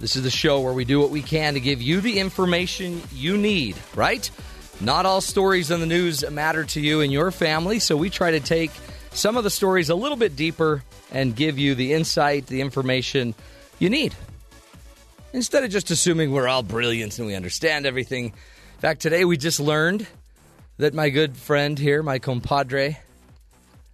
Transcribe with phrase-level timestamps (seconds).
[0.00, 3.02] This is the show where we do what we can to give you the information
[3.12, 4.30] you need, right?
[4.80, 8.30] Not all stories in the news matter to you and your family, so we try
[8.30, 8.70] to take
[9.12, 13.34] some of the stories a little bit deeper and give you the insight, the information
[13.78, 14.14] you need.
[15.34, 18.24] Instead of just assuming we're all brilliant and we understand everything.
[18.26, 20.06] In fact, today we just learned
[20.78, 22.98] that my good friend here, my compadre,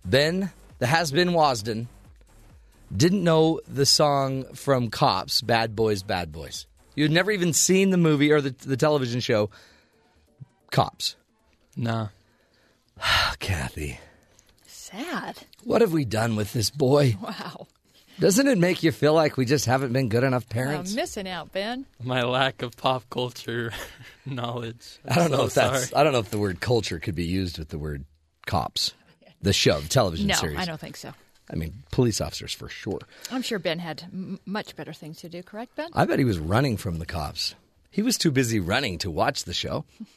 [0.05, 1.88] Ben, the has been Wasden,
[2.95, 6.67] didn't know the song from Cops, Bad Boys, Bad Boys.
[6.95, 9.51] You had never even seen the movie or the, the television show
[10.71, 11.17] Cops.
[11.77, 12.09] Nah.
[13.38, 13.99] Kathy,
[14.66, 15.38] Sad.
[15.65, 17.16] what have we done with this boy?
[17.23, 17.66] Wow.
[18.19, 20.93] Doesn't it make you feel like we just haven't been good enough parents?
[20.93, 21.85] I'm missing out, Ben.
[22.03, 23.73] My lack of pop culture
[24.27, 24.99] knowledge.
[25.07, 25.88] I don't know So if that's.
[25.91, 26.01] sorry.
[26.01, 28.07] I don't know if the word culture could be used with the word
[28.47, 28.95] cops.
[29.43, 30.59] The show, the television No, series.
[30.59, 31.13] I don't think so.
[31.51, 33.01] I mean, police officers for sure.
[33.30, 35.91] I'm sure Ben had m- much better things to do, correct, Ben?
[35.95, 37.55] I bet he was running from the cops.
[37.91, 39.85] He was too busy running to watch the show.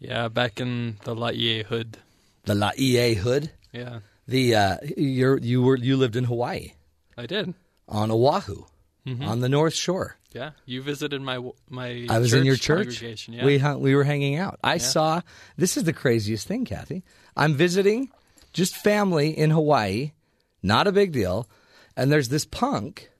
[0.00, 1.98] Yeah, back in the Laie hood.
[2.44, 3.50] The La EA hood.
[3.72, 3.98] Yeah,
[4.28, 6.74] The uh, you're, you were you lived in Hawaii
[7.16, 7.52] I did.
[7.88, 8.64] on Oahu
[9.06, 9.24] Mm-hmm.
[9.24, 10.16] on the North Shore.
[10.32, 12.06] Yeah, you visited my my.
[12.10, 13.02] I was in your church.
[13.26, 13.44] Yeah.
[13.44, 14.60] We hung, we were hanging out.
[14.62, 15.22] I saw.
[15.56, 17.02] This is the craziest thing, Kathy.
[17.34, 18.10] I'm visiting
[18.52, 20.12] just family in Hawaii.
[20.62, 21.48] Not a big deal.
[21.96, 23.10] And there's this punk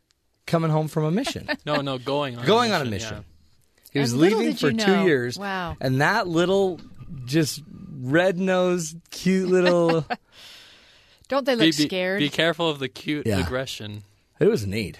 [0.46, 1.48] coming home from a mission.
[1.66, 3.24] no, no, going on going a on a mission, mission.
[3.92, 5.04] He was And leaving for you two know.
[5.04, 5.38] years.
[5.38, 5.76] Wow.
[5.80, 6.80] And that little,
[7.24, 7.62] just
[8.00, 10.04] red nosed, cute little.
[11.28, 12.18] Don't they look Be, be, scared?
[12.20, 13.40] be careful of the cute Yeah.
[13.40, 14.04] aggression.
[14.40, 14.98] it was neat.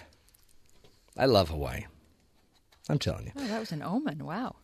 [1.16, 1.86] I love Hawaii.
[2.88, 3.32] I'm telling you.
[3.36, 4.24] oh, that was an omen.
[4.24, 4.56] Wow.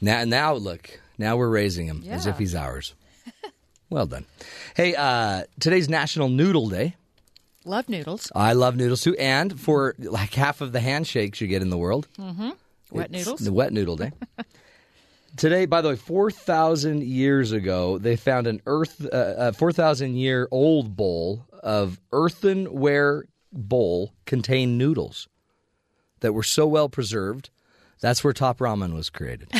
[0.00, 1.00] Now, now look.
[1.18, 2.94] Now we're raising him as if he's ours.
[3.90, 4.24] well done.
[4.76, 6.94] Hey, uh, today's National Noodle Day.
[7.64, 8.32] Love noodles.
[8.34, 11.76] I love noodles too, and for like half of the handshakes you get in the
[11.78, 12.08] world,
[12.90, 13.40] Wet noodles.
[13.40, 14.12] the wet noodle day.
[15.36, 19.72] Today, by the way, four thousand years ago, they found an earth, uh, a four
[19.72, 25.28] thousand year old bowl of earthenware bowl contained noodles
[26.20, 27.50] that were so well preserved.
[28.00, 29.50] That's where top ramen was created.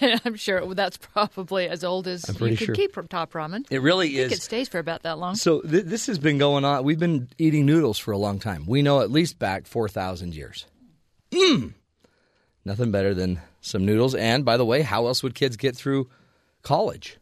[0.24, 2.74] I'm sure that's probably as old as pretty you could sure.
[2.74, 3.64] keep from top ramen.
[3.70, 4.38] It really I think is.
[4.38, 5.34] it stays for about that long.
[5.36, 6.84] So th- this has been going on.
[6.84, 8.66] We've been eating noodles for a long time.
[8.66, 10.66] We know at least back 4,000 years.
[11.30, 11.72] Mmm.
[12.66, 14.14] Nothing better than some noodles.
[14.14, 16.10] And by the way, how else would kids get through
[16.62, 17.16] college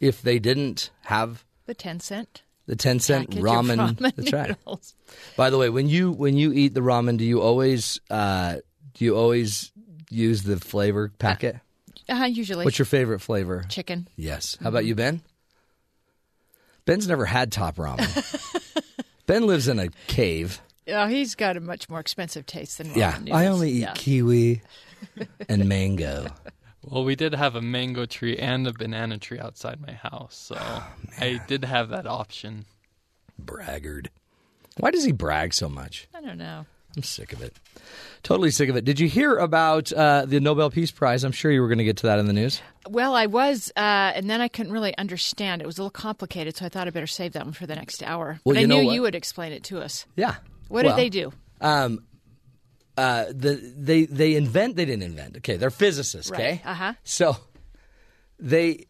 [0.00, 3.96] if they didn't have The 10 cent the 10 cent ramen?
[3.96, 4.48] ramen That's right.
[4.50, 4.94] noodles.
[5.36, 8.58] By the way, when you when you eat the ramen, do you always uh,
[8.94, 9.72] do you always
[10.14, 11.56] use the flavor packet?
[12.08, 13.64] Uh, usually What's your favorite flavor?
[13.68, 14.08] chicken.
[14.16, 14.56] Yes.
[14.62, 15.22] How about you, Ben?
[16.84, 18.82] Ben's never had top ramen.
[19.26, 20.60] ben lives in a cave.
[20.88, 23.36] Oh, he's got a much more expensive taste than ramen Yeah, noodles.
[23.40, 23.92] I only eat Yeah.
[23.94, 24.62] kiwi
[25.48, 26.26] and mango.
[26.82, 30.56] Well, we did have a mango tree and a banana tree outside my house, so
[30.58, 32.64] Oh, I did have that option.
[33.38, 34.08] Braggart.
[34.78, 36.08] Why does he brag so much?
[36.12, 36.66] I don't know.
[36.96, 37.56] I'm sick of it.
[38.22, 38.84] Totally sick of it.
[38.84, 41.24] Did you hear about uh, the Nobel Peace Prize?
[41.24, 42.60] I'm sure you were going to get to that in the news.
[42.88, 43.80] Well, I was, uh,
[44.14, 45.62] and then I couldn't really understand.
[45.62, 47.74] It was a little complicated, so I thought I better save that one for the
[47.74, 48.40] next hour.
[48.44, 48.94] Well, but I knew what?
[48.94, 50.06] you would explain it to us.
[50.16, 50.36] Yeah.
[50.68, 51.32] What Well, did they do?
[51.60, 52.04] Um,
[52.96, 54.76] uh, the they they invent.
[54.76, 55.38] They didn't invent.
[55.38, 56.30] Okay, they're physicists.
[56.30, 56.60] Okay.
[56.64, 56.70] Right.
[56.70, 56.92] Uh-huh.
[57.04, 57.36] So
[58.38, 58.86] they,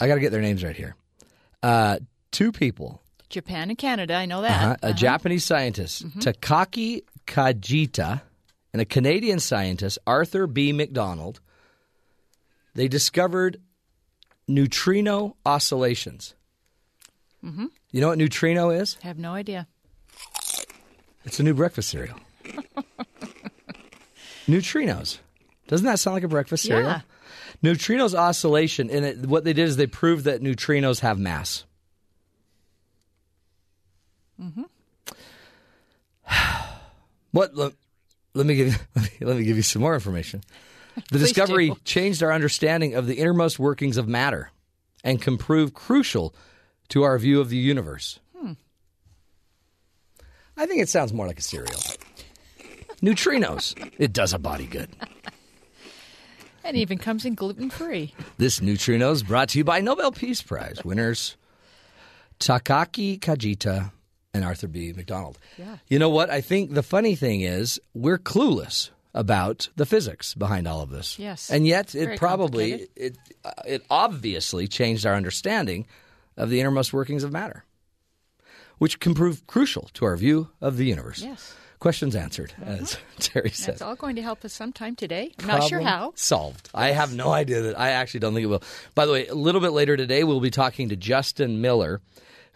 [0.00, 0.96] I got to get their names right here.
[1.62, 1.98] Uh,
[2.32, 4.50] two people Japan and Canada, I know that.
[4.62, 4.76] Uh-huh.
[4.82, 4.92] A Uh-huh.
[4.96, 8.22] Japanese scientist, Takaaki Kajita,
[8.72, 10.72] and a Canadian scientist, Arthur B.
[10.72, 11.40] McDonald,
[12.74, 13.60] they discovered
[14.46, 16.34] neutrino oscillations.
[17.44, 17.66] Mm-hmm.
[17.92, 18.96] You know what neutrino is?
[19.04, 19.66] I have no idea.
[21.24, 22.18] It's a new breakfast cereal.
[24.46, 25.18] Neutrinos.
[25.66, 26.88] Doesn't that sound like a breakfast cereal?
[26.88, 27.00] Yeah.
[27.62, 31.64] Neutrinos oscillation, and it, what they did is they proved that neutrinos have mass.
[34.40, 34.62] Mm-hmm.
[37.32, 37.54] what?
[37.54, 37.72] Let,
[38.34, 40.42] let me give you, let me, let me give you some more information.
[41.12, 41.76] The discovery do.
[41.84, 44.50] changed our understanding of the innermost workings of matter,
[45.04, 46.34] and can prove crucial
[46.88, 48.18] to our view of the universe.
[50.58, 51.80] I think it sounds more like a cereal.
[53.00, 53.76] Neutrinos.
[53.98, 54.90] It does a body good.
[56.64, 58.14] And even comes in gluten free.
[58.36, 61.38] This neutrino is brought to you by Nobel Peace Prize winners
[62.40, 63.90] Takaaki Kajita
[64.34, 64.92] and Arthur B.
[64.92, 65.38] McDonald.
[65.56, 65.78] Yeah.
[65.88, 66.30] You know what?
[66.30, 71.18] I think the funny thing is we're clueless about the physics behind all of this.
[71.18, 71.50] Yes.
[71.50, 75.86] And yet it Very probably it uh, it obviously changed our understanding
[76.36, 77.64] of the innermost workings of matter,
[78.78, 81.22] which can prove crucial to our view of the universe.
[81.22, 81.54] Yes.
[81.80, 83.74] Questions answered, as Terry said.
[83.74, 85.32] It's all going to help us sometime today.
[85.38, 86.12] I'm not sure how.
[86.16, 86.68] Solved.
[86.74, 87.78] I have no idea that.
[87.78, 88.64] I actually don't think it will.
[88.96, 92.00] By the way, a little bit later today, we'll be talking to Justin Miller,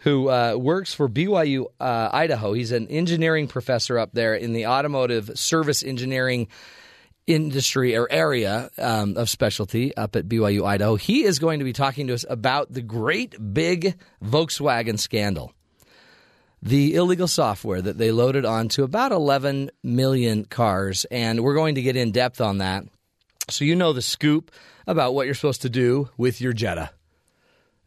[0.03, 2.53] who uh, works for BYU uh, Idaho.
[2.53, 6.49] He's an engineering professor up there in the automotive service engineering
[7.25, 10.97] industry or area um, of specialty up at BYU Idaho.
[10.97, 15.53] He is going to be talking to us about the great big Volkswagen scandal
[16.61, 21.05] the illegal software that they loaded onto about 11 million cars.
[21.11, 22.85] And we're going to get in depth on that.
[23.49, 24.49] So you know the scoop
[24.87, 26.91] about what you're supposed to do with your Jetta.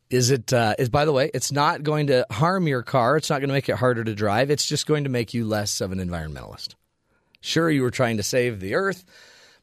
[0.09, 3.17] Is it, uh, is, by the way, it's not going to harm your car.
[3.17, 4.51] It's not going to make it harder to drive.
[4.51, 6.75] It's just going to make you less of an environmentalist.
[7.41, 9.05] Sure, you were trying to save the earth,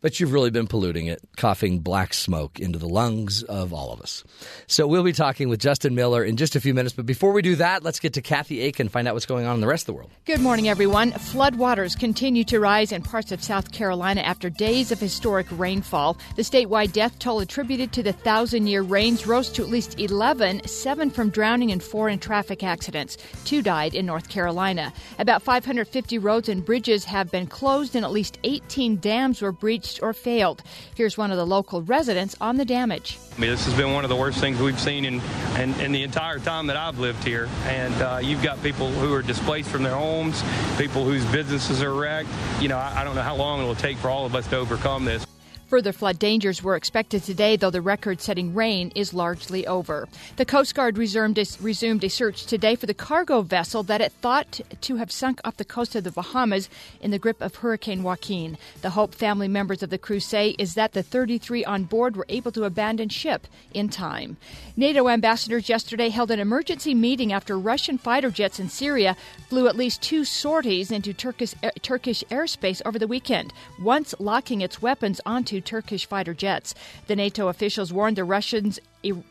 [0.03, 4.01] but you've really been polluting it, coughing black smoke into the lungs of all of
[4.01, 4.25] us.
[4.67, 6.93] So we'll be talking with Justin Miller in just a few minutes.
[6.93, 9.45] But before we do that, let's get to Kathy Aiken, and find out what's going
[9.45, 10.11] on in the rest of the world.
[10.25, 11.13] Good morning, everyone.
[11.13, 16.17] Floodwaters continue to rise in parts of South Carolina after days of historic rainfall.
[16.35, 20.67] The statewide death toll attributed to the thousand year rains rose to at least 11,
[20.67, 23.15] seven from drowning and four in traffic accidents.
[23.45, 24.91] Two died in North Carolina.
[25.17, 29.92] About 550 roads and bridges have been closed, and at least 18 dams were breached
[29.99, 30.63] or failed.
[30.95, 33.17] Here's one of the local residents on the damage.
[33.35, 35.21] I mean, this has been one of the worst things we've seen in,
[35.59, 37.49] in, in the entire time that I've lived here.
[37.65, 40.43] And uh, you've got people who are displaced from their homes,
[40.77, 42.29] people whose businesses are wrecked.
[42.59, 44.57] You know, I, I don't know how long it'll take for all of us to
[44.57, 45.25] overcome this.
[45.73, 50.07] Further flood dangers were expected today, though the record setting rain is largely over.
[50.35, 54.11] The Coast Guard resumed a, resumed a search today for the cargo vessel that it
[54.11, 56.69] thought to have sunk off the coast of the Bahamas
[57.01, 58.55] in the grip of Hurricane Joaquin.
[58.83, 62.27] The hope family members of the crew say is that the 33 on board were
[62.29, 64.37] able to abandon ship in time.
[64.77, 69.17] NATO ambassadors yesterday held an emergency meeting after Russian fighter jets in Syria
[69.49, 74.79] flew at least two sorties into Turkish, Turkish airspace over the weekend, once locking its
[74.79, 76.75] weapons onto Turkish fighter jets.
[77.07, 78.79] The NATO officials warned the Russians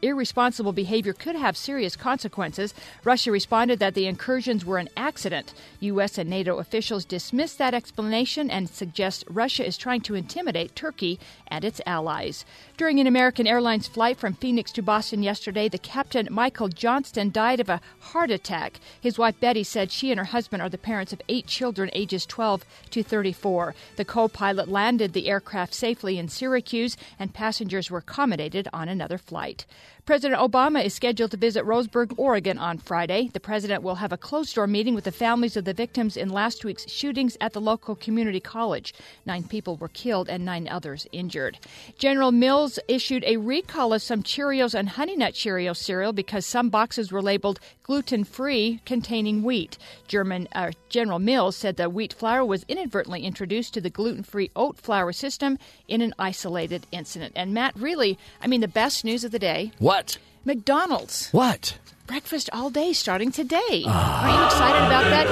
[0.02, 2.74] irresponsible behavior could have serious consequences.
[3.04, 5.54] Russia responded that the incursions were an accident.
[5.80, 6.18] U.S.
[6.18, 11.64] and NATO officials dismissed that explanation and suggest Russia is trying to intimidate Turkey and
[11.64, 12.44] its allies.
[12.76, 17.60] During an American Airlines flight from Phoenix to Boston yesterday, the captain, Michael Johnston, died
[17.60, 18.80] of a heart attack.
[19.00, 22.26] His wife, Betty, said she and her husband are the parents of eight children ages
[22.26, 23.74] 12 to 34.
[23.96, 29.18] The co pilot landed the aircraft safely in Syracuse, and passengers were accommodated on another
[29.18, 29.61] flight.
[30.04, 33.30] President Obama is scheduled to visit Roseburg, Oregon on Friday.
[33.32, 36.28] The president will have a closed door meeting with the families of the victims in
[36.28, 38.92] last week's shootings at the local community college.
[39.26, 41.58] Nine people were killed and nine others injured.
[41.98, 46.68] General Mills issued a recall of some Cheerios and Honey Nut Cheerios cereal because some
[46.68, 49.78] boxes were labeled gluten free containing wheat.
[50.08, 54.50] German uh, General Mills said the wheat flour was inadvertently introduced to the gluten free
[54.56, 57.34] oat flour system in an isolated incident.
[57.36, 60.18] And Matt, really, I mean, the best news of the day What?
[60.44, 61.30] McDonald's.
[61.30, 61.78] What?
[62.06, 63.84] Breakfast all day starting today.
[63.86, 65.26] Are you excited about that?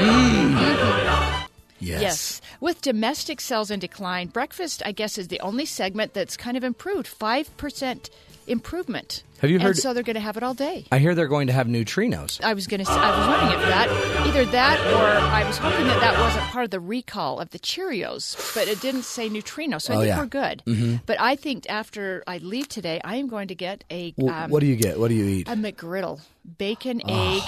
[0.00, 0.54] Mm.
[0.54, 1.46] Mm-hmm.
[1.78, 2.40] Yes.
[2.60, 6.64] With domestic sales in decline, breakfast, I guess, is the only segment that's kind of
[6.64, 7.06] improved.
[7.06, 8.10] 5%
[8.46, 9.22] improvement.
[9.40, 10.86] Have you And heard- so they're going to have it all day.
[10.90, 12.42] I hear they're going to have neutrinos.
[12.42, 12.90] I was going to.
[12.90, 16.64] I was wondering if that either that or I was hoping that that wasn't part
[16.64, 20.08] of the recall of the Cheerios, but it didn't say neutrino, so I Oh, think
[20.08, 20.18] yeah.
[20.18, 21.00] we're good.
[21.06, 24.50] But I think after I leave today, I am going to get a W- um,
[24.50, 24.98] what do you get?
[24.98, 25.48] What do you eat?
[25.48, 26.20] a McGriddle,
[26.58, 27.42] bacon egg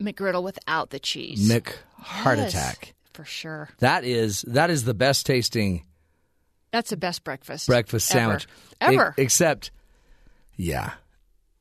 [0.00, 1.48] McGriddle without the cheese.
[1.48, 2.94] Mick heart Yes, attack.
[3.12, 3.68] for sure.
[3.78, 5.84] That is that is the best tasting
[6.72, 7.66] That's the best breakfast.
[7.68, 8.18] breakfast ever.
[8.40, 8.48] sandwich
[8.80, 9.14] ever.
[9.16, 9.70] E- except,
[10.58, 10.92] yeah,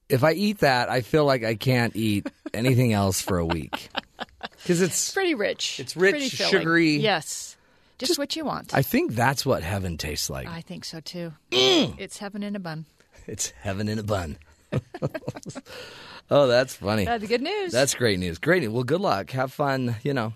[0.10, 3.90] if I eat that, I feel like I can't eat anything else for a week
[4.58, 5.14] because it's.
[5.14, 5.80] pretty rich.
[5.80, 6.52] It's rich, pretty filling.
[6.52, 6.98] sugary.
[6.98, 7.56] Yes,
[7.98, 8.74] just, what you want.
[8.74, 10.48] I think that's what heaven tastes like.
[10.48, 11.34] I think so too.
[11.52, 11.96] Mm.
[11.98, 12.86] It's heaven in a bun.
[13.30, 14.38] It's heaven in a bun.
[16.32, 17.04] oh, that's funny.
[17.04, 17.74] That's the good news.
[17.74, 18.38] That's great news.
[18.38, 18.72] Great news.
[18.72, 19.32] Well, good luck.
[19.32, 19.98] Have fun.
[20.02, 20.32] You know,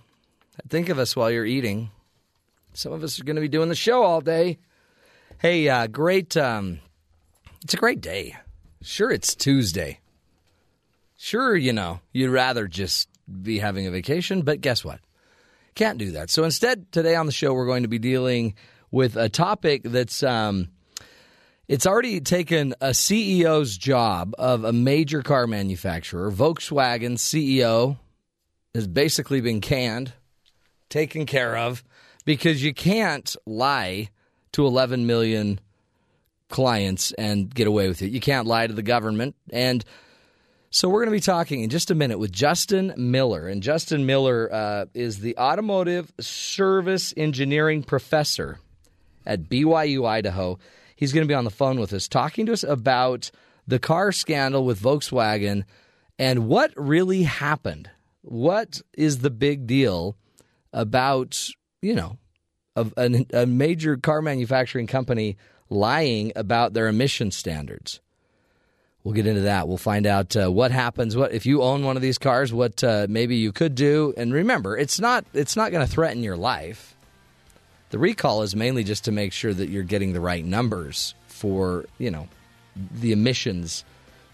[0.68, 1.90] think of us while you're eating.
[2.74, 4.58] Some of us are going to be doing the show all day.
[5.38, 6.36] Hey, uh, great.
[6.36, 6.82] Um,
[7.64, 8.36] it's a great day.
[8.82, 10.00] Sure, it's Tuesday.
[11.18, 13.08] Sure, you know, you'd rather just
[13.42, 15.00] be having a vacation, but guess what?
[15.76, 16.30] Can't do that.
[16.30, 18.56] So instead, today on the show, we're going to be dealing
[18.90, 20.70] with a topic that's um,
[21.68, 26.32] It's already taken a CEO's job of a major car manufacturer.
[26.32, 27.98] Volkswagen CEO
[28.74, 30.14] has basically been canned,
[30.90, 31.84] taken care of,
[32.26, 34.10] because you can't lie
[34.54, 35.60] to 11 million
[36.52, 38.12] clients and get away with it.
[38.12, 39.36] You can't lie to the government.
[39.52, 39.84] And
[40.70, 43.48] so we're going to be talking in just a minute with Justin Miller.
[43.48, 48.60] And Justin Miller uh, is the automotive service engineering professor
[49.26, 50.60] at BYU Idaho.
[50.96, 53.32] He's going to be on the phone with us talking to us about
[53.68, 55.64] the car scandal with Volkswagen
[56.18, 57.90] and what really happened.
[58.22, 60.16] What is the big deal
[60.72, 61.50] about,
[61.82, 62.18] you know,
[62.76, 65.38] a, a major car manufacturing company
[65.72, 68.00] lying about their emission standards?
[69.04, 69.68] We'll get into that.
[69.68, 71.18] We'll find out uh, what happens.
[71.18, 72.54] What if you own one of these cars?
[72.54, 74.14] What uh, maybe you could do?
[74.16, 76.96] And remember, it's not it's not going to threaten your life.
[77.90, 81.86] The recall is mainly just to make sure that you're getting the right numbers for
[81.98, 82.28] you know
[82.76, 83.84] the emissions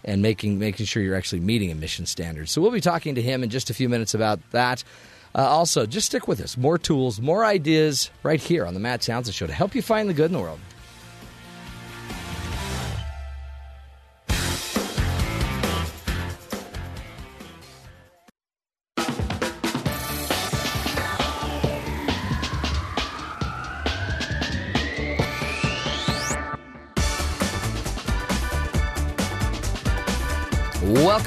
[0.04, 2.52] and making making sure you're actually meeting emission standards.
[2.52, 4.84] So we'll be talking to him in just a few minutes about that.
[5.34, 6.56] Uh, also, just stick with us.
[6.56, 10.08] More tools, more ideas right here on the Matt Townsend Show to help you find
[10.08, 10.60] the good in the world.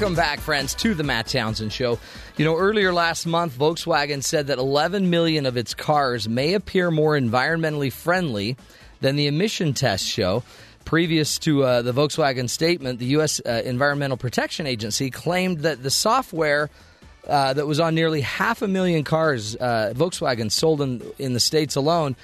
[0.02, 1.96] Welcome back, friends, to the Matt Townsend Show.
[2.36, 6.90] You know, earlier last month, Volkswagen said that 11 million of its cars may appear
[6.90, 8.56] more environmentally friendly
[9.00, 10.42] than the emission test show.
[10.84, 13.40] Previous to uh, the Volkswagen statement, the U.S.
[13.46, 16.68] Uh, Environmental Protection Agency claimed that the software
[17.28, 21.40] uh, that was on nearly half a million cars uh, Volkswagen sold in, in the
[21.40, 22.16] States alone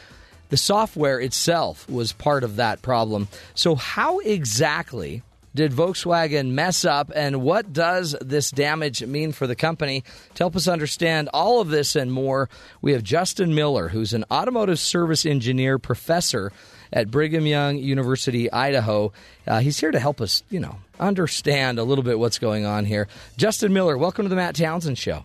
[0.48, 3.28] the software itself was part of that problem.
[3.54, 5.22] So, how exactly
[5.58, 10.04] did Volkswagen mess up, and what does this damage mean for the company?
[10.34, 12.48] To help us understand all of this and more,
[12.80, 16.52] we have Justin Miller, who's an automotive service engineer professor
[16.92, 19.12] at Brigham Young University, Idaho.
[19.48, 22.84] Uh, he's here to help us, you know, understand a little bit what's going on
[22.84, 23.08] here.
[23.36, 25.24] Justin Miller, welcome to the Matt Townsend Show.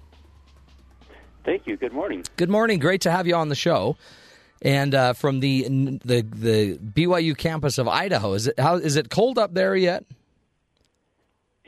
[1.45, 1.77] Thank you.
[1.77, 2.23] Good morning.
[2.37, 2.79] Good morning.
[2.79, 3.97] Great to have you on the show.
[4.63, 5.61] And uh, from the
[6.03, 10.05] the the BYU campus of Idaho, is it how is it cold up there yet?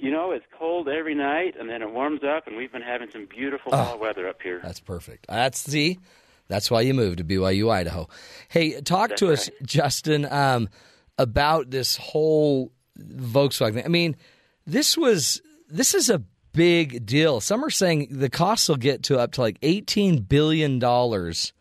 [0.06, 3.10] You know, it's cold every night, and then it warms up, and we've been having
[3.10, 4.60] some beautiful oh, fall weather up here.
[4.62, 5.26] That's perfect.
[5.28, 5.98] That's the.
[6.48, 8.08] That's why you moved to BYU, Idaho.
[8.48, 10.70] Hey, talk that's to us, Justin, um,
[11.18, 13.84] about this whole Volkswagen.
[13.84, 14.16] I mean,
[14.68, 16.22] this was this is a
[16.54, 17.42] big deal.
[17.42, 21.52] Some are saying the costs will get to up to like eighteen billion dollars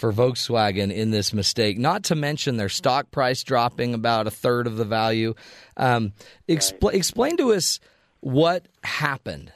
[0.00, 4.66] for Volkswagen in this mistake, not to mention their stock price dropping about a third
[4.66, 5.34] of the value.
[5.76, 6.14] Um,
[6.48, 6.94] expl- right.
[6.94, 7.80] Explain to us
[8.20, 9.52] what happened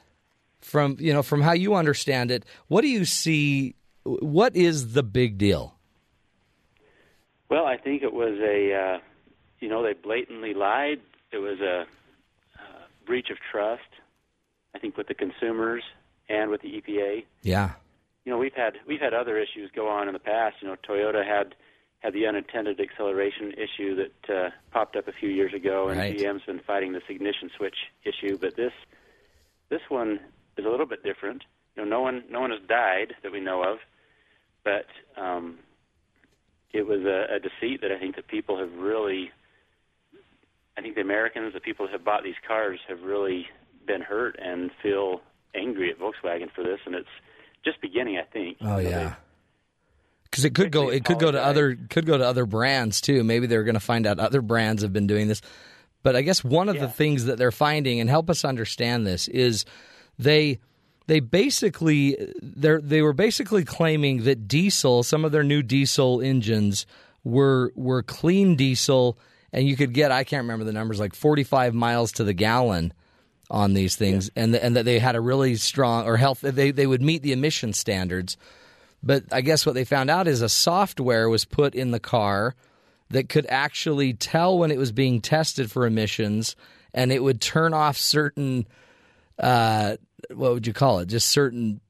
[0.60, 2.44] from you know from how you understand it.
[2.68, 3.74] What do you see?
[4.04, 5.74] What is the big deal?
[7.48, 8.98] Well, I think it was a uh,
[9.60, 11.00] you know they blatantly lied.
[11.32, 11.86] It was a
[12.58, 13.82] uh, breach of trust.
[14.74, 15.84] I think with the consumers
[16.28, 17.24] and with the EPA.
[17.42, 17.72] Yeah
[18.24, 20.56] you know we've had we've had other issues go on in the past.
[20.60, 21.54] You know, Toyota had
[22.00, 26.16] had the unintended acceleration issue that uh, popped up a few years ago, and right.
[26.16, 28.36] GM's been fighting this ignition switch issue.
[28.38, 28.72] But this
[29.68, 30.20] this one
[30.56, 31.44] is a little bit different.
[31.76, 33.78] You know, no one no one has died that we know of,
[34.64, 34.86] but
[35.20, 35.58] um,
[36.72, 39.30] it was a, a deceit that I think that people have really.
[40.76, 43.46] I think the Americans, the people that have bought these cars, have really
[43.86, 45.20] been hurt and feel
[45.54, 47.06] angry at Volkswagen for this, and it's
[47.64, 48.58] just beginning, I think.
[48.60, 49.14] Oh you know, yeah.
[50.24, 53.22] Because it could go, it could go to other, could go to other brands too.
[53.22, 55.40] Maybe they're going to find out other brands have been doing this.
[56.02, 56.82] But I guess one of yeah.
[56.82, 59.64] the things that they're finding, and help us understand this, is
[60.18, 60.58] they
[61.06, 66.86] they basically they they were basically claiming that diesel, some of their new diesel engines
[67.22, 69.18] were were clean diesel,
[69.52, 72.34] and you could get I can't remember the numbers like forty five miles to the
[72.34, 72.92] gallon
[73.50, 74.44] on these things, yeah.
[74.44, 76.40] and and that they had a really strong or health.
[76.40, 78.36] They they would meet the emission standards,
[79.02, 82.54] but I guess what they found out is a software was put in the car
[83.10, 86.56] that could actually tell when it was being tested for emissions,
[86.92, 88.66] and it would turn off certain.
[89.38, 89.96] Uh,
[90.32, 91.06] what would you call it?
[91.06, 91.80] Just certain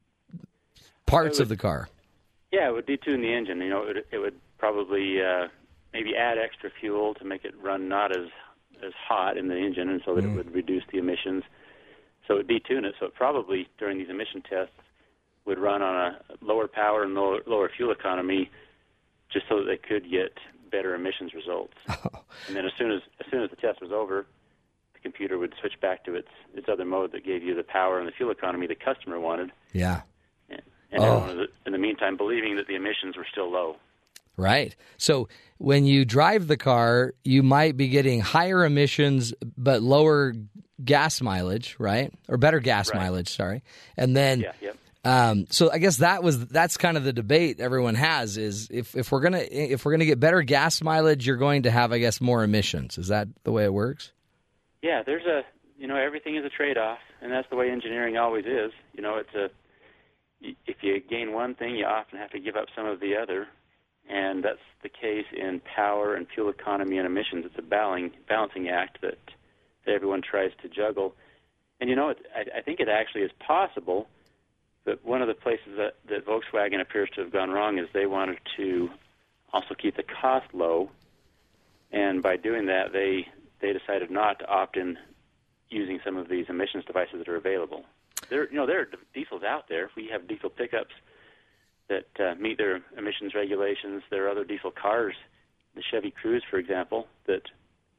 [1.06, 1.88] parts would, of the car.
[2.52, 3.60] Yeah, it would detune the engine.
[3.60, 5.48] You know, it would, it would probably uh,
[5.92, 8.28] maybe add extra fuel to make it run not as
[8.84, 10.32] as hot in the engine, and so that mm.
[10.32, 11.42] it would reduce the emissions.
[12.26, 12.94] So it would detune it.
[12.98, 14.74] So it probably during these emission tests
[15.44, 18.50] would run on a lower power and lower, lower fuel economy,
[19.30, 20.38] just so that they could get
[20.70, 21.74] better emissions results.
[22.48, 24.26] And then as soon as as soon as the test was over,
[24.92, 28.00] the computer would switch back to its its other mode that gave you the power
[28.00, 29.52] and the fuel economy the customer wanted.
[29.72, 30.02] Yeah.
[30.48, 31.46] And, and Oh.
[31.64, 33.76] in the meantime, believing that the emissions were still low.
[34.36, 34.74] Right.
[34.96, 40.34] So when you drive the car, you might be getting higher emissions but lower
[40.84, 42.12] gas mileage, right?
[42.28, 42.96] Or better gas Right.
[43.02, 43.62] mileage, sorry.
[43.96, 44.52] And then Yeah.
[44.60, 44.76] Yep.
[45.04, 48.96] um, so I guess that was that's kind of the debate everyone has is if,
[48.96, 51.98] if we're gonna if we're gonna get better gas mileage, you're going to have I
[51.98, 52.98] guess more emissions.
[52.98, 54.10] Is that the way it works?
[54.82, 55.42] Yeah, there's a
[55.78, 58.72] you know everything is a trade-off, and that's the way engineering always is.
[58.94, 59.48] You know, it's a
[60.66, 63.46] if you gain one thing, you often have to give up some of the other,
[64.08, 67.44] and that's the case in power and fuel economy and emissions.
[67.46, 69.18] It's a balancing act that,
[69.86, 71.14] that everyone tries to juggle,
[71.80, 74.08] and you know, it, I, I think it actually is possible.
[74.84, 78.04] But one of the places that, that Volkswagen appears to have gone wrong is they
[78.04, 78.90] wanted to
[79.50, 80.90] also keep the cost low,
[81.90, 83.26] and by doing that, they
[83.60, 84.98] they decided not to opt in
[85.70, 87.84] using some of these emissions devices that are available.
[88.28, 89.90] There, you know, there are diesels out there.
[89.96, 90.94] We have diesel pickups
[91.88, 94.02] that uh, meet their emissions regulations.
[94.10, 95.14] There are other diesel cars,
[95.74, 97.42] the Chevy Cruze, for example, that,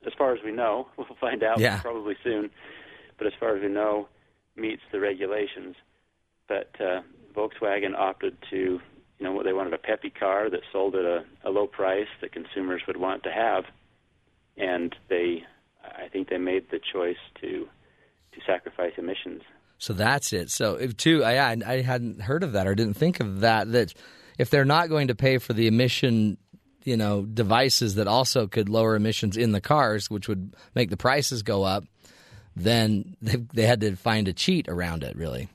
[0.06, 1.80] as far as we know, we'll find out Yeah.
[1.82, 2.50] probably soon.
[3.18, 4.08] But as far as we know,
[4.56, 5.76] meets the regulations.
[6.48, 7.02] But uh,
[7.36, 11.24] Volkswagen opted to, you know, what they wanted a peppy car that sold at a,
[11.44, 13.64] a low price that consumers would want to have,
[14.58, 15.44] and they,
[15.84, 17.68] I think they made the choice to
[18.34, 19.42] to sacrifice emissions.
[19.86, 20.50] So that's it.
[20.50, 23.72] So if too, I I hadn't heard of that or didn't think of that.
[23.72, 23.94] That
[24.40, 26.40] if they're not going to pay for the emission,
[26.84, 30.98] you know, devices that also could lower emissions in the cars, which would make the
[30.98, 31.84] prices go up,
[32.56, 35.50] then they, they had to find a cheat around it, really.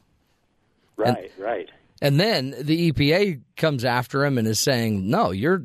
[0.97, 1.69] Right, right.
[2.01, 5.65] And then the EPA comes after him and is saying, "No, you're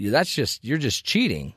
[0.00, 1.54] that's just you're just cheating.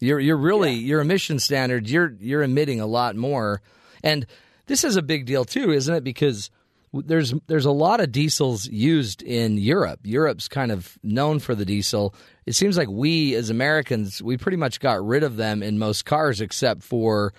[0.00, 1.92] You're you're really your emission standards.
[1.92, 3.62] You're you're emitting a lot more."
[4.02, 4.26] And
[4.70, 6.04] this is a big deal too, isn't it?
[6.04, 6.48] Because
[6.92, 10.00] there's there's a lot of diesels used in Europe.
[10.04, 12.14] Europe's kind of known for the diesel.
[12.46, 16.04] It seems like we as Americans we pretty much got rid of them in most
[16.04, 17.32] cars except for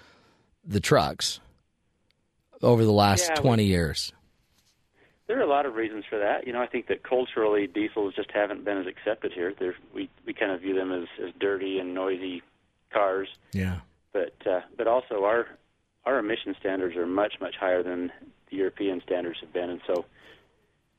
[0.65, 1.39] the trucks
[2.61, 4.13] over the last Yeah, we- 20 years.
[5.27, 6.45] There are a lot of reasons for that.
[6.45, 9.53] You know, I think that culturally diesels just haven't been as accepted here.
[9.57, 12.41] They're, we we kind of view them as, as dirty and noisy
[12.91, 13.79] cars, Yeah.
[14.11, 15.47] but uh, but also our
[16.05, 18.11] our emission standards are much much higher than
[18.49, 20.05] the European standards have been, and so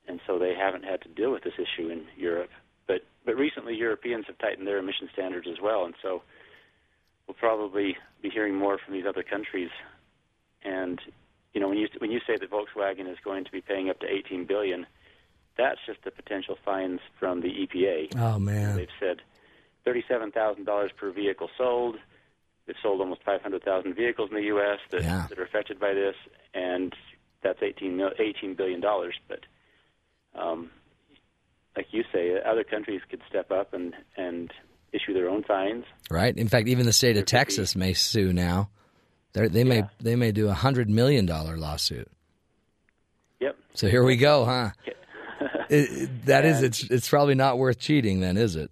[0.07, 2.49] and so they haven't had to deal with this issue in Europe.
[2.87, 6.21] But but recently Europeans have tightened their emission standards as well, and so
[7.27, 9.69] we'll probably be hearing more from these other countries.
[10.63, 10.99] And
[11.53, 13.99] you know, when you when you say that Volkswagen is going to be paying up
[13.99, 14.85] to 18 billion,
[15.57, 18.15] that's just the potential fines from the EPA.
[18.17, 18.75] Oh man.
[18.75, 19.21] They've said
[19.85, 21.97] thirty-seven thousand dollars per vehicle sold.
[22.65, 24.79] They've sold almost five hundred thousand vehicles in the U.S.
[24.91, 25.25] that, Yeah.
[25.29, 26.15] that are affected by this,
[26.53, 26.93] and
[27.43, 29.15] that's eighteen eighteen billion dollars.
[29.27, 29.39] But
[30.39, 30.69] um,
[31.75, 34.51] like you say, other countries could step up and and
[34.93, 35.85] issue their own fines.
[36.09, 36.37] Right.
[36.37, 38.69] In fact, even the state of Texas may sue now.
[39.33, 39.87] They're, they may Yeah.
[39.99, 42.09] they may do a hundred million dollar lawsuit.
[43.41, 43.57] Yep.
[43.73, 44.69] So here we go, huh?
[45.69, 48.69] It- that is, it's it's probably not worth cheating, then, is it?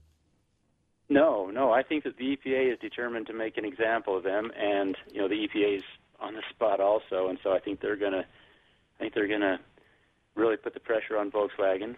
[1.12, 1.74] No, no.
[1.74, 5.20] I think that the EPA is determined to make an example of them, and you
[5.20, 5.84] know the EPA is
[6.22, 8.24] on the spot also, and so I think they're gonna,
[8.96, 9.60] I think they're gonna
[10.36, 11.98] really put the pressure on Volkswagen.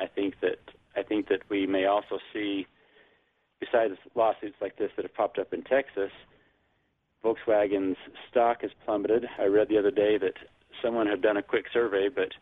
[0.00, 0.58] I think that
[0.96, 2.66] I think that we may also see,
[3.60, 6.10] besides lawsuits like this that have popped up in Texas,
[7.24, 7.96] Volkswagen's
[8.32, 9.26] stock has plummeted.
[9.38, 10.34] I read the other day that
[10.82, 12.32] someone had done a quick survey, but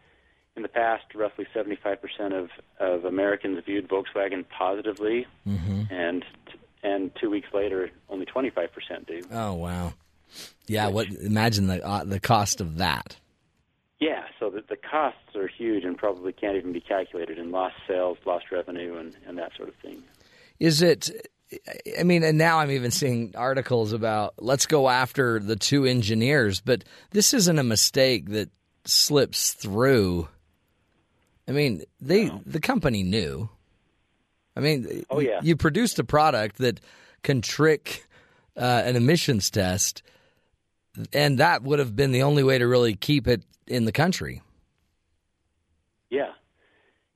[0.56, 1.96] in the past, roughly 75%
[2.32, 5.26] of, of Americans viewed Volkswagen positively,
[5.90, 6.24] and
[6.84, 9.22] and two weeks later, only 25% do.
[9.30, 9.94] Oh wow.
[10.66, 10.88] Yeah.
[10.88, 11.08] What?
[11.08, 13.16] Imagine the uh, the cost of that.
[14.00, 17.76] Yeah, so the, the costs are huge and probably can't even be calculated in lost
[17.86, 20.02] sales, lost revenue, and, and that sort of thing.
[20.58, 21.08] Is it?
[21.96, 26.60] I mean, and now I'm even seeing articles about let's go after the two engineers,
[26.60, 28.50] but this isn't a mistake that
[28.84, 30.28] slips through.
[31.48, 33.48] I mean, they the company knew.
[34.56, 35.40] I mean, Oh, yeah.
[35.42, 36.80] you produced a product that
[37.22, 38.06] can trick
[38.56, 40.02] uh, an emissions test,
[41.12, 44.42] and that would have been the only way to really keep it in the country.
[46.10, 46.32] Yeah,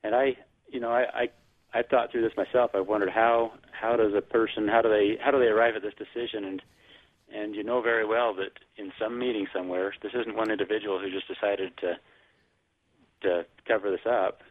[0.03, 0.35] and I,
[0.67, 1.29] you know, I, I,
[1.73, 2.71] I thought through this myself.
[2.73, 5.83] I wondered how, how does a person, how do they, how do they arrive at
[5.83, 6.43] this decision?
[6.43, 6.61] And,
[7.31, 11.11] and you know very well that in some meeting somewhere, this isn't one individual who
[11.11, 11.97] just decided to,
[13.21, 14.41] to cover this up.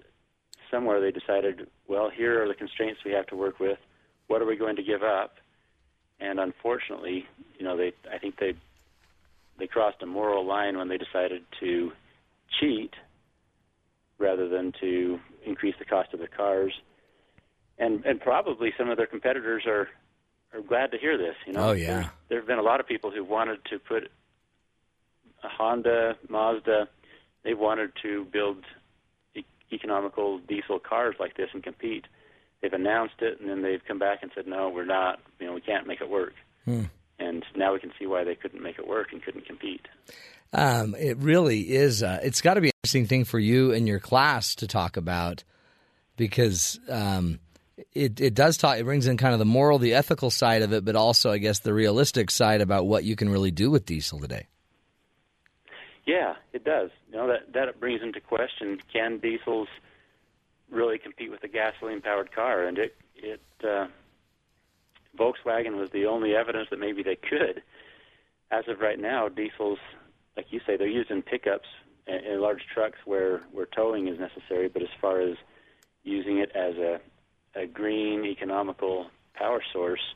[0.70, 3.79] Somewhere they decided, well, here are the constraints we have to work with.
[4.26, 5.37] what are we going to give up?
[6.18, 7.26] And unfortunately,
[7.59, 8.55] you know, they I think they
[9.59, 11.92] they crossed a moral line when they decided to
[12.59, 12.94] cheat
[14.18, 16.72] rather than to increase the cost of the cars.
[17.79, 19.88] And and probably some of their competitors are
[20.55, 21.35] are glad to hear this.
[21.46, 22.09] You know, Oh, yeah.
[22.29, 24.05] there have been a lot of people who wanted to put
[25.44, 26.88] a Honda, Mazda.
[27.46, 28.64] They wanted to build
[29.37, 32.04] e- economical diesel cars like this and compete.
[32.61, 35.20] They've announced it, and then they've come back and said, "No, we're not.
[35.38, 36.35] You know, we can't make it work."
[37.20, 39.87] And now we can see why they couldn't make it work and couldn't compete.
[40.52, 42.02] Um, it really is.
[42.02, 44.96] Uh, it's got to be an interesting thing for you and your class to talk
[44.96, 45.44] about
[46.16, 47.38] because um,
[47.94, 48.78] it it does talk.
[48.78, 51.38] It brings in kind of the moral, the ethical side of it, but also, I
[51.38, 54.48] guess, the realistic side about what you can really do with diesel today.
[56.06, 56.90] Yeah, it does.
[57.10, 59.68] You know that that brings into question: Can diesels
[60.70, 62.64] really compete with a gasoline-powered car?
[62.64, 63.86] And it it uh,
[65.18, 67.62] Volkswagen was the only evidence that maybe they could.
[68.50, 69.78] As of right now, diesels,
[70.36, 71.68] like you say, they're used in pickups
[72.06, 74.68] and, and large trucks where where towing is necessary.
[74.68, 75.36] But as far as
[76.04, 77.00] using it as a
[77.56, 80.14] a green, economical power source,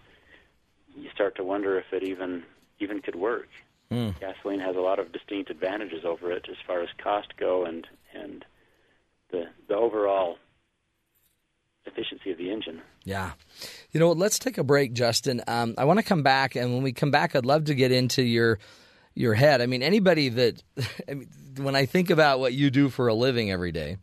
[0.95, 2.45] you start to wonder if it even
[2.79, 3.49] even could work.
[3.91, 7.87] Gasoline has a lot of distinct advantages over it as far as cost go and
[8.15, 8.45] and
[9.31, 10.39] the the overall
[11.87, 12.83] efficiency of the engine.
[13.05, 13.33] Yeah.
[13.91, 14.19] You know what?
[14.19, 15.43] Let's take a break, Justin.
[15.49, 17.91] Um, I want to come back, and when we come back, I'd love to get
[17.91, 18.59] into your
[19.15, 19.61] your head.
[19.61, 20.63] I mean, anybody that
[21.09, 23.97] I mean, when I think about what you do for a living every day,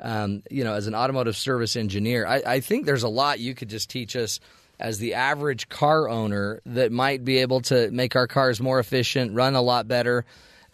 [0.00, 3.54] um, you know, as an automotive service engineer, I, I think there's a lot you
[3.54, 4.38] could just teach us
[4.80, 9.32] as the average car owner that might be able to make our cars more efficient,
[9.34, 10.24] run a lot better.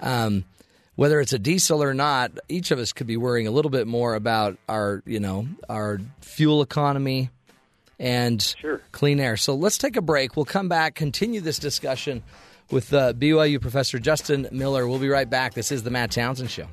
[0.01, 0.45] Um,
[0.97, 3.87] whether it's a diesel or not, each of us could be worrying a little bit
[3.87, 7.31] more about our, you know, our fuel economy
[7.99, 8.81] and Sure.
[8.93, 9.37] clean air.
[9.37, 10.37] So let's take a break.
[10.37, 12.23] We'll come back, continue this discussion
[12.71, 14.87] with uh, BYU professor Justin Miller.
[14.87, 15.55] We'll be right back.
[15.55, 16.67] This is the Matt Townsend Show.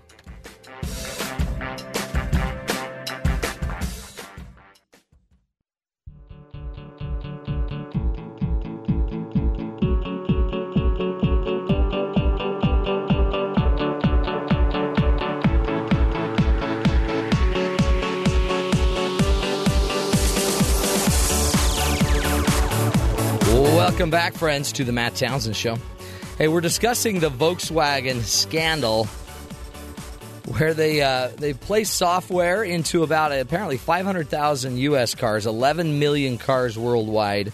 [23.98, 25.76] Welcome back, friends, to the Matt Townsend Show.
[26.38, 29.06] Hey, we're discussing the Volkswagen scandal,
[30.46, 35.16] where they uh, they placed software into about apparently 500,000 U.S.
[35.16, 37.52] cars, 11 million cars worldwide,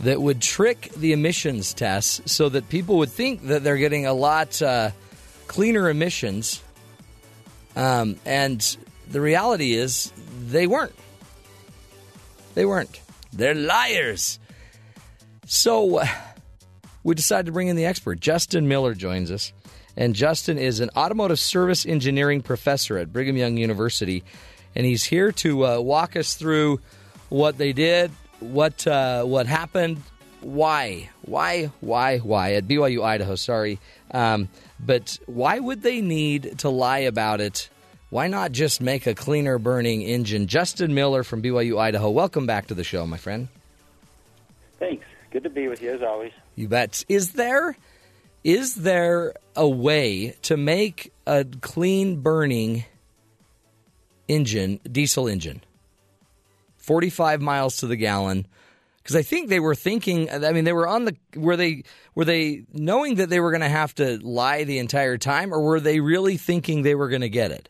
[0.00, 4.14] that would trick the emissions tests so that people would think that they're getting a
[4.14, 4.90] lot uh,
[5.48, 6.62] cleaner emissions,
[7.76, 8.78] um, and
[9.10, 10.14] the reality is
[10.48, 10.94] they weren't.
[12.54, 13.02] They weren't.
[13.34, 14.38] They're liars.
[15.52, 16.06] So uh,
[17.04, 18.20] we decided to bring in the expert.
[18.20, 19.52] Justin Miller joins us.
[19.98, 24.24] And Justin is an automotive service engineering professor at Brigham Young University.
[24.74, 26.80] And he's here to uh, walk us through
[27.28, 28.10] what they did,
[28.40, 30.02] what uh, what happened,
[30.40, 33.34] why, why, why, why at BYU Idaho.
[33.34, 33.78] Sorry,
[34.10, 34.48] um,
[34.80, 37.68] but why would they need to lie about it?
[38.08, 40.46] Why not just make a cleaner burning engine?
[40.46, 42.08] Justin Miller from BYU Idaho.
[42.08, 43.48] Welcome back to the show, my friend.
[44.78, 45.04] Thanks.
[45.32, 46.32] Good to be with you as always.
[46.56, 47.04] You bet.
[47.08, 47.74] Is there
[48.44, 52.84] is there a way to make a clean burning
[54.28, 55.62] engine, diesel engine,
[56.76, 58.46] 45 miles to the gallon?
[59.02, 60.28] Because I think they were thinking.
[60.30, 61.16] I mean, they were on the.
[61.34, 65.16] Were they were they knowing that they were going to have to lie the entire
[65.16, 67.68] time, or were they really thinking they were going to get it?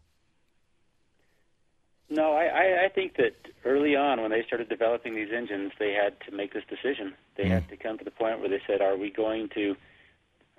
[2.13, 3.33] No, I, I, I think that
[3.65, 7.15] early on, when they started developing these engines, they had to make this decision.
[7.37, 9.75] They had to come to the point where they said, "Are we going to,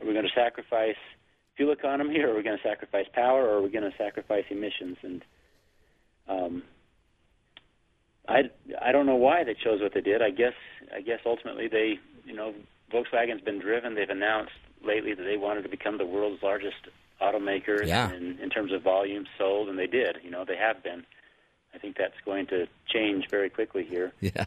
[0.02, 0.96] are we going to sacrifice
[1.56, 4.46] fuel economy, or are we going to sacrifice power, or are we going to sacrifice
[4.50, 5.22] emissions?" And
[6.28, 6.64] um,
[8.28, 8.50] I,
[8.82, 10.24] I don't know why they chose what they did.
[10.24, 10.54] I guess,
[10.96, 12.56] I guess ultimately they, you know,
[12.92, 13.94] Volkswagen's been driven.
[13.94, 16.88] They've announced lately that they wanted to become the world's largest
[17.22, 18.12] automaker Yeah.
[18.12, 20.18] in, in terms of volume sold, and they did.
[20.24, 21.04] You know, they have been.
[21.74, 24.12] I think that's going to change very quickly here.
[24.22, 24.46] Yeah,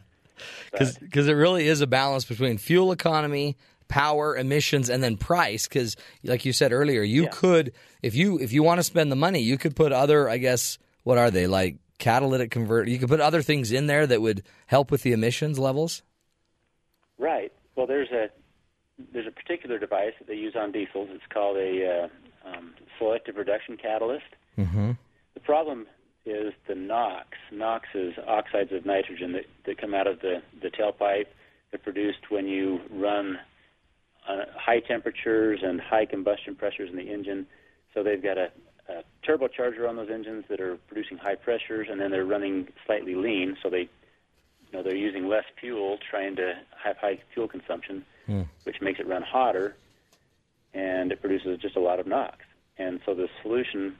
[0.71, 5.67] because it really is a balance between fuel economy, power, emissions, and then price.
[5.67, 7.29] Because, like you said earlier, you Yeah.
[7.31, 10.37] could if you if you want to spend the money, you could put other, I
[10.37, 12.87] guess, what are they like catalytic convert?
[12.87, 16.03] You could put other things in there that would help with the emissions levels.
[17.17, 17.51] Right.
[17.75, 18.29] Well, there's a
[19.13, 21.09] there's a particular device that they use on diesels.
[21.11, 22.09] It's called a
[22.45, 24.25] uh, um, selective reduction catalyst.
[24.57, 24.91] Mm-hmm.
[25.33, 25.87] The problem
[26.27, 27.27] is the NOx.
[27.51, 31.27] NOx is oxides of nitrogen that, that come out of the, the tailpipe.
[31.71, 33.39] They're produced when you run
[34.27, 37.47] uh, high temperatures and high combustion pressures in the engine.
[37.93, 38.51] So they've got a,
[38.89, 43.15] a turbocharger on those engines that are producing high pressures, and then they're running slightly
[43.15, 43.57] lean.
[43.63, 48.05] So they, you know, they're using less fuel, trying to have high fuel consumption,
[48.65, 49.75] which makes it run hotter,
[50.73, 52.39] and it produces just a lot of NOx.
[52.77, 53.95] And so the solution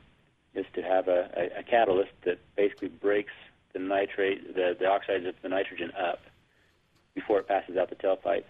[0.58, 3.34] is to have a, a, a catalyst that basically breaks
[3.74, 6.20] the nitrate, the, the oxides of the nitrogen up
[7.13, 8.43] before it passes out the tailpipe.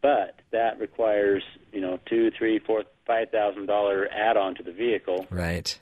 [0.00, 5.26] But that requires, you know, two, three, four, five thousand dollar add-on to the vehicle,
[5.30, 5.78] Right.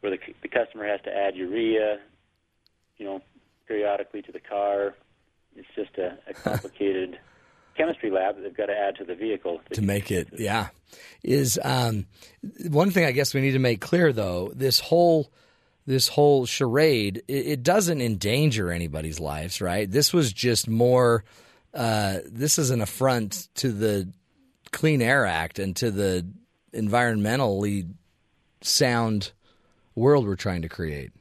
[0.00, 1.98] where the, the customer has to add urea,
[2.98, 3.22] you know,
[3.66, 4.94] periodically to the car.
[5.56, 7.18] It's just a, a complicated
[7.76, 10.68] chemistry lab that they've got to add to the vehicle to make it yeah.
[11.22, 12.06] Is um,
[12.68, 15.30] one thing i guess we need to make clear though this whole
[15.86, 19.90] this whole charade it, it doesn't endanger anybody's lives right?
[19.90, 21.24] This was just more
[21.74, 24.08] uh, this is an affront to the
[24.72, 26.26] clean air act and to the
[26.72, 27.88] environmentally
[28.62, 29.32] sound
[29.94, 31.12] world we're trying to create.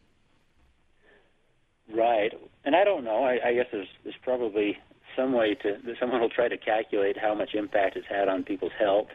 [1.94, 2.32] Right,
[2.64, 3.24] and I don't know.
[3.24, 4.78] I, I guess there's there's probably
[5.16, 8.72] some way to someone will try to calculate how much impact it's had on people's
[8.78, 9.08] health.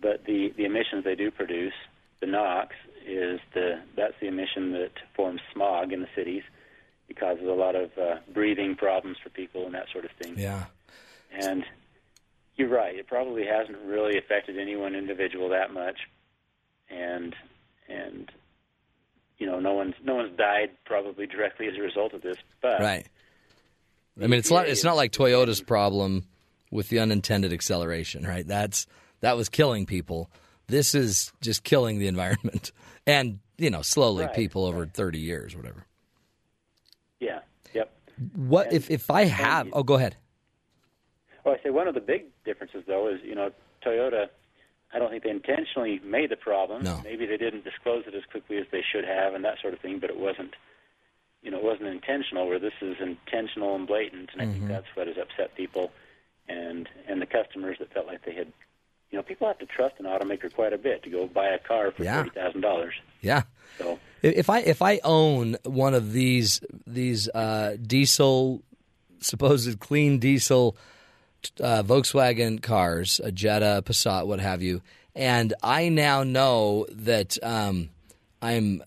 [0.00, 1.74] But the the emissions they do produce,
[2.20, 2.74] the NOx,
[3.06, 6.42] is the that's the emission that forms smog in the cities.
[7.08, 10.34] It causes a lot of uh, breathing problems for people and that sort of thing.
[10.36, 10.64] yeah
[11.32, 11.64] And
[12.56, 12.96] you're right.
[12.96, 15.98] It probably hasn't really affected any one individual that much,
[16.90, 17.34] and
[17.88, 18.30] and
[19.38, 22.38] you know no one's no one's died probably directly as a result of this.
[22.60, 23.06] But right
[24.20, 26.24] i mean it's not it's not like toyota's problem
[26.70, 28.86] with the unintended acceleration right that's
[29.20, 30.30] that was killing people
[30.68, 32.72] this is just killing the environment
[33.06, 35.86] and you know slowly Right, people over 30 years whatever
[37.20, 37.40] yeah,
[37.74, 37.92] yep.
[38.34, 40.16] what if if i have oh go ahead
[41.44, 43.50] Well, I say one of the big differences, though, is you know
[43.84, 44.26] Toyota.
[44.92, 46.82] I don't think they intentionally made the problem.
[46.82, 47.00] No.
[47.04, 49.80] Maybe they didn't disclose it as quickly as they should have, and that sort of
[49.80, 49.98] thing.
[50.00, 50.54] But it wasn't,
[51.46, 52.48] you know, it wasn't intentional.
[52.48, 55.92] Where this is intentional and blatant, and I think that's what has upset people,
[56.48, 58.48] and and the customers that felt like they had,
[59.10, 61.58] you know, people have to trust an automaker quite a bit to go buy a
[61.60, 62.16] car for Yeah.
[62.24, 62.94] forty thousand dollars.
[63.20, 63.42] yeah
[63.78, 68.62] So if i if i own one of these these uh diesel
[69.20, 70.76] supposed clean diesel
[71.60, 74.82] uh, Volkswagen cars, a Jetta, a Passat, what have you,
[75.14, 77.90] and I now know that um,
[78.42, 78.82] I'm,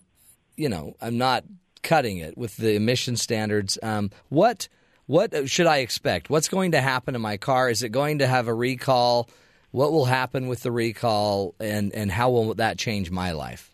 [0.56, 1.44] you know, I'm not
[1.82, 3.78] cutting it with the emission standards.
[3.82, 4.68] Um, what
[5.06, 6.30] what should I expect?
[6.30, 7.68] What's going to happen to my car?
[7.68, 9.28] Is it going to have a recall?
[9.72, 13.70] What will happen with the recall, and and how will that change my life?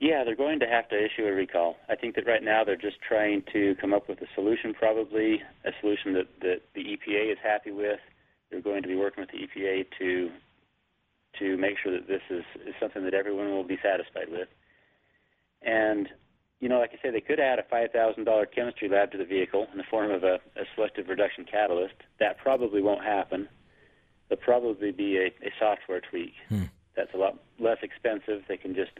[0.00, 1.76] Yeah, they're going to have to issue a recall.
[1.88, 5.42] I think that right now they're just trying to come up with a solution, probably
[5.64, 7.98] a solution that, that the EPA is happy with.
[8.50, 10.30] They're going to be working with the EPA to
[11.38, 14.48] to make sure that this is, is something that everyone will be satisfied with.
[15.62, 16.08] And
[16.60, 19.18] you know, like I say, they could add a five thousand dollar chemistry lab to
[19.18, 21.94] the vehicle in the form of a, a selective reduction catalyst.
[22.20, 23.48] That probably won't happen.
[24.28, 26.32] There'll probably be a, a software tweak.
[26.48, 26.64] Hmm.
[26.96, 28.42] That's a lot less expensive.
[28.48, 28.92] They can just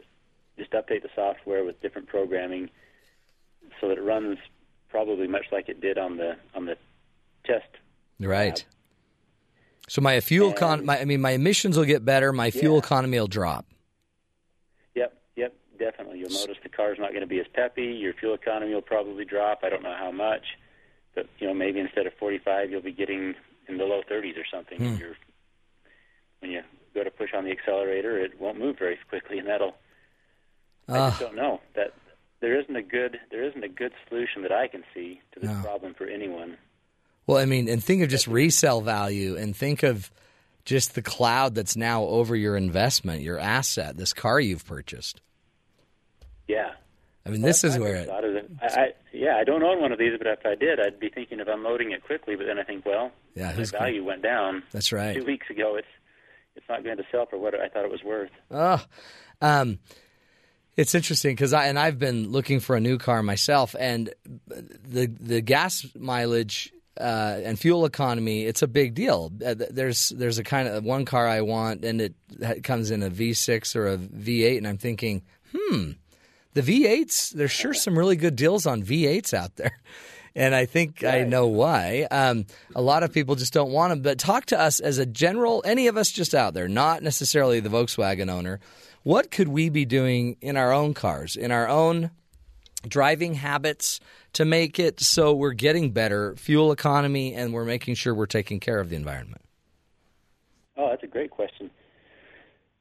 [0.57, 2.71] just update the software with different programming
[3.81, 4.39] so that it runs
[4.89, 6.77] probably much like it did on the on the
[7.45, 7.67] test.
[8.21, 8.65] Right.
[9.89, 12.33] So my fuel con, my, I mean, my emissions will get better.
[12.33, 12.79] My fuel Yeah.
[12.81, 13.65] economy will drop.
[15.79, 16.19] Definitely.
[16.19, 17.85] You'll notice the car's not going to be as peppy.
[17.85, 19.61] Your fuel economy will probably drop.
[19.63, 20.45] I don't know how much,
[21.15, 23.35] but you know maybe instead of 45, you'll be getting
[23.69, 24.79] in the low 30s or something.
[24.79, 24.85] Hmm.
[24.85, 25.17] And you're,
[26.41, 26.63] when you
[26.95, 29.75] go to push on the accelerator, it won't move very quickly, and that'll.
[30.89, 31.25] I just ah.
[31.27, 31.93] don't know that
[32.41, 35.51] there isn't a good there isn't a good solution that I can see to this
[35.51, 35.63] No.
[35.63, 36.57] problem for anyone.
[37.27, 40.11] Well, I mean, and think of just resale value, and think of
[40.65, 45.21] just the cloud that's now over your investment, your asset, this car you've purchased.
[46.49, 46.71] Yeah.
[47.27, 48.01] I mean, this is My where it.
[48.01, 50.81] is that I, I, yeah, I don't own one of these, but if I did,
[50.81, 52.37] I'd be thinking of unloading it quickly.
[52.37, 54.63] But then I think, well, Yeah, who's value went down.
[54.73, 55.15] That's right.
[55.15, 55.87] Two weeks ago, it's
[56.57, 58.31] it's not going to sell for what I thought it was worth.
[58.51, 58.83] Oh,
[59.43, 59.79] um,
[60.77, 64.09] it's interesting because I and I've been looking for a new car myself, and
[64.47, 69.31] the the gas mileage uh, and fuel economy it's a big deal.
[69.45, 72.15] Uh, There's there's a kind of one car I want, and it
[72.65, 75.23] comes in a V6 or a V8, and I'm thinking,
[75.55, 75.91] hmm,
[76.59, 77.31] the V8s.
[77.31, 79.79] There's sure some really good deals on V8s out there.
[80.35, 82.09] and I think I know why.
[82.11, 84.03] Um, a lot of people just don't want them.
[84.03, 87.61] But talk to us as a general, any of us just out there, not necessarily
[87.61, 88.59] the Volkswagen owner.
[89.05, 92.11] What could we be doing in our own cars, in our own
[92.87, 94.01] driving habits
[94.33, 98.59] to make it so we're getting better fuel economy and we're making sure we're taking
[98.59, 99.43] care of the environment?
[100.77, 101.71] Oh, that's a great question.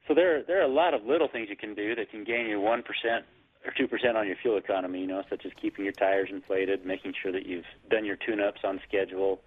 [0.08, 2.48] So there, there are a lot of little things you can do that can gain
[2.48, 3.26] you one percent
[3.68, 5.02] or two percent on your fuel economy.
[5.02, 8.62] You know, such as keeping your tires inflated, making sure that you've done your tune-ups
[8.64, 9.42] on schedule.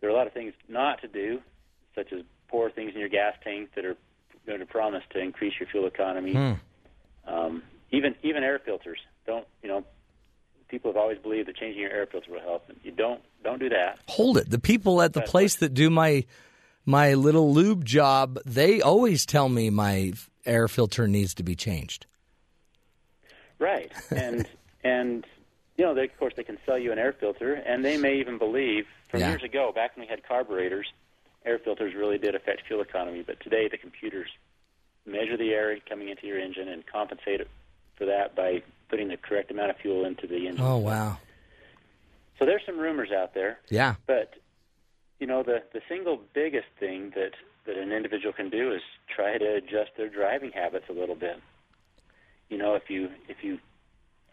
[0.00, 1.40] There are a lot of things not to do,
[1.94, 3.96] such as pour things in your gas tank that are
[4.46, 6.34] going to promise to increase your fuel economy.
[7.26, 8.98] Um, even even air filters.
[9.26, 9.84] Don't you know?
[10.68, 12.64] People have always believed that changing your air filter will help.
[12.82, 13.98] You don't don't do that.
[14.08, 14.48] Hold it.
[14.48, 16.24] The people at the place that do my
[16.86, 20.14] my little lube job, they always tell me my
[20.46, 22.06] air filter needs to be changed.
[23.62, 24.46] Right, and
[24.82, 25.24] and
[25.76, 28.16] you know, they, of course, they can sell you an air filter, and they may
[28.18, 29.30] even believe from Yeah.
[29.30, 30.86] years ago, back when we had carburetors,
[31.46, 33.22] air filters really did affect fuel economy.
[33.26, 34.28] But today, the computers
[35.06, 37.48] measure the air coming into your engine and compensate it
[37.96, 40.64] for that by putting the correct amount of fuel into the engine.
[40.64, 41.18] Oh wow.
[42.38, 43.94] So there's some rumors out there, Yeah.
[44.06, 44.34] but
[45.20, 47.32] you know, the the single biggest thing that
[47.66, 51.40] that an individual can do is try to adjust their driving habits a little bit.
[52.52, 53.58] You know, if you if you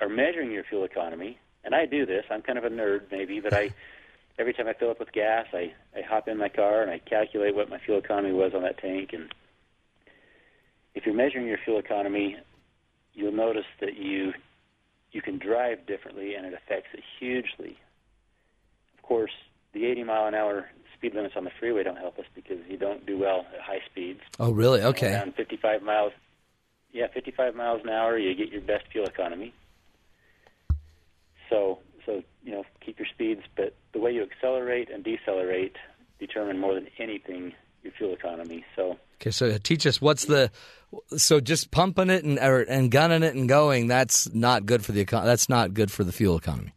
[0.02, 3.40] are measuring your fuel economy, and I do this, I'm kind of a nerd maybe,
[3.40, 3.70] but I
[4.40, 7.00] every time I fill up with gas, I I hop in my car and I
[7.00, 9.34] calculate what my fuel economy was on that tank and
[10.96, 12.36] if you're measuring your fuel economy,
[13.14, 14.34] you'll notice that you
[15.14, 17.78] you can drive differently and it affects it hugely.
[18.98, 19.32] Of course,
[19.72, 22.76] the 80 mile an hour speed limits on the freeway don't help us because you
[22.76, 24.20] don't do well at high speeds.
[24.42, 24.82] Oh really?
[24.82, 25.14] Okay.
[25.14, 26.12] Around 55 miles,
[26.92, 29.54] yeah, 55 miles an hour, you get your best fuel economy.
[31.50, 35.76] So, so you know, keep your speeds, but the way you accelerate and decelerate
[36.20, 38.66] determine more than anything your fuel economy.
[38.76, 40.52] So, Okay, so teach us what's the
[41.18, 43.88] so just pumping it and or, and gunning it and going.
[43.88, 46.74] That's not good for the econ- that's not good for the fuel economy.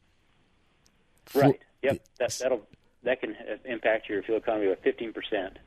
[1.35, 2.63] right, yep, that that'll
[3.05, 5.59] that can impact your fuel economy by 15 percent.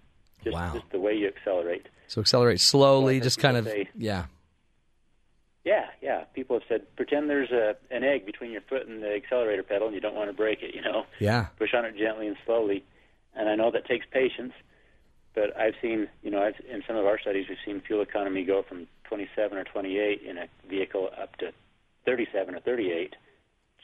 [0.43, 0.73] Just, Wow.
[0.73, 1.87] just the way you accelerate.
[2.07, 4.25] So accelerate slowly, Well, just kind of say- yeah.
[5.65, 6.25] Yeah, yeah.
[6.35, 9.87] People have said pretend there's a an egg between your foot and the accelerator pedal,
[9.87, 10.73] and you don't want to break it.
[10.75, 11.47] You know, Yeah.
[11.57, 12.83] push on it gently and slowly.
[13.35, 14.53] And I know that takes patience,
[15.33, 18.45] but I've seen, you know, I've, in some of our studies, we've seen fuel economy
[18.45, 21.51] go from 27 or 28 in a vehicle up to
[22.05, 23.15] 37 or 38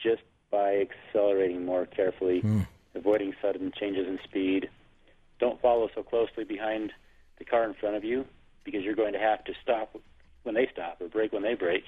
[0.01, 2.61] just by accelerating more carefully, hmm.
[2.95, 4.69] avoiding sudden changes in speed.
[5.39, 6.93] Don't follow so closely behind
[7.39, 8.25] the car in front of you
[8.63, 9.97] because you're going to have to stop
[10.43, 11.83] when they stop or brake when they brake.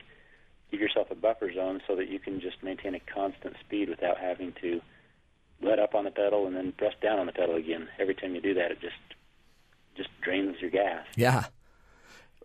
[0.72, 4.18] Give yourself a buffer zone so that you can just maintain a constant speed without
[4.18, 4.82] having to
[5.62, 7.88] let up on the pedal and then press down on the pedal again.
[8.00, 8.96] Every time you do that, it just
[9.96, 11.06] just drains your gas.
[11.16, 11.46] Yeah.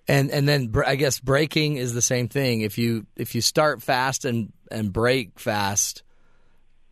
[0.06, 2.62] And and then br- I guess braking is the same thing.
[2.62, 6.02] If you if you start fast and and brake fast,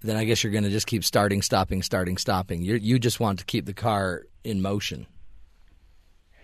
[0.00, 2.62] then I guess you're going to just keep starting, stopping, starting, stopping.
[2.62, 5.07] You you just want to keep the car in motion.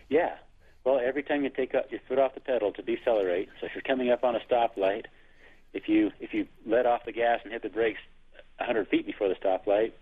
[0.09, 0.37] Yeah.
[0.85, 3.75] Well, every time you take up your foot off the pedal to decelerate, so if
[3.75, 5.05] you're coming up on a stoplight,
[5.73, 8.01] if you if you let off the gas and hit the brakes
[8.59, 9.93] 100 feet before the stoplight,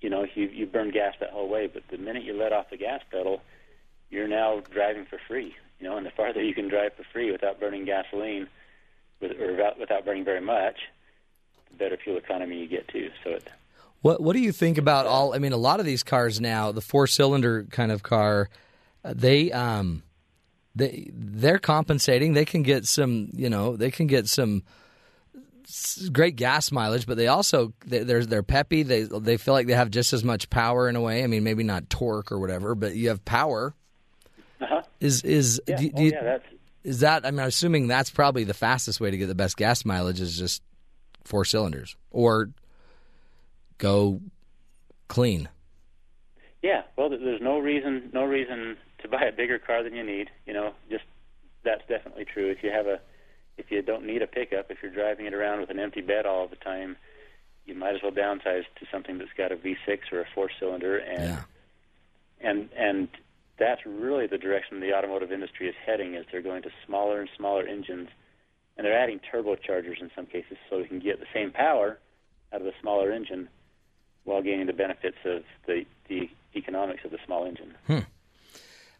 [0.00, 1.66] you know you you burn gas that whole way.
[1.66, 3.42] But the minute you let off the gas pedal,
[4.10, 5.54] you're now driving for free.
[5.80, 8.46] You know, and the farther you can drive for free without burning gasoline,
[9.20, 10.76] with, or without, without burning very much,
[11.70, 13.10] the better fuel economy you get too.
[13.22, 13.48] So it
[14.00, 15.34] What What do you think about all?
[15.34, 18.48] I mean, a lot of these cars now, the four cylinder kind of car,
[19.04, 20.02] they um,
[20.74, 22.32] they they're compensating.
[22.34, 24.62] They can get some, you know, they can get some
[26.12, 28.82] great gas mileage, but they also they, they're they're peppy.
[28.82, 31.22] They they feel like they have just as much power in a way.
[31.22, 33.74] I mean, maybe not torque or whatever, but you have power.
[34.60, 34.82] uh-huh.
[35.00, 36.44] Is is yeah, do, do oh, you- yeah, that's
[36.82, 37.24] is that?
[37.24, 40.20] I mean, I'm assuming that's probably the fastest way to get the best gas mileage
[40.20, 40.62] is just
[41.24, 42.50] four cylinders or
[43.78, 44.20] go
[45.08, 45.48] clean.
[46.62, 50.30] Yeah, well, there's no reason no reason to buy a bigger car than you need.
[50.46, 51.04] You know, just
[51.64, 52.50] that's definitely true.
[52.50, 52.98] If you have a
[53.56, 56.26] if you don't need a pickup, if you're driving it around with an empty bed
[56.26, 56.96] all the time,
[57.66, 60.98] you might as well downsize to something that's got a V6 or a four cylinder
[60.98, 61.42] and Yeah.
[62.40, 63.08] and and
[63.58, 67.28] that's really the direction the automotive industry is heading is they're going to smaller and
[67.36, 68.08] smaller engines
[68.76, 71.98] and they're adding turbochargers in some cases so we can get the same power
[72.52, 73.48] out of the smaller engine
[74.24, 77.74] while gaining the benefits of the the economics of the small engine.
[77.86, 77.98] Hmm.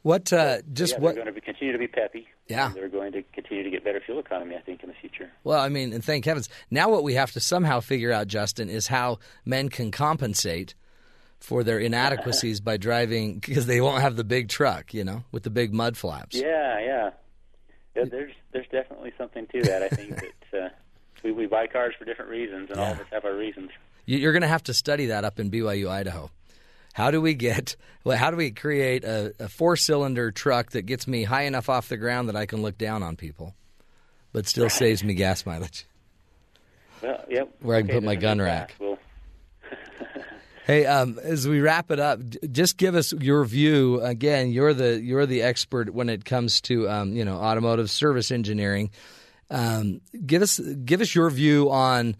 [0.04, 2.28] What uh, just yeah, what they're going to be, continue to be peppy.
[2.46, 2.72] Yeah.
[2.74, 4.54] they're going to continue to get better fuel economy.
[4.54, 5.30] I think in the future.
[5.44, 6.50] Well, I mean, and thank heavens.
[6.70, 10.74] Now, what we have to somehow figure out, Justin, is how men can compensate
[11.40, 15.42] for their inadequacies by driving because they won't have the big truck, you know, with
[15.42, 16.36] the big mud flaps.
[16.36, 17.10] Yeah, yeah.
[17.96, 19.82] yeah there's there's definitely something to that.
[19.82, 20.16] I think
[20.52, 20.68] that uh,
[21.22, 23.70] we we buy cars for different reasons, and all of us have our reasons.
[24.04, 26.30] You're going to have to study that up in BYU, Idaho.
[26.94, 27.74] How do we get?
[28.04, 31.88] Well, how do we create a, a four-cylinder truck that gets me high enough off
[31.88, 33.56] the ground that I can look down on people,
[34.32, 35.86] but still saves me gas mileage?
[37.02, 37.52] Well, yep.
[37.60, 38.76] Where I can put my gun rack.
[38.78, 38.98] We'll,
[40.66, 42.20] Hey, um, as we wrap it up,
[42.50, 44.00] just give us your view.
[44.00, 48.30] Again, you're the you're the expert when it comes to um, you know automotive service
[48.30, 48.90] engineering.
[49.50, 52.16] Um, give us give us your view on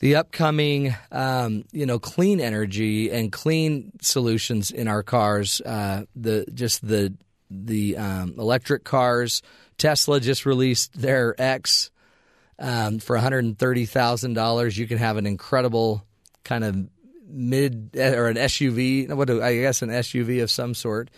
[0.00, 5.60] the upcoming um, you know clean energy and clean solutions in our cars.
[5.60, 7.14] Uh, the just the
[7.50, 9.42] the um, electric cars.
[9.78, 11.90] Tesla just released their X
[12.58, 14.76] um, for one hundred and thirty thousand dollars.
[14.76, 16.04] You can have an incredible
[16.44, 16.88] kind of
[17.26, 19.12] mid or an SUV.
[19.12, 21.10] What do I guess an SUV of some sort,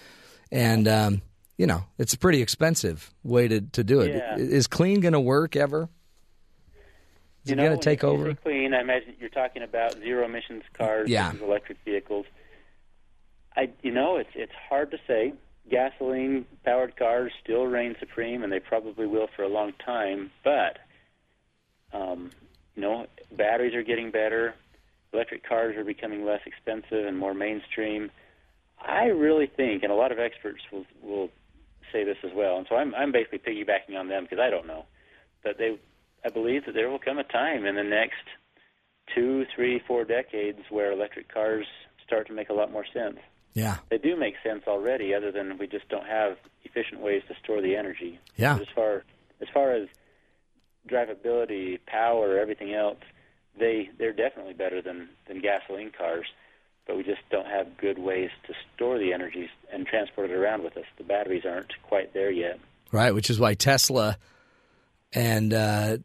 [0.50, 1.22] and um,
[1.56, 4.14] you know it's a pretty expensive way to to do it.
[4.14, 4.36] Yeah.
[4.38, 5.88] Is clean going to work ever?
[7.44, 8.34] You know, going to take over?
[8.34, 8.72] Clean.
[8.72, 11.32] I imagine you're talking about zero emissions cars Yeah.
[11.42, 12.26] electric vehicles.
[13.56, 15.34] I, you know, it's it's hard to say.
[15.70, 20.30] Gasoline powered cars still reign supreme, and they probably will for a long time.
[20.42, 20.78] But,
[21.92, 22.30] um,
[22.74, 24.54] you know, batteries are getting better.
[25.12, 28.10] Electric cars are becoming less expensive and more mainstream.
[28.80, 31.30] I really think, and a lot of experts will will
[31.92, 34.66] say this as well, and so I'm I'm basically piggybacking on them because I don't
[34.66, 34.86] know,
[35.44, 35.78] but they
[36.24, 38.22] I believe that there will come a time in the next
[39.14, 41.66] two, three, four decades where electric cars
[42.06, 43.18] start to make a lot more sense.
[43.54, 47.34] Yeah, They do make sense already, other than we just don't have efficient ways to
[47.42, 48.18] store the energy.
[48.36, 48.54] Yeah.
[48.54, 49.04] But as far
[49.42, 49.88] as far as
[50.88, 52.98] drivability, power, everything else,
[53.58, 56.26] they they're definitely better than than gasoline cars.
[56.86, 60.64] But we just don't have good ways to store the energy and transport it around
[60.64, 60.86] with us.
[60.98, 62.58] The batteries aren't quite there yet.
[62.90, 63.14] right.
[63.14, 64.16] Which is why Tesla
[65.12, 65.98] and uh,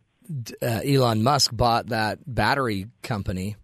[0.62, 3.56] uh, Elon Musk bought that battery company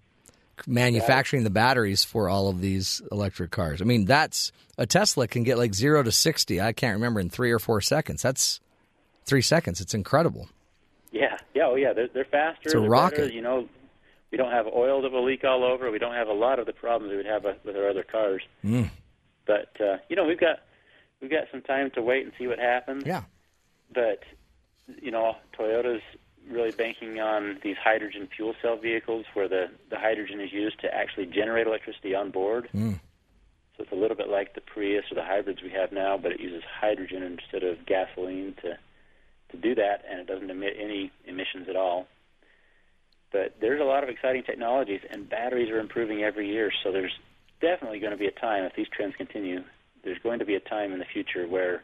[0.67, 3.81] manufacturing the batteries for all of these electric cars.
[3.81, 6.61] I mean, that's a Tesla can get like zero to sixty.
[6.61, 8.21] I can't remember in three or four seconds.
[8.21, 8.59] That's
[9.25, 9.81] three seconds.
[9.81, 10.49] It's incredible.
[11.11, 12.61] Yeah, yeah, oh yeah, they're, they're faster.
[12.63, 13.17] It's a they're rocket.
[13.17, 13.33] Better.
[13.33, 13.69] You know,
[14.31, 15.91] we don't have oil that will leak all over.
[15.91, 18.03] We don't have a lot of the problems we would have with with our other
[18.03, 18.41] cars.
[18.63, 18.89] Mm.
[19.45, 20.59] But uh, you know, we've got
[21.21, 23.03] we've got some time to wait and see what happens.
[23.05, 23.23] Yeah.
[23.93, 24.23] But
[25.01, 26.01] you know, Toyota's
[26.49, 30.93] really banking on these hydrogen fuel cell vehicles, where the the hydrogen is used to
[30.93, 32.69] actually generate electricity on board.
[32.73, 32.99] Mm.
[33.75, 36.31] So it's a little bit like the Prius or the hybrids we have now, but
[36.31, 38.77] it uses hydrogen instead of gasoline to
[39.51, 42.07] to do that, and it doesn't emit any emissions at all.
[43.31, 46.71] But there's a lot of exciting technologies, and batteries are improving every year.
[46.83, 47.17] So there's
[47.61, 49.63] definitely going to be a time if these trends continue.
[50.03, 51.83] There's going to be a time in the future where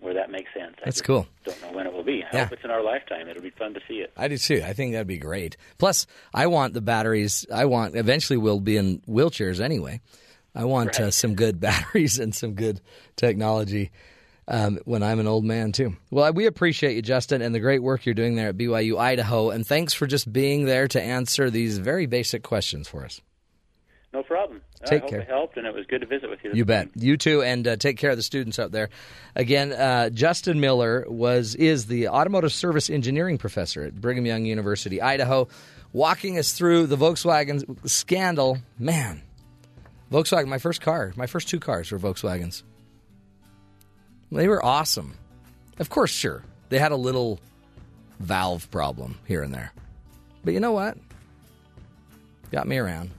[0.00, 0.76] where that makes sense.
[0.84, 1.26] That's cool.
[1.44, 2.22] Don't know when it will be.
[2.24, 2.44] I Yeah.
[2.44, 3.28] hope it's in our lifetime.
[3.28, 4.12] It'll be fun to see it.
[4.16, 4.62] I do too.
[4.64, 5.56] I think that'd be great.
[5.78, 7.46] Plus, I want the batteries.
[7.52, 10.00] I want eventually we'll be in wheelchairs anyway.
[10.54, 12.80] I want uh, some good batteries and some good
[13.16, 13.90] technology
[14.48, 15.96] um, when I'm an old man too.
[16.10, 19.50] Well, we appreciate you, Justin, and the great work you're doing there at BYU Idaho.
[19.50, 23.20] And thanks for just being there to answer these very basic questions for us.
[24.12, 24.60] No problem.
[24.84, 25.20] Take I hope care.
[25.20, 26.50] it helped, and it was good to visit with you.
[26.52, 26.88] You bet.
[26.96, 28.90] You too, and uh, take care of the students out there.
[29.36, 35.00] Again, uh, Justin Miller was is the automotive service engineering professor at Brigham Young University,
[35.00, 35.46] Idaho,
[35.92, 38.58] walking us through the Volkswagen scandal.
[38.80, 39.22] Man,
[40.10, 42.64] Volkswagen, my first car, my first two cars were Volkswagens.
[44.32, 45.16] They were awesome.
[45.78, 47.38] Of course, sure, they had a little
[48.18, 49.72] valve problem here and there,
[50.44, 50.98] but you know what?
[52.50, 53.10] Got me around.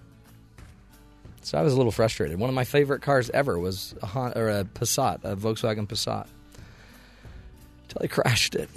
[1.42, 2.40] So I was a little frustrated.
[2.40, 6.28] One of my favorite cars ever was a, Hon- or a Passat, a Volkswagen Passat.
[7.84, 8.70] Until I crashed it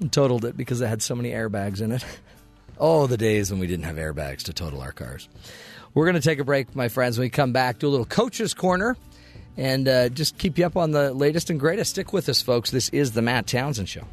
[0.00, 2.04] and totaled it because it had so many airbags in it.
[2.80, 5.28] Oh, the days when we didn't have airbags to total our cars.
[5.94, 7.18] We're going to take a break, my friends.
[7.18, 8.96] When we come back, do a little coach's corner
[9.56, 11.90] and uh, just keep you up on the latest and greatest.
[11.90, 12.70] Stick with us, folks.
[12.70, 14.04] This is the Matt Townsend Show.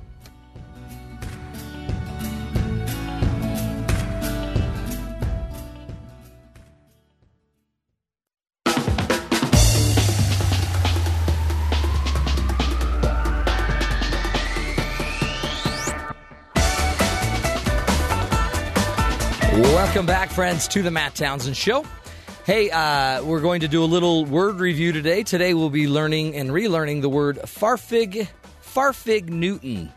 [20.05, 21.83] Welcome back, friends, to the Matt Townsend Show.
[22.45, 25.23] Hey, uh, we're going to do a little word review today.
[25.23, 28.27] Today we'll be learning and relearning the word farfig,
[28.61, 29.91] farfig Newton.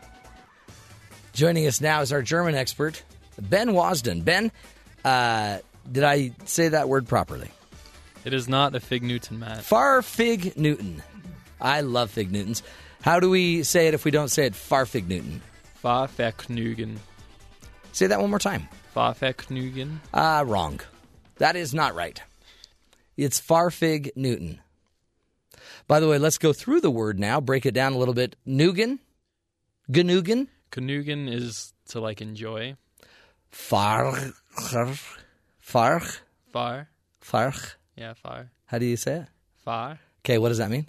[1.33, 3.03] Joining us now is our German expert,
[3.39, 4.23] Ben Wasden.
[4.23, 4.51] Ben,
[5.05, 5.59] uh,
[5.91, 7.51] did I say that word properly?
[8.25, 9.59] It is not a fig Newton, Matt.
[9.59, 11.03] Farfig Newton.
[11.61, 12.63] I love Fig Newtons.
[13.03, 15.39] How do we say it if we don't say it Far Fig Newton?
[15.83, 16.97] Fahrvergnügen.
[17.91, 18.67] Say that one more time.
[18.95, 19.99] Fahrvergnügen.
[20.13, 20.81] Ah, wrong.
[21.37, 22.21] That is not right.
[23.17, 24.59] It's Farfig Newton.
[25.87, 28.35] By the way, let's go through the word now, break it down a little bit.
[28.47, 28.99] Nugen,
[29.91, 32.75] Genugen, Genügen is to like enjoy.
[33.51, 34.31] Farch,
[35.59, 36.21] Farch,
[36.51, 36.89] Far.
[37.21, 37.75] Farch.
[37.95, 38.51] Yeah, far.
[38.67, 39.27] How do you say it?
[39.63, 39.99] Far.
[40.23, 40.87] Okay, what does that mean?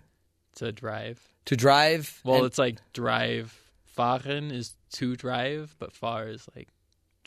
[0.57, 1.21] To drive.
[1.47, 2.21] To drive.
[2.25, 3.57] Well, and- it's like drive.
[3.97, 6.69] Fahren is to drive, but far is like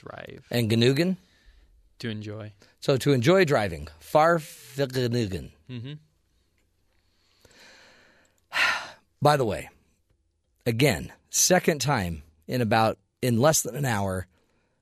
[0.03, 0.45] drive.
[0.51, 1.17] and Genugen.
[1.99, 2.51] To enjoy.
[2.79, 3.87] So to enjoy driving.
[4.01, 5.51] Farfignugen.
[5.69, 5.93] Mm-hmm.
[9.21, 9.69] By the way,
[10.65, 14.27] again, second time in about in less than an hour,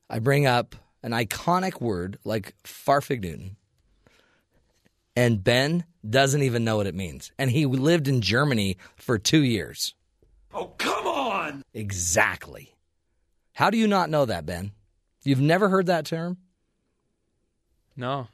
[0.10, 3.56] I bring up an iconic word like Farfignugen.
[5.16, 7.32] And Ben doesn't even know what it means.
[7.38, 9.94] And he lived in Germany for two years.
[10.54, 11.64] Oh, come on!
[11.74, 12.74] Exactly.
[13.54, 14.72] How do you not know that, Ben?
[15.24, 16.38] You've never heard that term?
[17.96, 18.28] No.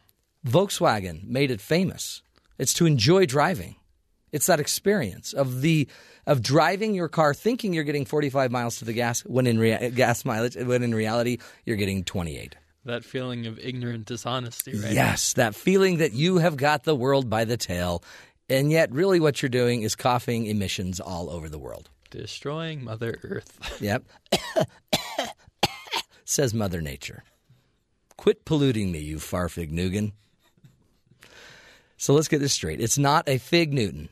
[0.46, 2.22] Volkswagen made it famous.
[2.58, 3.76] It's to enjoy driving.
[4.32, 5.88] It's that experience of the
[6.26, 9.92] of driving your car thinking you're getting 45 miles to the gas when in rea-
[9.92, 12.56] gas mileage when in reality you're getting 28.
[12.86, 14.94] That feeling of ignorant dishonesty, right?
[14.94, 18.04] Yes, that feeling that you have got the world by the tail
[18.50, 21.90] and yet really what you're doing is coughing emissions all over the world.
[22.10, 23.78] Destroying Mother Earth.
[23.82, 24.04] Yep.
[26.30, 27.24] Says Mother Nature.
[28.18, 30.12] Quit polluting me, you farfig Nugan.
[31.96, 32.82] So let's get this straight.
[32.82, 34.10] It's not a fig Newton.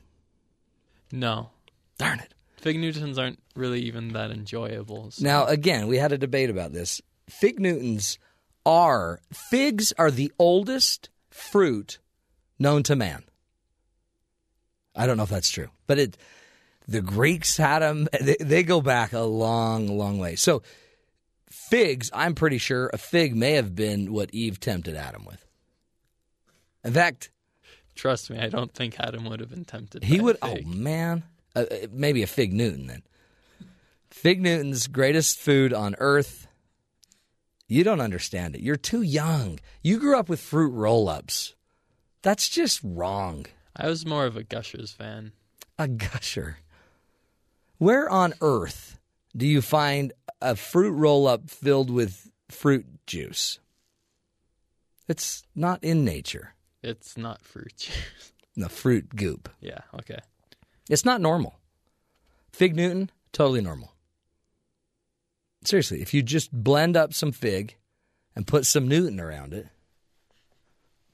[1.11, 1.49] no.
[1.97, 2.33] Darn it.
[2.57, 5.11] Fig Newtons aren't really even that enjoyable.
[5.11, 7.01] so- Now, again, we had a debate about this.
[7.29, 8.17] Fig Newtons
[8.65, 11.99] are, figs are the oldest fruit
[12.59, 13.23] known to man.
[14.95, 16.17] I don't know if that's true, but it,
[16.87, 18.07] the Greeks had them.
[18.21, 20.35] They, they go back a long, long way.
[20.35, 20.61] So,
[21.69, 25.45] figs, I'm pretty sure a fig may have been what Eve tempted Adam with.
[26.83, 27.31] In fact,
[27.95, 30.03] Trust me, I don't think Adam would have been tempted.
[30.03, 31.23] he would, oh man,
[31.55, 33.03] uh, uh, maybe a fig Newton then.
[34.09, 36.47] Fig Newton's greatest food on earth.
[37.67, 38.61] You don't understand it.
[38.61, 39.59] You're too young.
[39.81, 41.55] You grew up with fruit roll ups.
[42.21, 43.45] That's just wrong.
[43.75, 45.31] I was more of a Gushers fan.
[45.77, 46.57] A gusher.
[47.77, 48.99] Where on earth
[49.35, 50.13] do you find
[50.45, 53.59] a fruit roll up filled with fruit juice?
[55.07, 56.53] It's not in nature.
[56.81, 57.95] It's not fruit juice.
[58.57, 59.49] The fruit goop.
[59.59, 60.19] yeah, okay.
[60.89, 61.59] It's not normal.
[62.53, 63.91] Fig Newton, totally normal.
[65.65, 67.75] Seriously, if you just blend up some fig
[68.33, 69.67] and put some Newton around it,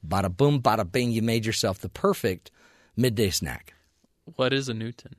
[0.06, 2.52] bada boom, bada bing, you made yourself the perfect
[2.96, 3.74] midday snack.
[4.36, 5.16] What is a Newton?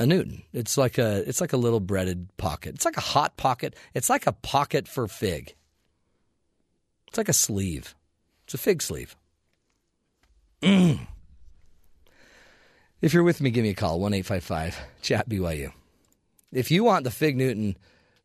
[0.00, 0.42] A Newton.
[0.54, 2.74] It's like a it's like a little breaded pocket.
[2.74, 3.76] It's like a hot pocket.
[3.92, 5.54] It's like a pocket for fig.
[7.06, 7.94] It's like a sleeve.
[8.44, 9.14] It's a fig sleeve.
[10.62, 11.06] Mm.
[13.02, 15.70] If you're with me, give me a call, one eight five five Chat BYU.
[16.50, 17.76] If you want the Fig Newton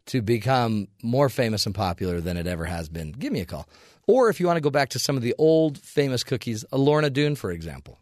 [0.08, 3.68] to become more famous and popular than it ever has been, give me a call.
[4.08, 6.78] Or if you want to go back to some of the old famous cookies, a
[6.78, 8.00] Lorna Doone, for example.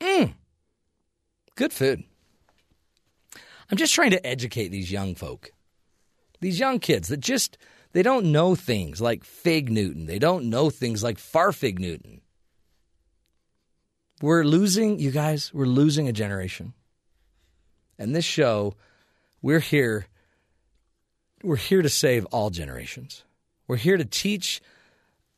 [0.00, 0.34] Mm.
[1.56, 2.04] Good food.
[3.70, 5.52] I'm just trying to educate these young folk,
[6.40, 7.56] these young kids that just
[7.92, 10.06] they don't know things like Fig Newton.
[10.06, 12.20] They don't know things like Farfig Newton.
[14.22, 16.74] We're losing, you guys, we're losing a generation.
[17.98, 18.74] And this show,
[19.42, 20.06] we're here
[21.42, 23.24] we're here to save all generations.
[23.66, 24.60] We're here to teach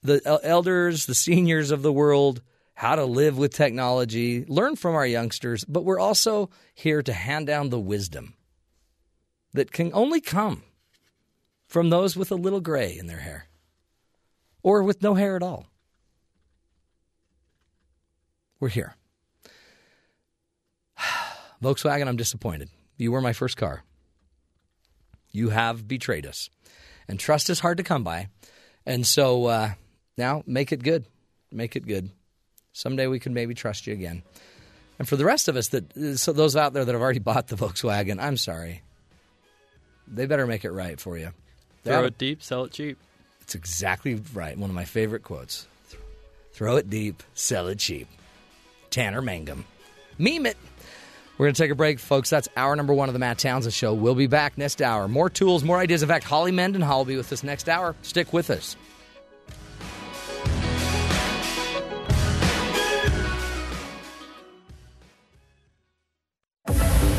[0.03, 2.43] the elders, the seniors of the world
[2.75, 7.47] how to live with technology, learn from our youngsters, but we're also here to hand
[7.47, 8.35] down the wisdom
[9.53, 10.63] that can only come
[11.67, 13.47] from those with a little gray in their hair
[14.63, 15.67] or with no hair at all.
[18.61, 18.95] We're here.
[21.63, 22.71] Volkswagen, I'm disappointed.
[22.97, 23.83] You were my first car.
[25.31, 26.51] You have betrayed us.
[27.09, 28.29] And trust is hard to come by.
[28.87, 29.71] And so uh,
[30.17, 31.07] now make it good.
[31.51, 32.11] Make it good.
[32.73, 34.23] Someday we can maybe trust you again.
[34.99, 37.49] And for the rest of us, that so those out there that have already bought
[37.49, 38.83] the Volkswagen, I'm sorry.
[40.07, 41.31] They better make it right for you.
[41.85, 42.99] Throw it deep, sell it cheap.
[43.41, 44.57] it's exactly right.
[44.57, 45.67] One of my favorite quotes.
[46.53, 48.07] Throw it deep, sell it cheap.
[48.91, 49.65] Tanner Mangum.
[50.19, 50.57] Meme it.
[51.39, 52.29] We're going to take a break, folks.
[52.31, 53.95] That's hour number one of the Matt Townsend Show.
[53.95, 55.09] We'll be back next hour.
[55.09, 56.03] More tools, more ideas.
[56.03, 57.97] In fact, Holly Mendenhall will be with us next hour.
[58.03, 58.77] Stick with us.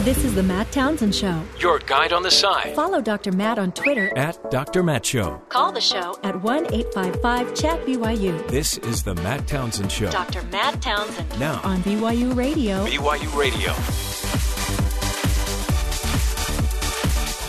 [0.03, 1.41] This is the Matt Townsend Show.
[1.59, 2.75] Your guide on the side.
[2.75, 3.31] Follow Dr.
[3.31, 4.11] Matt on Twitter.
[4.17, 4.83] At Dr.
[4.83, 5.41] Matt Show.
[5.47, 10.11] Call the show at 1 855 Chat BYU This is the Matt Townsend Show.
[10.11, 10.43] Dr.
[10.47, 12.85] Matt Townsend Now, on BYU Radio.
[12.85, 13.73] BYU Radio.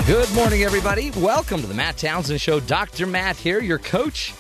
[0.07, 1.11] Good morning, everybody.
[1.11, 2.61] Welcome to the Matt Townsend Show.
[2.61, 3.09] Dr.
[3.09, 4.33] Matt here, your coach,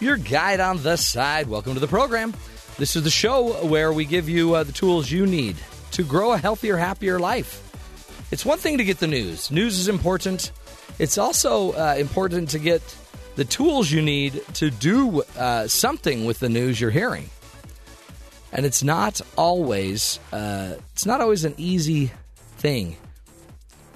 [0.00, 1.48] your guide on the side.
[1.48, 2.32] Welcome to the program.
[2.78, 5.56] This is the show where we give you uh, the tools you need
[5.92, 7.64] to grow a healthier, happier life.
[8.30, 10.52] It's one thing to get the news, news is important.
[10.98, 12.82] It's also uh, important to get
[13.36, 17.30] the tools you need to do uh, something with the news you're hearing.
[18.52, 22.10] And it's not always uh, it's not always an easy
[22.56, 22.96] thing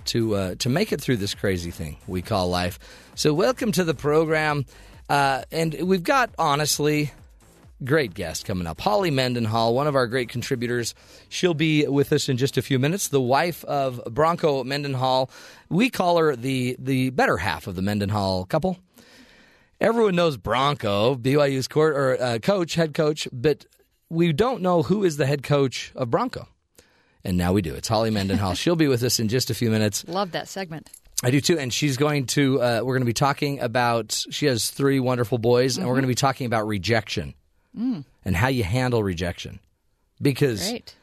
[0.07, 2.78] to uh, to make it through this crazy thing we call life.
[3.14, 4.64] So welcome to the program,
[5.09, 7.11] uh, and we've got honestly
[7.85, 8.80] great guest coming up.
[8.80, 10.95] Holly Mendenhall, one of our great contributors.
[11.28, 13.09] She'll be with us in just a few minutes.
[13.09, 15.30] The wife of Bronco Mendenhall.
[15.68, 18.78] We call her the the better half of the Mendenhall couple.
[19.80, 23.66] Everyone knows Bronco, BYU's court, or uh, coach, head coach, but
[24.09, 26.47] we don't know who is the head coach of Bronco.
[27.24, 27.74] And now we do.
[27.74, 28.55] It's Holly Mendenhall.
[28.55, 30.05] She'll be with us in just a few minutes.
[30.07, 30.91] Love that segment.
[31.24, 31.59] I do too.
[31.59, 35.39] And she's going to, uh, we're going to be talking about, she has three wonderful
[35.39, 37.35] boys, and we're going to be talking about rejection
[37.75, 39.61] and how you handle rejection.
[40.20, 40.95] Because, Great.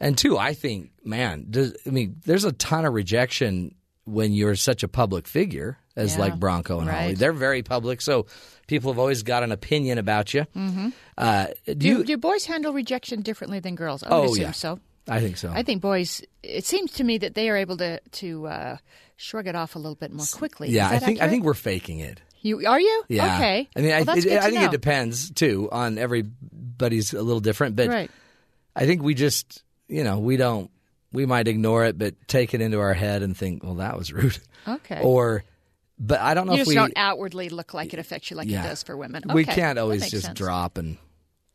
[0.00, 4.56] and two, I think, man, does, I mean, there's a ton of rejection when you're
[4.56, 6.20] such a public figure as Yeah.
[6.20, 7.14] like Bronco and Holly.
[7.14, 8.26] They're very public, so
[8.66, 10.46] people have always got an opinion about you.
[10.56, 10.88] Mm-hmm.
[11.18, 12.04] Uh, do Do, you?
[12.04, 14.02] do boys handle rejection differently than girls?
[14.02, 14.80] I would oh assume yeah, so.
[15.08, 15.50] I think so.
[15.54, 16.22] I think boys.
[16.42, 18.76] It seems to me that they are able to to uh,
[19.16, 20.70] shrug it off a little bit more quickly.
[20.70, 22.20] yeah, I think I think we're faking it.
[22.46, 23.04] You are you.
[23.08, 23.36] Yeah.
[23.36, 23.68] Okay.
[23.76, 24.64] I mean, Well, I, it- I think know.
[24.66, 28.10] it depends too on everybody's a little different, but Right.
[28.74, 30.70] I think we just, you know, we don't,
[31.12, 34.12] we might ignore it, but take it into our head and think, well, that was
[34.12, 34.38] rude.
[34.68, 35.00] Okay.
[35.02, 35.44] Or,
[35.98, 38.36] but I don't know you if just we, don't outwardly look like it affects you
[38.36, 38.64] like yeah.
[38.64, 39.22] it does for women.
[39.32, 40.38] we can't always just sense.
[40.38, 40.98] drop and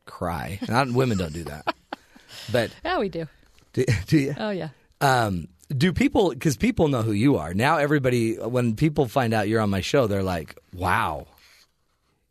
[0.06, 0.60] cry.
[0.68, 1.76] Not, women don't do that.
[2.52, 3.28] But Yeah, we do.
[3.74, 4.34] do, do you?
[4.38, 4.70] Oh yeah.
[5.00, 5.48] Um,
[5.78, 7.54] do people, because people know who you are.
[7.54, 11.28] Now, everybody, when people find out you're on my show, they're like, wow,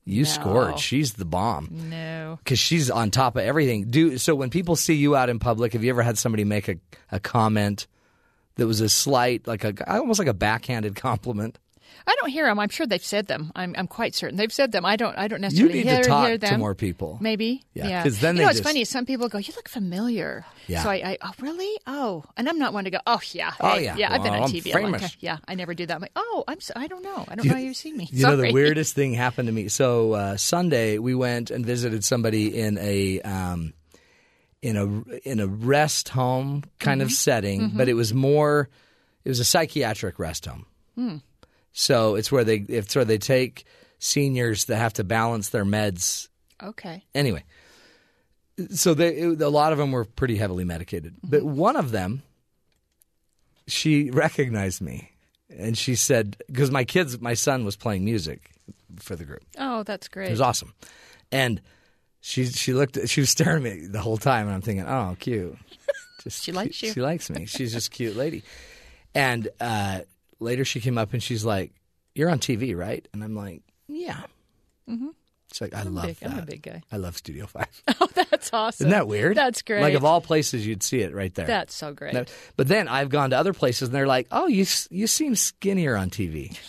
[0.04, 0.28] you No.
[0.28, 0.78] scored.
[0.78, 1.68] She's the bomb.
[1.90, 2.38] No.
[2.42, 3.90] because she's on top of everything.
[3.90, 5.72] Do so when people see you out in public.
[5.74, 6.76] Have you ever had somebody make a,
[7.12, 7.86] a comment
[8.56, 11.58] that was a slight, like a almost like a backhanded compliment?
[12.06, 12.58] I don't hear them.
[12.58, 13.52] I'm sure they've said them.
[13.54, 14.84] I'm, I'm quite certain they've said them.
[14.84, 15.16] I don't.
[15.18, 16.60] I don't necessarily You need hear, to talk hear to them.
[16.60, 17.18] more people.
[17.20, 17.62] Maybe.
[17.74, 18.02] Yeah, Yeah.
[18.02, 20.82] 'cause then you they know what's just- funny some people go, "You look familiar." Yeah.
[20.82, 21.78] So I, I, oh really?
[21.86, 23.96] Oh, and I'm not one to go, "Oh yeah, Oh, yeah.
[23.96, 25.10] yeah." I've been on I'm TV a long time.
[25.20, 25.94] Yeah, I never do that.
[25.94, 26.60] I'm like, "Oh, I'm.
[26.60, 27.24] So, I don't know.
[27.28, 29.52] I don't You- know how you've seen me." You know the weirdest thing happened to
[29.52, 29.68] me.
[29.68, 33.72] So uh, Sunday we went and visited somebody in a um,
[34.62, 34.84] in a
[35.28, 37.06] in a rest home kind Mm-hmm.
[37.06, 38.68] of setting, but it was more
[39.24, 40.66] it was a psychiatric rest home.
[40.96, 41.16] Hmm.
[41.72, 43.64] So it's where they it's where they take
[43.98, 46.28] seniors that have to balance their meds
[46.62, 47.04] Okay.
[47.14, 47.44] anyway,
[48.74, 52.22] so they it, a lot of them were pretty heavily medicated, but one of them,
[53.66, 55.12] she recognized me,
[55.48, 58.50] and she said because my kids, my son was playing music
[58.98, 59.42] for the group.
[59.58, 60.28] Oh, that's great.
[60.28, 60.74] It was awesome,
[61.32, 61.60] and
[62.20, 65.16] she she looked she was staring at me the whole time, and I'm thinking, oh,
[65.18, 65.56] cute.
[66.22, 66.92] Just She likes you.
[66.92, 67.46] She likes me.
[67.46, 68.42] She's just a cute lady.
[69.14, 70.00] And uh,
[70.40, 71.72] later she came up and she's like,
[72.14, 74.20] "You're on TV, right?" And I'm like, "Yeah."
[74.88, 75.08] Mm-hmm.
[75.52, 76.30] She's like, "I love big- that.
[76.30, 77.82] I'm a big guy." I love Studio Five.
[78.00, 78.86] Oh, that's awesome.
[78.86, 79.36] Isn't that weird?
[79.36, 79.82] That's great.
[79.82, 81.46] Like of all places, you'd see it right there.
[81.46, 82.14] That's so great.
[82.56, 85.96] But then I've gone to other places and they're like, "Oh, you you seem skinnier
[85.96, 86.56] on TV."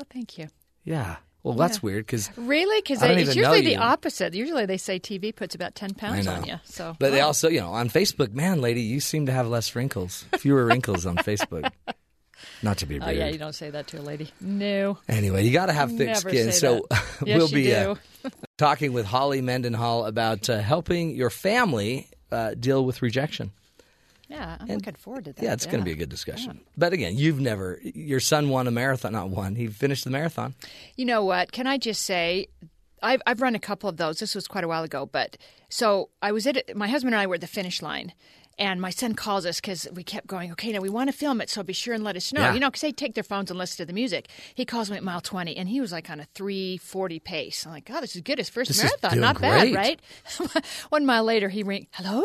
[0.00, 0.46] Oh, thank you.
[0.84, 1.16] Yeah.
[1.42, 2.80] Well, that's weird because Really?
[2.80, 4.34] Because it's usually the opposite.
[4.34, 6.56] Usually they say TV puts about ten pounds on you.
[6.64, 9.74] So, But they also, you know, on Facebook, man, lady, you seem to have less
[9.74, 11.70] wrinkles, fewer wrinkles on Facebook.
[12.62, 13.16] Not to be Oh rude.
[13.16, 14.30] yeah, you don't say that to a lady.
[14.40, 14.98] No.
[15.08, 16.52] Anyway, you got to have thick Never skin.
[16.52, 16.86] So.
[17.24, 17.96] Yes, we'll be uh,
[18.58, 23.50] talking with Holly Mendenhall about uh, helping your family uh, deal with rejection.
[24.28, 25.42] Yeah, I'm looking forward to that.
[25.42, 26.60] Yeah, it's going to be a good discussion.
[26.76, 30.54] But again, you've never, your son won a marathon, not one, he finished the marathon.
[30.96, 31.50] You know what?
[31.52, 32.48] Can I just say,
[33.02, 34.18] I've I've run a couple of those.
[34.18, 37.20] This was quite a while ago, but so I was at it- my husband and
[37.22, 38.12] I were at the finish line,
[38.60, 41.40] And my son calls us because we kept going, okay, now we want to film
[41.40, 42.40] it, so be sure and let us know.
[42.40, 42.54] Yeah.
[42.54, 44.28] You know, because they take their phones and listen to the music.
[44.52, 47.64] He calls me at mile 20, and he was like on a 340 pace.
[47.64, 48.38] I'm like, God, this is good.
[48.38, 49.20] His first This marathon.
[49.20, 49.72] Not great.
[49.72, 50.00] bad, right?
[50.90, 52.24] One mile later, he ring, hello?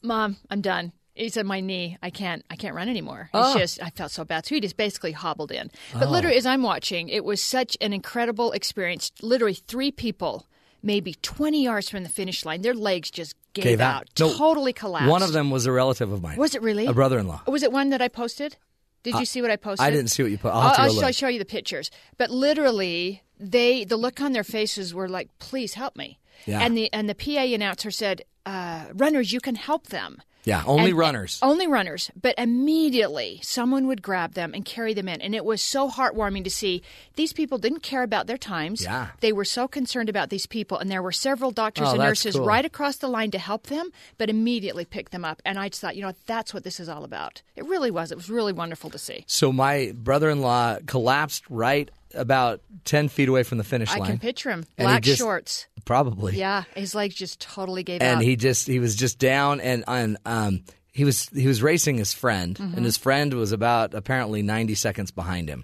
[0.00, 0.92] Mom, I'm done.
[1.14, 3.30] He said, "My knee, I can't, I can't run anymore.
[3.32, 3.58] It's Oh.
[3.58, 5.70] just, I felt so bad." So he just basically hobbled in.
[5.92, 9.12] But literally, as I'm watching, it was such an incredible experience.
[9.22, 10.46] Literally, three people,
[10.82, 15.08] maybe 20 yards from the finish line, their legs just gave, out, No, totally collapsed.
[15.08, 16.36] One of them was a relative of mine.
[16.36, 17.42] was it really A brother-in-law.
[17.46, 18.56] Was it one that I posted?
[19.04, 19.86] Did you see what I posted?
[19.86, 20.48] I didn't see what you put.
[20.52, 21.90] I'll to I'll, show, show you the pictures.
[22.16, 26.60] But literally, they the look on their faces were like, "Please help me." Yeah.
[26.60, 30.90] And the and the PA announcer said, uh, "Runners, you can help them." Yeah, only
[30.90, 31.38] And- runners.
[31.42, 32.10] Uh, only runners.
[32.20, 35.20] But immediately, someone would grab them and carry them in.
[35.22, 36.82] And it was so heartwarming to see
[37.16, 38.82] these people didn't care about their times.
[38.82, 39.08] Yeah.
[39.20, 40.78] They were so concerned about these people.
[40.78, 42.44] And there were several doctors Oh, and nurses cool.
[42.46, 45.40] right across the line to help them, but immediately picked them up.
[45.44, 47.42] And I just thought, you know, that's what this is all about.
[47.56, 48.10] It really was.
[48.12, 49.24] It was really wonderful to see.
[49.26, 54.02] So my brother-in-law collapsed right about ten feet away from the finish line.
[54.02, 54.64] I can picture him.
[54.78, 55.66] And Black just- shorts.
[55.84, 56.36] Probably.
[56.38, 56.64] Yeah.
[56.74, 58.06] His legs just totally gave up.
[58.06, 58.22] and out.
[58.22, 62.14] he just he was just down and and um he was he was racing his
[62.14, 62.76] friend Mm-hmm.
[62.76, 65.62] and his friend was about apparently 90 seconds behind him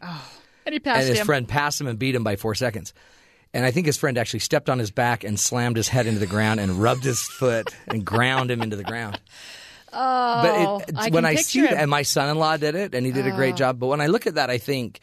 [0.67, 1.27] and he passed and his him.
[1.27, 2.93] friend passed him and beat him by 4 seconds
[3.55, 6.21] and I think his friend actually stepped on his back and slammed his head into
[6.21, 9.19] the ground and rubbed his foot and ground him into the ground.
[9.93, 11.61] oh, but it, I when can I see.
[11.61, 11.63] Oh.
[11.65, 13.79] that, and my son-in-law did it, and he did a great job.
[13.81, 15.01] But when I look at that, I think,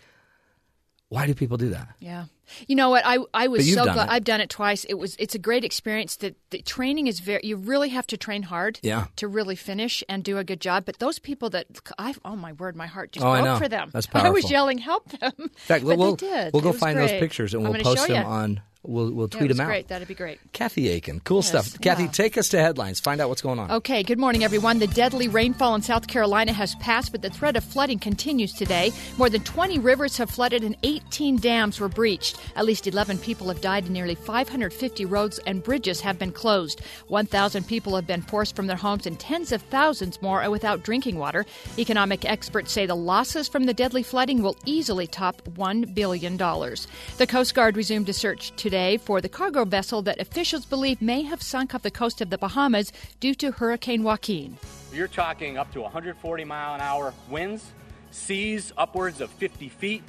[1.10, 1.90] why do people do that?
[2.00, 2.26] Yeah.
[2.68, 3.04] You know what?
[3.06, 4.10] I I was so glad.
[4.10, 4.12] it.
[4.12, 4.84] I've done it twice.
[4.86, 6.16] It was it's a great experience.
[6.18, 7.42] That the training is very.
[7.44, 8.80] You really have to train hard.
[8.84, 9.06] Yeah.
[9.18, 10.86] To really finish and do a good job.
[10.86, 11.68] But those people that
[11.98, 13.90] I oh my word, my heart just Oh, broke for them.
[13.94, 15.32] That's I was yelling, help them.
[15.38, 16.54] In fact, but we'll they did.
[16.54, 18.28] we'll go find those pictures and we'll post them ya.
[18.30, 18.62] on.
[18.84, 19.70] We'll we'll Yeah, tweet was them out.
[19.70, 19.88] Great.
[19.90, 20.40] That'd be great.
[20.54, 21.82] Kathy Aiken, cool Yes, stuff.
[21.82, 22.10] Kathy, yeah.
[22.12, 23.02] take us to headlines.
[23.02, 23.70] Find out what's going on.
[23.70, 24.80] Okay, good morning, everyone.
[24.80, 28.94] The deadly rainfall in South Carolina has passed, but the threat of flooding continues today.
[29.18, 32.37] More than 20 rivers have flooded and 18 dams were breached.
[32.56, 36.82] At least 11 people have died, and nearly 550 roads and bridges have been closed.
[37.08, 40.84] 1,000 people have been forced from their homes, and tens of thousands more are without
[40.84, 41.46] drinking water.
[41.78, 46.38] Economic experts say the losses from the deadly flooding will easily top $1 billion.
[46.38, 51.24] The Coast Guard resumed a search today for the cargo vessel that officials believe may
[51.24, 54.58] have sunk off the coast of the Bahamas due to Hurricane Joaquin.
[54.94, 57.72] You're talking up to 140 mile an hour winds,
[58.12, 60.04] seas upwards of 50 feet,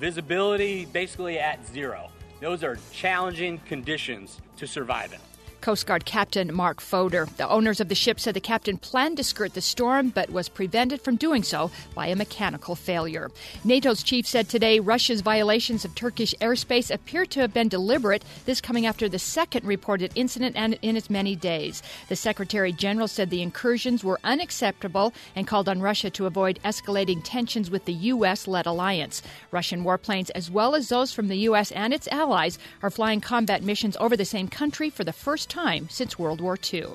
[0.00, 2.10] visibility basically at zero.
[2.40, 5.29] Those are challenging conditions to survive in.
[5.60, 7.28] Coast Guard Captain Mark Fedor.
[7.36, 10.48] The owners of the ship said the captain planned to skirt the storm but was
[10.48, 13.30] prevented from doing so by a mechanical failure.
[13.64, 18.60] NATO's chief said today Russia's violations of Turkish airspace appear to have been deliberate, this
[18.60, 21.82] coming after the second reported incident in as many days.
[22.08, 27.20] The Secretary General said the incursions were unacceptable and called on Russia to avoid escalating
[27.22, 28.48] tensions with the U.S.
[28.48, 29.22] led alliance.
[29.50, 31.70] Russian warplanes, as well as those from the U.S.
[31.72, 35.88] and its allies, are flying combat missions over the same country for the first time
[35.90, 36.86] since World War II.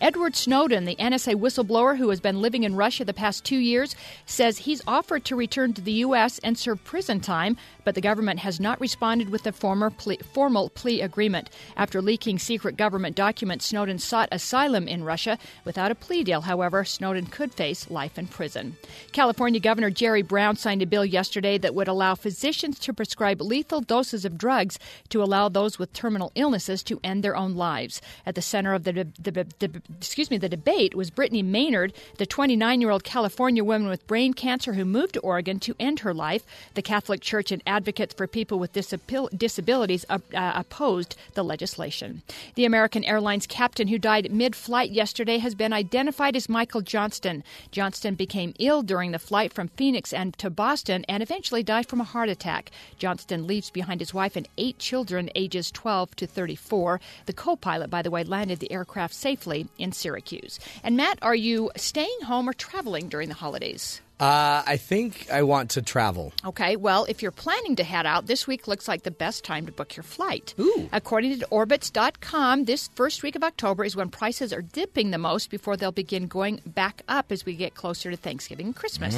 [0.00, 3.94] Edward Snowden, the NSA whistleblower who has been living in Russia the past two years,
[4.24, 6.38] says he's offered to return to the U.S.
[6.38, 11.00] and serve prison time, but the government has not responded with a plea, formal plea
[11.00, 11.48] agreement.
[11.76, 15.38] After leaking secret government documents, Snowden sought asylum in Russia.
[15.64, 18.76] Without a plea deal, however, Snowden could face life in prison.
[19.12, 23.80] California Governor Jerry Brown signed a bill yesterday that would allow physicians to prescribe lethal
[23.80, 24.80] doses of drugs
[25.10, 28.02] to allow those with terminal illnesses to end their own lives.
[28.26, 33.04] At the center of the, the, excuse me the debate was Brittany Maynard, the 29-year-old
[33.04, 36.44] California woman with brain cancer who moved to Oregon to end her life.
[36.74, 42.22] The Catholic Church and advocates for people with disabil- disabilities uh, opposed the legislation.
[42.54, 47.44] The American Airlines captain who died mid-flight yesterday has been identified as Michael Johnston.
[47.70, 52.00] Johnston became ill during the flight from Phoenix and to Boston and eventually died from
[52.00, 52.70] a heart attack.
[52.98, 56.98] Johnston leaves behind his wife and eight children ages 12 to 34.
[57.26, 60.58] The co-pilot, by the way, landed the aircraft safely in Syracuse.
[60.82, 64.00] And Matt, are you staying home or traveling during the holidays?
[64.18, 66.32] Uh, I think I want to travel.
[66.44, 69.66] Okay, well, if you're planning to head out, this week looks like the best time
[69.66, 70.54] to book your flight.
[70.58, 70.88] Ooh.
[70.92, 75.50] According to Orbitz.com, this first week of October is when prices are dipping the most
[75.50, 79.14] before they'll begin going back up as we get closer to Thanksgiving and Christmas.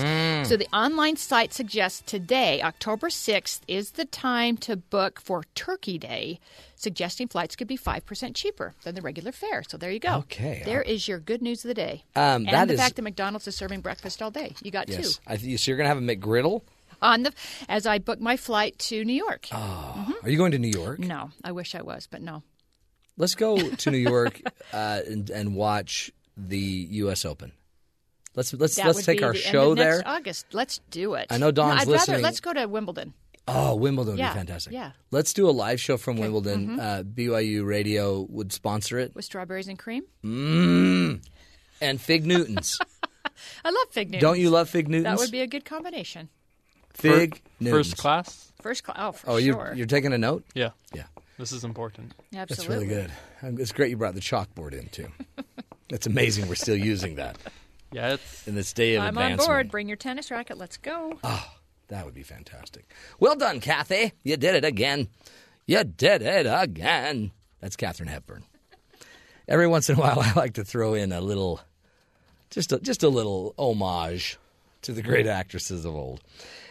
[0.49, 5.99] So the online site suggests today, October 6th, is the time to book for Turkey
[5.99, 6.41] Day,
[6.79, 9.63] suggesting flights could be 5% cheaper than the regular fare.
[9.69, 10.15] So there you go.
[10.19, 10.63] Okay.
[10.65, 12.05] There is your good news of the day.
[12.17, 14.55] Um, and that the is- fact that McDonald's is serving breakfast all day.
[14.63, 15.21] You got two Yes.
[15.27, 16.63] I th- so you're going to have a McGriddle?
[17.01, 17.33] on the
[17.69, 19.47] as I book my flight to New York.
[19.53, 20.99] Are you going to New York?
[20.99, 22.43] No, I wish I was, but no.
[23.17, 24.41] Let's go to New York
[24.73, 27.25] uh, and, and watch the U.S.
[27.25, 27.53] Open.
[28.35, 30.03] Let's let's That let's take our show there.
[30.07, 30.47] August.
[30.53, 31.27] Let's do it.
[31.31, 32.15] I know Dawn's no, I'd listening.
[32.17, 33.15] Rather, let's go to Wimbledon.
[33.49, 34.73] Oh, Wimbledon would Yeah, be fantastic.
[34.73, 34.93] yeah.
[35.11, 36.79] Let's do a live show from Wimbledon.
[36.79, 39.15] Uh, BYU Radio would sponsor it.
[39.15, 40.05] with strawberries and cream.
[40.25, 41.25] Mmm.
[41.81, 42.79] And Fig Newtons.
[43.65, 44.21] I love fig Newtons.
[44.23, 45.05] Don't you love Fig Newtons?
[45.05, 46.29] That would be a good combination.
[46.95, 47.89] Fig Fir- Newtons.
[47.89, 48.53] First class?
[48.61, 48.97] First class.
[48.99, 49.71] Oh, for Oh, sure.
[49.73, 50.45] you you're taking a note?
[50.55, 50.71] Yeah.
[50.95, 51.05] Yeah.
[51.39, 52.15] This is important.
[52.33, 53.13] That's really good.
[53.43, 55.07] Um, It's great you brought the chalkboard in too.
[55.89, 57.39] it's amazing we're still using that
[57.93, 59.71] Yeah, it's in this day of I'm on board.
[59.71, 60.59] Bring your tennis racket.
[60.59, 61.19] Let's go.
[61.89, 62.93] That would be fantastic.
[63.19, 64.13] Well done, Kathy.
[64.23, 65.09] You did it again.
[65.67, 67.33] You did it again.
[67.61, 68.45] That's Katharine Hepburn.
[69.49, 71.61] Every once in a while, I like to throw in a little,
[72.51, 74.39] just a, just a little homage
[74.83, 76.21] to the great actresses of old.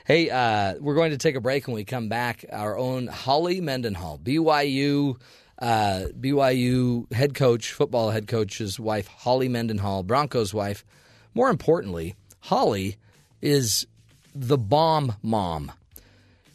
[0.05, 2.45] Hey, uh, we're going to take a break when we come back.
[2.51, 5.20] Our own Holly Mendenhall, BYU,
[5.59, 10.86] uh, BYU head coach, football head coach's wife, Holly Mendenhall, Broncos wife.
[11.34, 12.97] More importantly, Holly
[13.41, 13.86] is
[14.39, 15.71] the bomb mom.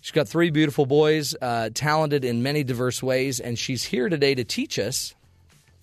[0.00, 4.34] She's got three beautiful boys, uh, talented in many diverse ways, and she's here today
[4.34, 5.14] to teach us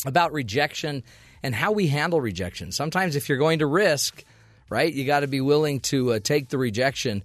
[0.06, 1.04] about rejection
[1.42, 2.72] and how we handle rejection.
[2.72, 4.24] Sometimes, if you're going to risk,
[4.70, 7.24] right, you got to be willing to uh, take the rejection.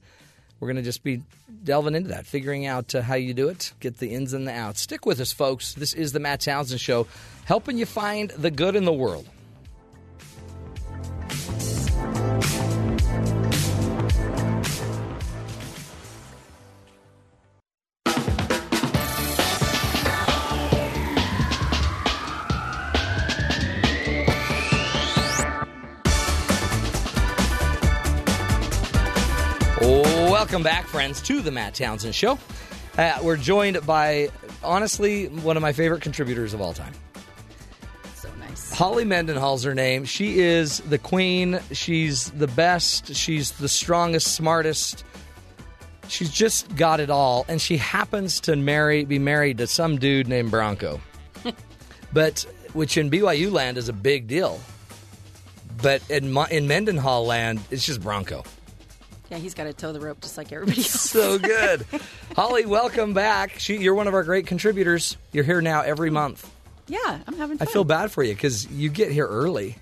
[0.61, 1.22] We're going to just be
[1.62, 4.53] delving into that, figuring out uh, how you do it, get the ins and the
[4.53, 4.81] outs.
[4.81, 5.75] Stick with us, folks.
[5.75, 7.07] This is the Matt Townsend Show,
[7.45, 9.29] helping you find the good in the world.
[30.55, 32.39] Welcome back, friends, to the Matt Townsend Show.
[32.97, 34.29] Uh, we're joined by,
[34.63, 36.93] honestly, one of my favorite contributors of all time.
[38.15, 38.73] So nice.
[38.73, 40.05] Holly Mendenhall's her name.
[40.05, 41.59] She is the queen.
[41.73, 43.17] She's the best.
[43.17, 45.03] She's the strongest, smartest.
[46.07, 50.29] She's just got it all, and she happens to marry, be married to some dude
[50.29, 51.01] named Bronco,
[52.13, 54.61] but which in BYU land is a big deal.
[55.83, 58.45] But in in Mendenhall land, it's just Bronco.
[59.35, 60.91] Yeah, he's got to toe the rope just like everybody else.
[61.11, 61.85] So good,
[62.37, 62.66] Holly.
[62.66, 63.59] Welcome back.
[63.59, 65.16] She, you're one of our great contributors.
[65.32, 66.49] You're here now every month.
[66.87, 67.66] Yeah, I'm having fun.
[67.66, 69.76] I feel bad for you because you get here early.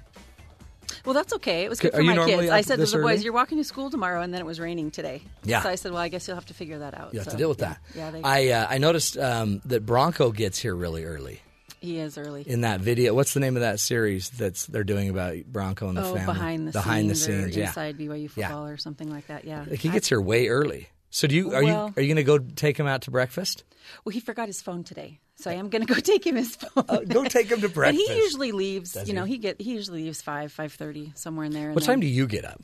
[1.05, 1.65] Well, that's okay.
[1.65, 2.51] It was good Are for you my kids.
[2.51, 3.25] I said to the boys, early?
[3.25, 5.21] "You're walking to school tomorrow," and then it was raining today.
[5.45, 5.61] Yeah.
[5.61, 7.33] So I said, "Well, I guess you'll have to figure that out." You have So,
[7.33, 7.69] to deal with yeah.
[7.69, 7.79] that.
[7.95, 11.43] Yeah, they, I uh, I noticed um, that Bronco gets here really early
[11.83, 12.43] he is early.
[12.47, 13.15] in that video.
[13.15, 16.33] What's the name of that series that's they're doing about Bronco and the oh, family?
[16.33, 17.67] behind the behind scenes, the scenes, yeah.
[17.67, 18.49] inside BYU Yeah.
[18.49, 19.45] football or something like that.
[19.45, 19.65] Yeah.
[19.69, 20.89] Like he gets here way early.
[21.11, 23.11] So do you are Well- you are you going to go take him out to
[23.11, 23.65] breakfast?
[24.05, 26.57] Well, he forgot his phone today, so I am going to go take him his
[26.57, 26.85] phone.
[26.89, 28.09] Uh, go take him to But breakfast.
[28.09, 28.93] he usually leaves.
[28.93, 29.33] Does you know, he?
[29.35, 31.73] he get he usually leaves five five thirty somewhere in there.
[31.73, 32.63] What then- time do you get up?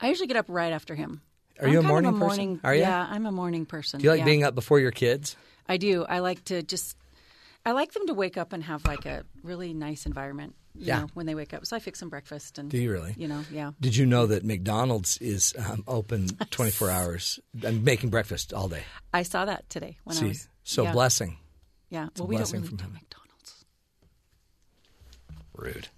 [0.00, 1.22] I usually get up right after him.
[1.58, 2.60] Are I'm you a kind of morning person?
[2.64, 2.82] Are you?
[2.82, 3.98] Yeah, I'm a morning person.
[3.98, 4.24] Do you like yeah.
[4.26, 5.36] being up before your kids?
[5.68, 6.04] I do.
[6.04, 6.96] I like to just.
[7.66, 10.54] I like them to wake up and have like a really nice environment.
[10.78, 11.00] You Yeah.
[11.00, 11.66] know, when they wake up.
[11.66, 12.70] So I fix them breakfast and.
[12.70, 13.14] Do you really?
[13.18, 13.72] You know, yeah.
[13.80, 18.82] Did you know that McDonald's is um, open 24 hours and making breakfast all day?
[19.12, 20.48] I saw that today when I See, was.
[20.64, 20.92] so yeah.
[20.92, 21.38] blessing.
[21.90, 22.06] Yeah.
[22.06, 22.74] a Well, we don't really do.
[22.84, 23.64] McDonald's.
[25.56, 25.88] Rude.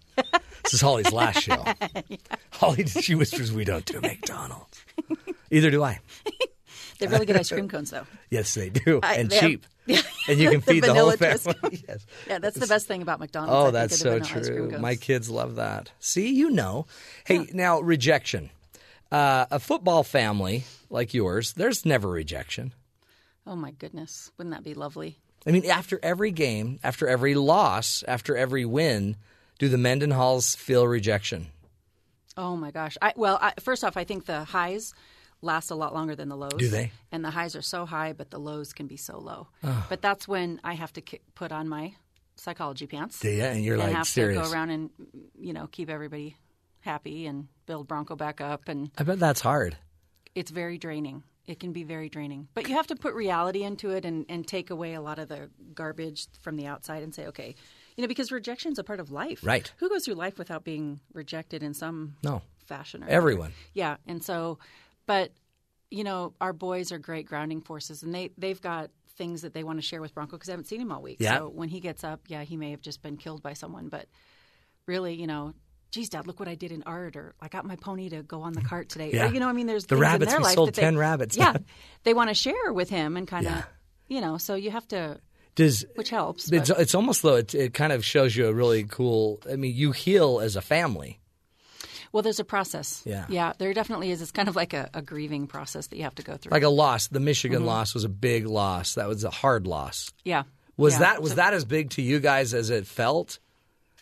[0.63, 1.65] this is Holly's last show.
[2.53, 4.85] Holly, she whispers, "We don't do McDonald's."
[5.51, 5.99] Either do I.
[6.99, 8.07] They have really good ice cream cones, though.
[8.31, 9.67] Yes, they do, I- and they have- cheap.
[10.29, 11.83] and you can feed the, whole family.
[11.89, 12.05] yes.
[12.27, 13.69] Yeah, that's the best thing about McDonald's.
[13.69, 14.79] Oh, that's so vanilla ice cream true.
[14.79, 15.93] My kids love that.
[15.99, 16.87] See, you know.
[17.25, 18.51] Hey, now rejection.
[19.11, 22.75] Uh, a football family like yours, there's never rejection.
[23.47, 25.17] Oh my goodness, wouldn't that be lovely?
[25.47, 29.17] I mean, after every game, after every loss, after every win,
[29.59, 31.47] do the Mendenhalls feel rejection?
[32.37, 32.99] Oh my gosh.
[33.01, 34.93] I, well, I, first off, I think the highs
[35.41, 36.55] last a lot longer than the lows.
[36.59, 36.91] Do they?
[37.13, 39.49] And the highs are so high, but the lows can be so low.
[39.63, 39.87] Ah.
[39.89, 41.95] But that's when I have to ki- put on my
[42.37, 43.23] psychology pants.
[43.25, 43.53] Yeah.
[43.53, 44.39] And you're and like have serious.
[44.39, 44.91] to go around and
[45.39, 46.37] you know keep everybody
[46.81, 49.77] happy and build Bronco back up, and I bet that's hard.
[50.35, 51.23] it's very draining.
[51.47, 54.47] It can be very draining, but you have to put reality into it and, and
[54.47, 57.55] take away a lot of the garbage from the outside and say, okay,
[57.97, 59.41] you know, because rejection's a part of life.
[59.43, 59.73] Right.
[59.79, 62.43] Who goes through life without being rejected in some No.
[62.67, 63.03] fashion?
[63.03, 63.55] Or Everyone.
[63.73, 64.59] yeah, and so,
[65.09, 65.33] but
[65.91, 69.65] you know, our boys are great grounding forces, and they they've got things that they
[69.65, 71.17] want to share with Bronco because I haven't seen him all week.
[71.19, 71.39] Yeah.
[71.39, 74.07] So when he gets up, yeah, he may have just been killed by someone, but
[74.87, 75.55] really, you know.
[75.91, 78.43] Geez, Dad, look what I did in art, or I got my pony to go
[78.43, 79.11] on the cart today.
[79.11, 79.31] Yeah.
[79.31, 80.99] Or, you know, I mean, there's The rabbits, in their we life sold they, 10
[80.99, 81.35] rabbits.
[81.35, 81.57] Yeah,
[82.03, 83.65] they want to share with him and kind of, Yeah.
[84.07, 84.37] you know.
[84.37, 85.19] So you have to,
[85.55, 86.53] Does which helps.
[86.53, 89.41] it's, it's almost though it, it kind of shows you a really cool.
[89.51, 91.21] I mean, you heal as a family.
[92.13, 93.03] Well, there's a process.
[93.05, 93.27] Yeah.
[93.29, 94.23] Yeah, there definitely is.
[94.23, 96.51] It's kind of like a, a grieving process that you have to go through.
[96.51, 97.09] Like a loss.
[97.09, 97.67] The Michigan Mhm.
[97.67, 98.95] loss was a big loss.
[98.95, 100.13] That was a hard loss.
[100.25, 100.45] yeah.
[100.77, 100.99] Was Yeah.
[101.01, 103.39] that was So- that as big to you guys as it felt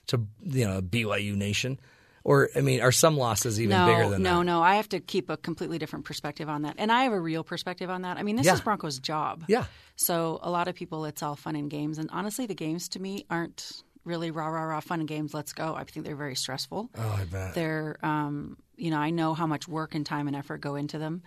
[0.08, 1.80] to you know BYU Nation,
[2.22, 4.28] or I mean, are some losses even no, bigger than that?
[4.30, 4.62] no, no.
[4.62, 7.42] I have to keep a completely different perspective on that, and I have a real
[7.44, 8.18] perspective on that.
[8.18, 8.54] I mean, this Yeah.
[8.54, 9.44] is Broncos' job.
[9.48, 9.64] Yeah.
[9.96, 13.00] So a lot of people, it's all fun and games, and honestly, the games to
[13.00, 15.34] me aren't really rah rah rah fun and games.
[15.34, 15.74] Let's go.
[15.74, 16.88] I think they're very stressful.
[16.96, 17.54] Oh, I bet.
[17.54, 20.98] They're, um, you know, I know how much work and time and effort go into
[20.98, 21.22] them,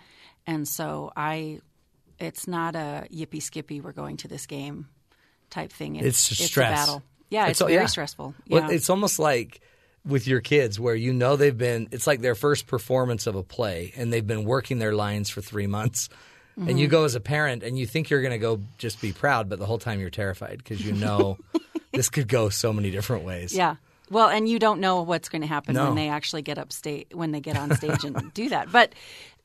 [0.47, 1.59] and so I,
[2.19, 3.81] it's not a yippee skippy.
[3.81, 4.87] We're going to this game
[5.51, 5.95] type thing.
[5.97, 6.71] It's, It's, stress.
[6.71, 7.03] a battle.
[7.29, 7.85] Yeah, it's, all- very yeah.
[7.87, 8.33] stressful.
[8.49, 8.75] Well, Yeah.
[8.75, 9.61] it's almost like
[10.05, 11.89] with your kids where you know they've been.
[11.91, 15.41] It's like their first performance of a play, and they've been working their lines for
[15.41, 16.09] three months.
[16.57, 16.91] And you Mhm.
[16.91, 19.59] go as a parent, and you think you're going to go just be proud, but
[19.59, 21.37] the whole time you're terrified because you know
[21.91, 23.53] this could go so many different ways.
[23.55, 23.75] Yeah.
[24.11, 25.85] Well, and you don't know what's going to happen No.
[25.85, 28.71] when they actually get up stage when they get on stage and do that.
[28.71, 28.93] But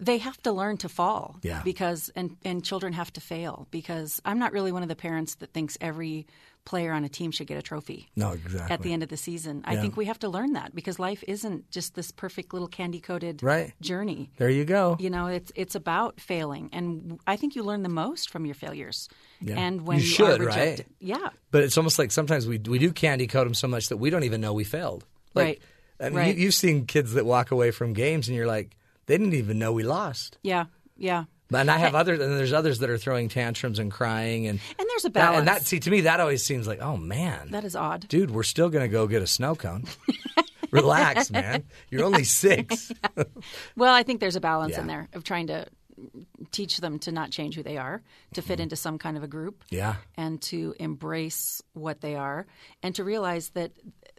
[0.01, 1.37] they have to learn to fall.
[1.43, 1.61] Yeah.
[1.63, 5.35] Because and and children have to fail because I'm not really one of the parents
[5.37, 6.27] that thinks every
[6.65, 8.09] player on a team should get a trophy.
[8.17, 8.73] No, exactly.
[8.73, 11.23] At the end of the season, I think we have to learn that because life
[11.29, 13.73] isn't just this perfect little candy coated Right.
[13.83, 14.31] journey.
[14.39, 14.97] There you go.
[14.99, 18.55] You know, it's it's about failing, and I think you learn the most from your
[18.55, 19.09] failures.
[19.41, 19.59] Yeah.
[19.59, 20.87] And when You you, should, are right?
[21.01, 23.99] yeah, But it's almost like sometimes we we do candy coat them so much that
[23.99, 25.05] we don't even know we failed.
[25.35, 25.63] Like, Right.
[26.01, 26.37] I mean, Right.
[26.37, 29.59] you, you've seen kids that walk away from games, and you're like, they didn't even
[29.59, 30.39] know we lost.
[30.43, 30.65] yeah,
[30.97, 31.25] yeah.
[31.55, 34.89] And I have others, and there's others that are throwing tantrums and crying, and And
[34.89, 35.39] there's a that, balance.
[35.41, 38.07] and that see to me that always seems like, oh man, That is odd.
[38.09, 39.85] dude, we're still gonna go get a snow cone.
[40.71, 41.63] Relax, man.
[41.91, 42.91] You're only six.
[43.77, 45.67] Well, I think there's a balance in there of trying to
[46.51, 48.03] teach them to not change who they are,
[48.35, 49.77] to fit into some kind of a group, Mm-hmm.
[49.77, 49.95] Yeah.
[50.17, 52.47] and to embrace what they are,
[52.83, 53.73] and to realize that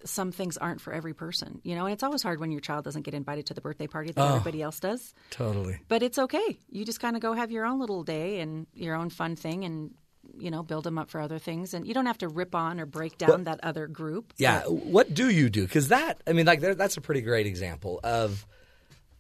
[0.03, 1.59] some things aren't for every person.
[1.63, 3.88] You know, and it's always hard when your child doesn't get invited to the birthday
[3.88, 4.36] party that Oh.
[4.36, 5.13] everybody else does.
[5.32, 5.80] Totally.
[5.88, 6.57] But it's okay.
[6.69, 9.63] You just kind of go have your own little day and your own fun thing,
[9.65, 9.93] and
[10.38, 11.76] you know, build them up for other things.
[11.76, 14.34] And you don't have to rip on or break down that other group.
[14.38, 14.61] Yeah.
[14.63, 15.61] What do you do?
[15.61, 18.43] Because that, I mean, like that's a pretty great example of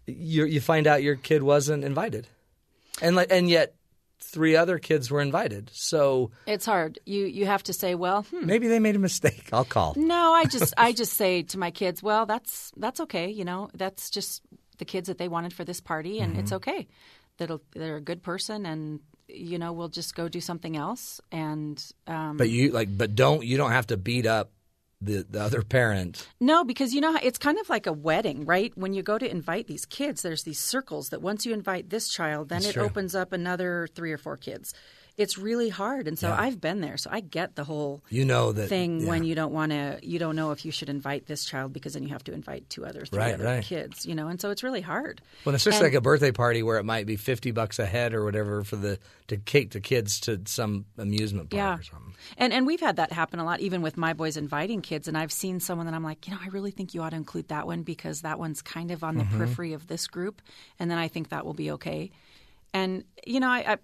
[0.07, 0.45] you.
[0.45, 2.27] You find out your kid wasn't invited,
[3.01, 3.75] and like, and yet
[4.19, 5.69] three other kids were invited.
[5.73, 6.99] So It's hard.
[7.05, 9.49] You you have to say, well, hmm, maybe they made a mistake.
[9.53, 9.93] I'll call.
[9.97, 13.29] No, I just I just say to my kids, well, that's that's okay.
[13.29, 14.41] You know, that's just
[14.77, 16.55] the kids that they wanted for this party, and it's Mhm.
[16.57, 16.87] okay.
[17.37, 21.19] That'll they're a good person, and you know, we'll just go do something else.
[21.31, 24.51] And um, But you like, but don't you don't have to beat up
[25.01, 26.27] the the other parent.
[26.39, 28.71] no, because you know it's kind of like a wedding, right?
[28.75, 32.09] When you go to invite these kids, there's these circles that once you invite this
[32.09, 32.83] child, then That's it true.
[32.83, 34.73] opens up another three or four kids.
[35.17, 36.41] It's really hard, and so Yeah.
[36.41, 39.07] I've been there, so I get the whole You know that thing yeah.
[39.09, 41.93] when you don't want to you don't know if you should invite this child because
[41.93, 43.63] then you have to invite two other three Right, other right.
[43.63, 46.63] kids you know and so it's really hard Well, especially And- like a birthday party
[46.63, 49.79] where it might be fifty bucks a head or whatever for the to take the
[49.79, 52.13] kids to some amusement park yeah or something.
[52.37, 55.17] and and we've had that happen a lot even with my boys inviting kids and
[55.17, 57.47] i've seen someone that i'm like you know i really think you ought to include
[57.47, 59.37] that one because that one's kind of on the Mhm.
[59.37, 60.41] periphery of this group
[60.77, 62.11] and then i think that will be okay
[62.73, 63.77] and you know i, I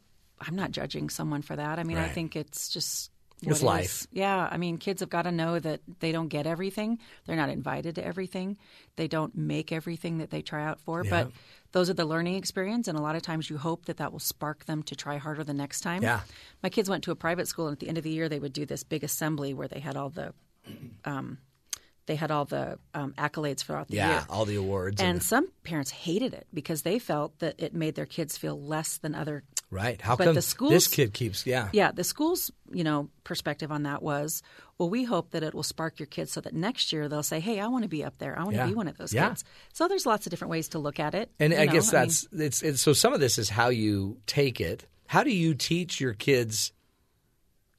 [0.48, 3.10] i'm not judging someone for that i mean i think it's just
[3.44, 3.64] It's it is.
[3.64, 4.08] life.
[4.12, 7.00] Yeah, I mean, kids have got to know that they don't get everything.
[7.26, 8.58] They're not invited to everything.
[8.98, 11.04] They don't make everything that they try out for.
[11.04, 11.10] Yeah.
[11.10, 11.32] But
[11.72, 14.20] those are the learning experience, and a lot of times you hope that that will
[14.20, 16.04] spark them to try harder the next time.
[16.04, 16.20] Yeah.
[16.62, 18.38] My kids went to a private school, and at the end of the year, they
[18.40, 20.36] would do this big assembly where they had all the,
[21.06, 21.40] um,
[22.06, 24.16] they had all the um, accolades throughout the Yeah, year.
[24.18, 27.74] Yeah, all the awards and, And some parents hated it because they felt that it
[27.74, 29.44] made their kids feel less than other.
[29.72, 30.00] Right.
[30.00, 31.46] How but come the schools, this kid keeps?
[31.48, 34.44] Yeah, yeah, the school's you know perspective on that was,
[34.78, 37.40] well, we hope that it will spark your kids so that next year they'll say,
[37.40, 38.38] hey, I want to be up there.
[38.38, 38.64] I want Yeah.
[38.64, 39.30] to be one of those Yeah.
[39.30, 39.44] kids.
[39.74, 41.32] So there's lots of different ways to look at it.
[41.40, 44.18] And I know, guess mean- that's it's, it's so some of this is how you
[44.28, 44.86] take it.
[45.08, 46.72] How do you teach your kids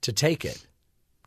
[0.03, 0.67] to take it,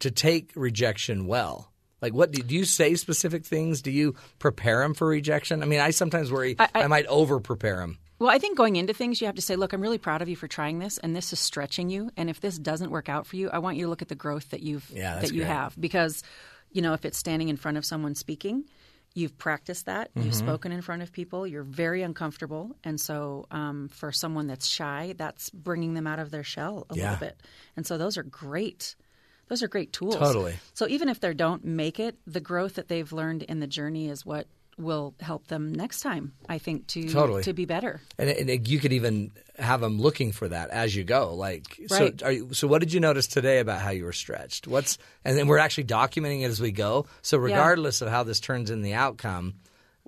[0.02, 1.72] to take rejection well?
[2.02, 3.82] Like, what do, do you say specific things?
[3.82, 5.64] Do you prepare them for rejection?
[5.64, 7.98] I mean, I sometimes worry I, I- I- might over prepare them.
[8.18, 10.30] Well, I think going into things, you have to say, look, I'm really proud of
[10.30, 12.12] you for trying this, and this is stretching you.
[12.16, 14.16] And if this doesn't work out for you, I want you to look at the
[14.16, 15.52] growth that you've Yeah, that you great.
[15.52, 16.24] have because,
[16.72, 18.64] you know, if it's standing in front of someone speaking,
[19.16, 20.38] you've practiced that, you've Mhm.
[20.38, 25.14] spoken in front of people, you're very uncomfortable, and so um, for someone that's shy,
[25.18, 27.04] that's bringing them out of their shell a Yeah.
[27.12, 27.42] little bit.
[27.76, 28.96] And so those are great.
[29.48, 30.16] Those are great tools.
[30.16, 30.56] Totally.
[30.74, 34.10] So even if they don't make it, the growth that they've learned in the journey
[34.10, 34.48] is what
[34.78, 36.34] will help them next time.
[36.50, 37.44] I think to Totally.
[37.44, 38.02] to be better.
[38.18, 41.34] And, and you could even have them looking for that as you go.
[41.34, 42.20] Like, Right.
[42.20, 44.68] so, are you, so what did you notice today about how you were stretched?
[44.68, 47.06] What's and then we're actually documenting it as we go.
[47.22, 47.44] So Yeah.
[47.54, 49.54] regardless of how this turns in the outcome,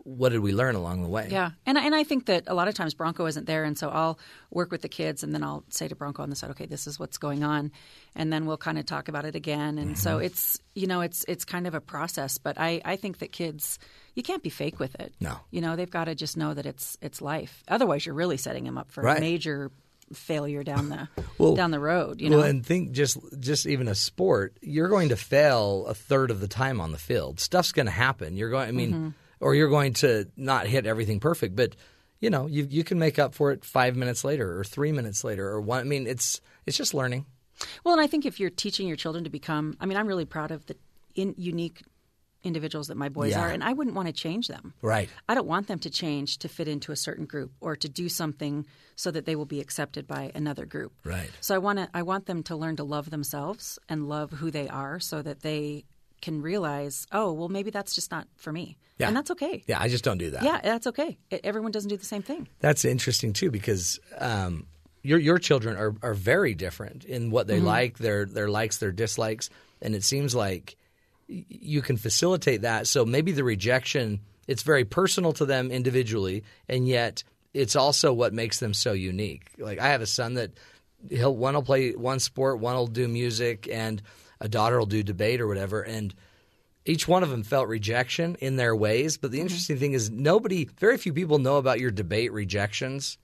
[0.03, 1.27] what did we learn along the way?
[1.31, 3.89] Yeah, and and I think that a lot of times Bronco isn't there, and so
[3.89, 4.19] I'll
[4.51, 6.87] work with the kids, and then I'll say to Bronco on the side, "Okay, this
[6.87, 7.71] is what's going on,"
[8.15, 9.77] and then we'll kind of talk about it again.
[9.77, 13.17] And so it's you know it's it's kind of a process, but I I think
[13.19, 13.79] that kids
[14.15, 15.13] you can't be fake with it.
[15.19, 15.37] No.
[15.51, 17.63] you know they've got to just know that it's it's life.
[17.67, 19.17] Otherwise, you're really setting them up for Right.
[19.17, 19.71] a major
[20.13, 22.21] failure down the Well- down the road.
[22.21, 25.93] You know, Well, and think just just even a sport, you're going to fail a
[25.93, 27.39] third of the time on the field.
[27.39, 28.37] Stuff's going to happen.
[28.37, 29.09] You're going, I mean, Mm-hmm.
[29.39, 31.75] Or you're going to not hit everything perfect, but
[32.19, 35.23] you know, you you can make up for it five minutes later or three minutes
[35.23, 35.81] later or one.
[35.81, 37.25] I mean, it's it's just learning.
[37.83, 40.25] Well, and I think if you're teaching your children to become, I mean, I'm really
[40.25, 40.75] proud of the
[41.15, 41.81] in, unique
[42.43, 43.41] individuals that my boys Yeah.
[43.41, 44.73] are, and I wouldn't want to change them.
[44.81, 45.09] Right.
[45.27, 48.09] I don't want them to change to fit into a certain group or to do
[48.09, 48.65] something
[48.95, 50.93] so that they will be accepted by another group.
[51.03, 51.29] Right.
[51.41, 54.51] So I want to I want them to learn to love themselves and love who
[54.51, 55.85] they are so that they
[56.21, 58.77] can realize, oh, well maybe that's just not for me.
[58.97, 59.07] Yeah.
[59.07, 59.63] And that's okay.
[59.67, 60.43] Yeah, I just don't do that.
[60.43, 61.17] Yeah, that's okay.
[61.31, 62.47] E- Everyone doesn't do the same thing.
[62.59, 64.65] That's interesting too because um,
[65.03, 68.91] your your children are, are very different in what they like, their their likes, their
[68.91, 69.49] dislikes,
[69.81, 70.75] and it seems like
[71.27, 72.87] you can facilitate that.
[72.87, 78.33] So maybe the rejection it's very personal to them individually, and yet it's also what
[78.33, 79.49] makes them so unique.
[79.57, 80.51] Like I have a son that
[81.09, 84.01] he'll one will play one sport, one will do music, and
[84.39, 86.13] a daughter will do debate or whatever, and
[86.85, 89.17] each one of them felt rejection in their ways.
[89.17, 89.43] But the mm-hmm.
[89.43, 93.17] interesting thing is, nobody, very few people know about your debate rejections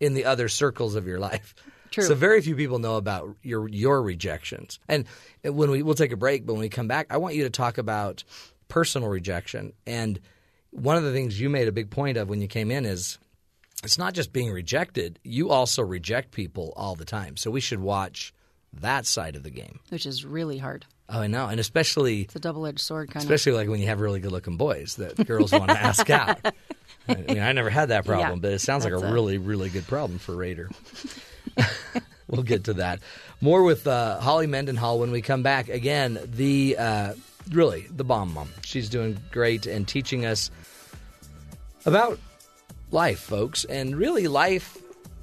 [0.00, 1.54] in the other circles of your life.
[1.90, 2.04] True.
[2.04, 4.78] So very few people know about your your rejections.
[4.88, 5.06] And
[5.42, 7.50] when we we'll take a break, but when we come back, I want you to
[7.50, 8.22] talk about
[8.68, 9.72] personal rejection.
[9.86, 10.20] And
[10.70, 13.18] one of the things you made a big point of when you came in is
[13.82, 17.36] it's not just being rejected; you also reject people all the time.
[17.36, 18.32] So we should watch
[18.74, 19.80] that side of the game.
[19.88, 20.86] Which is really hard.
[21.08, 23.30] Oh, I know, and especially It's a double edged sword kind of.
[23.30, 26.38] Especially like when you have really good looking boys that girls want to ask out.
[27.08, 29.36] I mean, I never had that problem, Yeah, but it sounds like a a- really,
[29.38, 30.70] really good problem for Raider.
[32.28, 33.00] we'll get to that.
[33.40, 35.68] More with uh, Holly Mendenhall when we come back.
[35.68, 37.14] Again, the uh,
[37.50, 38.50] really the bomb mom.
[38.62, 40.50] She's doing great and teaching us
[41.86, 42.20] about
[42.92, 44.78] life, folks, and really life.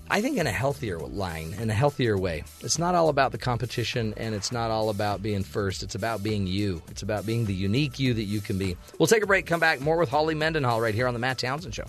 [0.09, 2.43] I think in a healthier line, in a healthier way.
[2.61, 5.83] It's not all about the competition and it's not all about being first.
[5.83, 6.81] It's about being you.
[6.89, 8.77] It's about being the unique you that you can be.
[8.99, 11.39] We'll take a break, come back, more with Holly Mendenhall right here on The Matt
[11.39, 11.85] Townsend Show.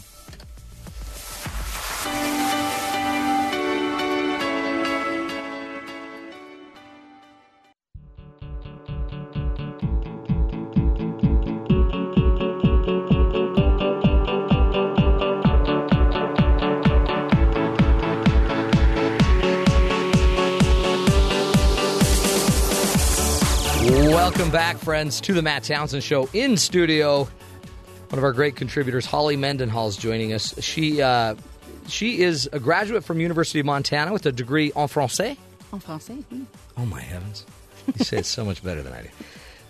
[24.18, 27.22] Welcome back, friends, to the Matt Townsend Show in studio.
[28.08, 30.60] One of our great contributors, Holly Mendenhall, is joining us.
[30.60, 31.36] She uh,
[31.86, 35.36] she is a graduate from University of Montana with a degree en français.
[35.72, 36.24] En français.
[36.24, 36.44] hmm.
[36.76, 37.46] Oh my heavens!
[37.96, 39.08] You say it so much better than I do.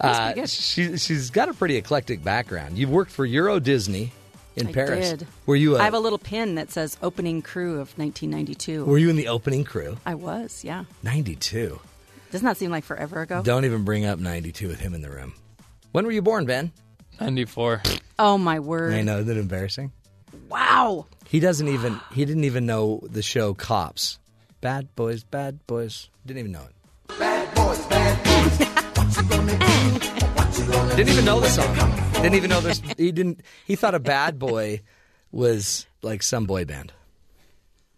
[0.01, 2.78] Uh, she, she's got a pretty eclectic background.
[2.78, 4.12] You've worked for Euro Disney
[4.55, 5.11] in I Paris.
[5.11, 5.26] did.
[5.44, 5.74] Were you?
[5.74, 8.84] A, I have a little pin that says opening crew of 1992.
[8.84, 9.96] were you in the opening crew?
[10.07, 10.84] I was, yeah.
[11.03, 11.80] Ninety-two.
[12.31, 13.43] Doesn't that seem like forever ago?
[13.43, 15.33] Don't even bring up ninety-two with him in the room.
[15.93, 16.72] When were you born, Ben?
[17.20, 17.83] 94.
[18.18, 18.95] Oh my word!
[18.95, 19.20] I know.
[19.20, 19.93] Isn't it embarrassing?
[20.49, 21.07] Wow.
[21.26, 22.01] He doesn't even.
[22.12, 24.18] He didn't even know the show Cops.
[24.61, 26.09] Bad boys, bad boys.
[26.26, 27.18] Didn't even know it.
[27.18, 28.59] Bad boys, bad boys.
[30.97, 31.74] didn't even know the song.
[32.22, 32.81] Didn't even know this.
[32.97, 33.41] He didn't.
[33.66, 34.81] He thought a bad boy
[35.31, 36.93] was like some boy band.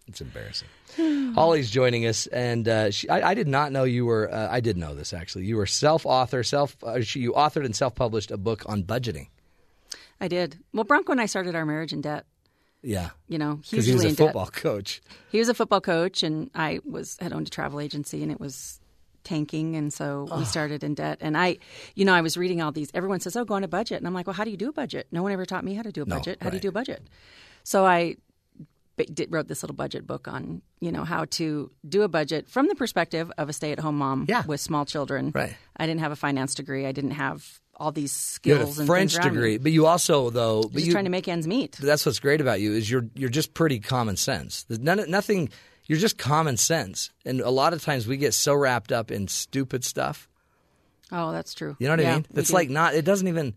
[0.07, 0.67] It's embarrassing.
[1.35, 4.31] Holly's joining us, and uh, she, I, I did not know you were.
[4.31, 5.45] Uh, I did know this actually.
[5.45, 6.75] You were self-author, self.
[6.83, 9.27] Uh, she, you authored and self-published a book on budgeting.
[10.19, 10.59] I did.
[10.73, 12.25] Well, Bronco and I started our marriage in debt.
[12.83, 14.27] Yeah, You know, because he was a in debt.
[14.27, 15.01] football coach.
[15.29, 18.39] He was a football coach, and I was had owned a travel agency, and it
[18.39, 18.79] was
[19.23, 21.19] tanking, and so we started in debt.
[21.21, 21.59] And I,
[21.93, 22.89] you know, I was reading all these.
[22.95, 24.69] Everyone says, "Oh, go on a budget," and I'm like, "Well, how do you do
[24.69, 25.05] a budget?
[25.11, 26.39] No one ever taught me how to do a No, budget.
[26.41, 27.03] How do you do a budget?"
[27.63, 28.15] So I
[29.05, 32.67] did, wrote this little budget book on you know how to do a budget from
[32.67, 34.45] the perspective of a stay-at-home mom Yeah.
[34.45, 35.31] with small children.
[35.33, 35.55] Right.
[35.77, 36.85] I didn't have a finance degree.
[36.85, 40.29] I didn't have all these You had skills a and French degree, but you also
[40.29, 41.73] though, but Just you, trying to make ends meet.
[41.81, 44.63] that's what's great about you is you're you're just pretty common sense.
[44.63, 45.49] There's none, nothing.
[45.87, 49.27] You're just common sense, and a lot of times we get so wrapped up in
[49.27, 50.29] stupid stuff.
[51.11, 51.75] Oh, that's true.
[51.79, 52.25] You know what Yeah, I mean?
[52.35, 52.53] It's do.
[52.55, 52.93] like not.
[52.93, 53.55] It doesn't even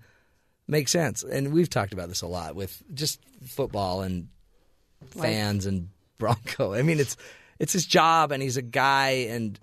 [0.67, 1.23] make sense.
[1.23, 4.29] And we've talked about this a lot with just football and
[5.11, 6.75] fans and Bronco.
[6.75, 7.17] I mean, it's
[7.59, 9.59] it's his job, and he's a guy, and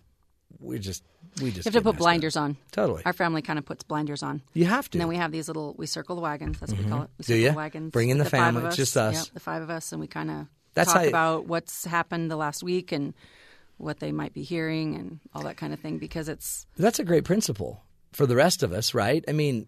[0.60, 1.04] we're just
[1.42, 2.58] we just You have to put blinders on.
[2.72, 3.04] Totally.
[3.06, 4.42] Our family kind of puts blinders on.
[4.54, 4.98] You have to.
[4.98, 5.76] And then we have these little.
[5.78, 6.60] We circle the wagons.
[6.60, 6.94] That's what we mm-hmm.
[6.94, 7.10] call it.
[7.18, 7.52] We Do circle ya?
[7.52, 7.92] the wagons.
[7.92, 8.76] Bring in the five family.
[8.76, 9.16] just us.
[9.16, 12.30] Yep, the five of us, and we kind of That's talk you- about what's happened
[12.30, 13.14] the last week and
[13.78, 17.04] what they might be hearing and all that kind of thing because it's That's a
[17.04, 19.26] great principle for the rest of us, right?
[19.28, 19.66] I mean,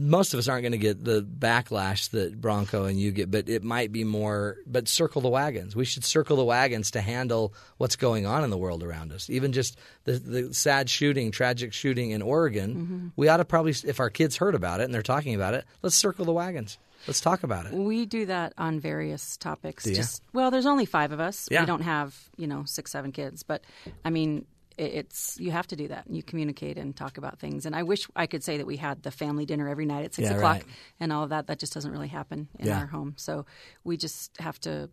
[0.00, 3.48] most of us aren't going to get the backlash that Bronco and you get, but
[3.48, 4.56] it might be more.
[4.66, 5.76] But circle the wagons.
[5.76, 9.28] We should circle the wagons to handle what's going on in the world around us.
[9.28, 12.74] Even just the, the sad shooting, tragic shooting in Oregon.
[12.74, 13.08] Mm-hmm.
[13.16, 15.64] We ought to probably, if our kids heard about it and they're talking about it,
[15.82, 16.78] let's circle the wagons.
[17.06, 17.72] Let's talk about it.
[17.72, 19.84] we do that on various topics.
[19.84, 21.48] Just well, there's only five of us.
[21.50, 21.60] Yeah.
[21.60, 23.62] We don't have you know six, seven kids, but
[24.04, 24.46] I mean.
[24.80, 26.04] It- It's you have to do that.
[26.10, 27.66] You communicate and talk about things.
[27.66, 30.14] And I wish I could say that we had the family dinner every night at
[30.14, 30.64] six Yeah, o'clock right.
[30.98, 31.46] and all of that.
[31.48, 32.78] That just doesn't really happen in Yeah.
[32.80, 33.14] our home.
[33.16, 33.44] So
[33.84, 34.90] we just have to.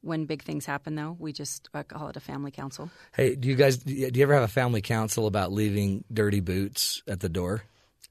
[0.00, 2.90] When big things happen, though, we just I call it a family council.
[3.16, 3.78] Hey, do you guys?
[3.78, 7.62] Do you ever have a family council about leaving dirty boots at the door?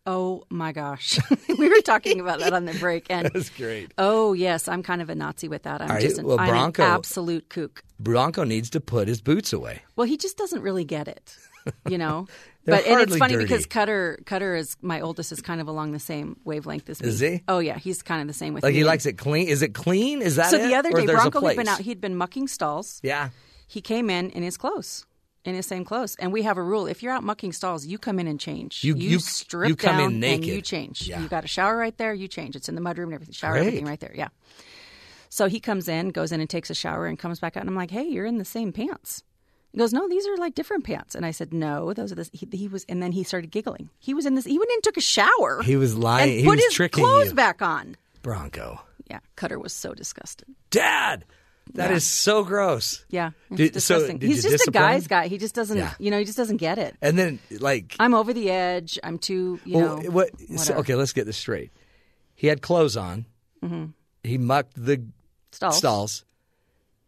[0.06, 1.18] Oh my gosh,
[1.58, 3.94] we were talking about that on the break, and That's great.
[3.98, 5.82] oh yes, I'm kind of a Nazi with that.
[5.82, 7.84] I'm Are just an, Well, I'm Bronco- an absolute kook.
[8.02, 9.82] Bronco needs to put his boots away.
[9.96, 11.38] Well, he just doesn't really get it,
[11.88, 12.28] you know.
[12.66, 13.44] But and it's funny dirty.
[13.44, 17.10] because Cutter, Cutter is my oldest, is kind of along the same wavelength as me.
[17.10, 17.42] Is he?
[17.50, 18.78] Oh yeah, he's kind of the same with Like me.
[18.80, 19.50] he likes it clean.
[19.50, 20.22] Is it clean?
[20.22, 20.68] Is that So it?
[20.70, 21.82] the other day, Bronco had been out.
[21.82, 23.02] He'd been mucking stalls.
[23.04, 23.32] Yeah.
[23.68, 25.06] He came in in his clothes,
[25.46, 26.16] in his same clothes.
[26.20, 28.84] And we have a rule: if you're out mucking stalls, you come in and change.
[28.84, 31.08] You- you- strip you come in down and you change.
[31.08, 31.22] Yeah.
[31.22, 32.14] You got a shower right there.
[32.14, 32.56] You change.
[32.56, 33.34] It's in the mudroom and everything.
[33.34, 33.68] Shower, Great.
[33.68, 34.14] everything right there.
[34.16, 34.30] Yeah.
[35.30, 37.62] So he comes in, goes in and takes a shower, and comes back out.
[37.62, 39.24] And I'm like, "Hey, you're in the same pants."
[39.72, 42.30] He goes, "No, these are like different pants." And I said, "No, those are the."
[42.32, 43.90] He, he was, and then he started giggling.
[44.00, 44.46] He was in this.
[44.46, 45.64] He went in, and took a shower.
[45.64, 46.30] He was lying.
[46.30, 47.34] and he put was his tricking clothes you.
[47.34, 47.96] back on.
[48.22, 48.80] Bronco.
[49.10, 50.48] Yeah, Cutter was so disgusted.
[50.70, 51.26] Dad,
[51.74, 52.34] that is Yeah.
[52.34, 53.06] so gross.
[53.10, 55.28] Yeah, Did- so He's just a guy's guy.
[55.28, 55.94] He just doesn't, Yeah.
[56.00, 56.96] you know, he just doesn't get it.
[57.02, 59.00] And then, like, I'm over the edge.
[59.04, 60.10] I'm too, you well, know.
[60.12, 60.30] what?
[60.58, 61.72] So, okay, let's get this straight.
[62.36, 63.26] He had clothes on.
[63.64, 63.86] Mm-hmm.
[64.24, 65.04] He mucked the
[65.52, 65.78] Stalls.
[65.78, 66.26] stalls.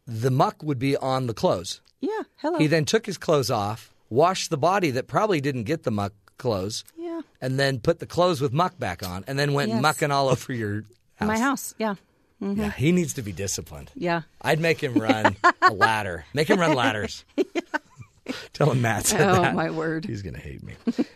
[0.06, 1.80] The muck would be on the clothes.
[2.00, 2.22] Yeah.
[2.36, 2.58] Hello.
[2.58, 6.12] He then took his clothes off, washed the body that probably didn't get the muck
[6.38, 7.22] clothes, yeah.
[7.40, 9.82] and then put the clothes with muck back on, and then went Yes.
[9.82, 10.84] mucking all over your
[11.16, 11.26] house.
[11.26, 11.74] My house.
[11.78, 11.94] Yeah.
[12.40, 13.90] Yeah, he needs to be disciplined.
[13.94, 14.22] Yeah.
[14.42, 16.26] I'd make him run a ladder.
[16.34, 17.24] Make him run ladders.
[18.52, 19.54] Tell him Matt said Oh, that.
[19.54, 20.04] my word.
[20.04, 20.74] He's going to hate me.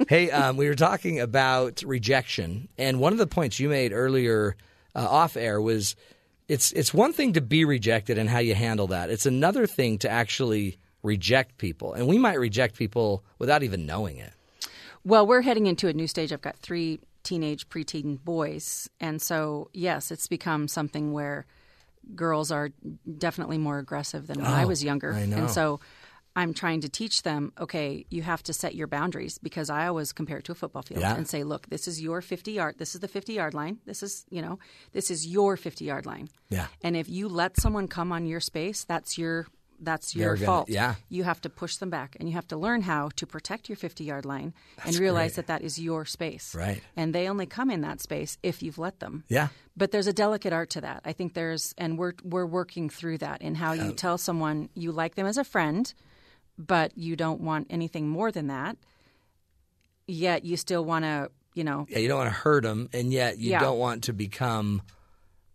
[0.09, 4.57] hey, um, we were talking about rejection, and one of the points you made earlier
[4.95, 5.97] uh, off air was
[6.49, 9.11] it's it's one thing to be rejected and how you handle that.
[9.11, 14.19] It's another thing to actually reject people, and we might reject people without even knowing
[14.19, 14.33] it.
[15.05, 16.33] Well, we're heading into a new stage.
[16.33, 21.47] I've got three teenage preteen boys, and so yes, it's become something where
[22.15, 22.71] girls are
[23.19, 25.81] definitely more aggressive than when I Oh, was younger, I and so.
[26.37, 30.13] I'm trying to teach them, okay, you have to set your boundaries because I always
[30.13, 31.17] compare it to a football field Yeah.
[31.17, 33.79] and say, look, this is your 50 yard, this is the 50 yard line.
[33.85, 34.61] This is, you know,
[34.93, 36.29] this is your 50 yard line.
[36.49, 36.69] Yeah.
[36.83, 39.49] And if you let someone come on your space, that's your
[39.83, 40.69] that's your gonna- fault.
[40.69, 40.97] yeah.
[41.09, 43.77] You have to push them back and you have to learn how to protect your
[43.77, 44.53] 50 yard line
[44.85, 45.47] and realize great.
[45.47, 46.55] that that is your space.
[46.55, 46.83] Right.
[46.97, 49.25] And they only come in that space if you've let them.
[49.29, 49.49] Yeah.
[49.77, 51.01] But there's a delicate art to that.
[51.05, 54.69] I think there's, and we're we're working through that in how you uh, tell someone
[54.75, 55.93] you like them as a friend,
[56.59, 58.77] but you don't want anything more than that.
[60.07, 63.13] Yet you still want to, you know, Yeah, you don't want to hurt them, and
[63.13, 63.61] yet you Yeah.
[63.61, 64.83] don't want to become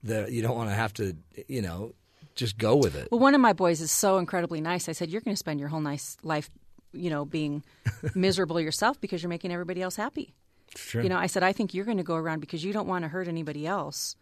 [0.01, 0.27] the.
[0.31, 1.15] You don't want to have to,
[1.47, 1.93] you know,
[2.35, 3.07] just go with it.
[3.11, 4.89] Well, one of my boys is so incredibly nice.
[4.89, 6.49] I said, "You're going to spend your whole nice life,
[6.93, 7.63] you know, being
[8.15, 10.33] miserable yourself because you're making everybody else happy."
[10.73, 11.03] True.
[11.03, 13.03] You know, I said, "I think you're going to go around because you don't want
[13.03, 14.15] to hurt anybody else.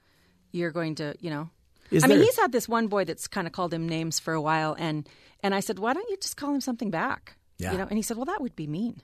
[0.52, 1.50] You're going to, you know."
[1.92, 4.34] Is I mean, he's had this one boy that's kind of called him names for
[4.34, 5.08] a while, and
[5.42, 7.72] and I said, "Why don't you just call him something back?" Yeah.
[7.72, 9.02] You know, and he said, "Well, that would be mean."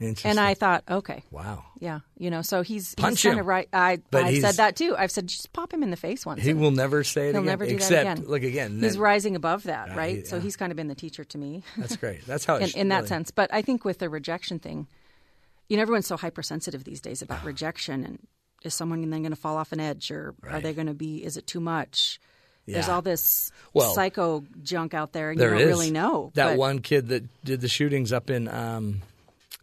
[0.00, 0.30] Interesting.
[0.30, 1.64] And I thought, okay, wow.
[1.80, 3.40] yeah, you know, so he's Punch he's kind him.
[3.40, 3.68] of right.
[3.72, 4.94] I But I said that too.
[4.96, 6.40] I've said just pop him in the face once.
[6.42, 7.46] He will never say it He'll again.
[7.46, 8.30] never do except, that again.
[8.30, 8.78] Look again.
[8.80, 10.16] He's then- rising above that, Yeah, right?
[10.18, 10.42] he- So yeah.
[10.42, 11.64] he's kind of been the teacher to me.
[11.76, 12.24] That's great.
[12.26, 13.30] That's how it in, should- in that really- sense.
[13.32, 14.86] But I think with the rejection thing,
[15.68, 18.18] you know, everyone's so hypersensitive these days about rejection and
[18.62, 21.24] is someone then going to fall off an edge or are they going to be,
[21.24, 22.20] is it too much?
[22.66, 25.68] There's all this Well, psycho junk out there and There you don't is.
[25.68, 26.30] really know.
[26.34, 29.00] that but- one kid that did the shootings up in um,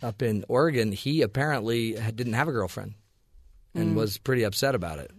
[0.01, 0.91] up in Oregon.
[0.91, 2.93] He apparently didn't have a girlfriend
[3.73, 3.95] and Mm.
[3.95, 5.11] was pretty upset about it.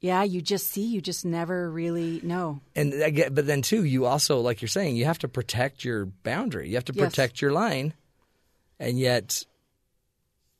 [0.00, 2.60] Yeah, you just see, you just never really know.
[2.76, 5.82] And I get, but then too, you also like you're saying, you have to protect
[5.84, 6.68] your boundary.
[6.68, 7.08] You have to Yes.
[7.10, 7.94] protect your line,
[8.78, 9.44] and yet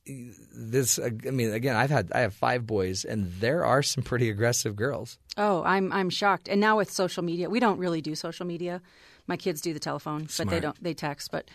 [0.06, 0.98] this.
[0.98, 4.76] I mean, again, I've had I have five boys, and there are some pretty aggressive
[4.76, 5.18] girls.
[5.36, 6.48] Oh, I'm I'm shocked.
[6.48, 8.82] And now with social media, we don't really do social media.
[9.26, 11.48] My kids do the telephone, but they don't they text, but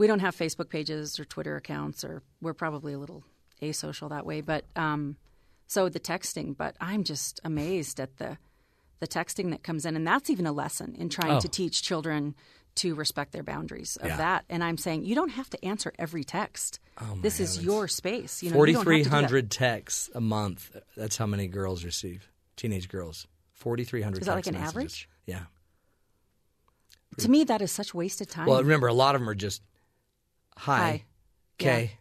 [0.00, 3.22] We don't have Facebook pages or Twitter accounts, or we're probably a little
[3.60, 4.40] asocial that way.
[4.40, 5.18] But um,
[5.66, 8.38] so the texting, but I'm just amazed at the
[9.00, 11.40] the texting that comes in, and that's even a lesson in trying Oh.
[11.40, 12.34] to teach children
[12.76, 14.16] to respect their boundaries of Yeah.
[14.16, 14.44] that.
[14.48, 16.80] And I'm saying you don't have to answer every text.
[16.98, 18.42] Oh, this is your space.
[18.42, 19.10] You know, you don't have to do that.
[19.10, 20.74] 4,300 texts a month.
[20.96, 22.30] That's how many girls receive.
[22.56, 23.26] Teenage girls.
[23.52, 24.70] 4,300 Is that like an messages.
[24.74, 25.08] average?
[25.26, 25.44] Yeah.
[27.18, 28.46] To me, that is such wasted time.
[28.46, 29.60] Well, remember, a lot of them are just
[30.56, 31.04] hi.
[31.58, 31.92] K,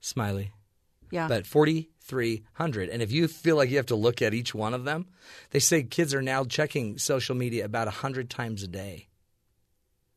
[0.00, 0.52] smiley.
[1.10, 1.28] yeah.
[1.28, 2.88] But 4,300.
[2.90, 5.06] And if you feel like you have to look at each one of them,
[5.50, 9.08] they say kids are now checking social media about 100 times a day.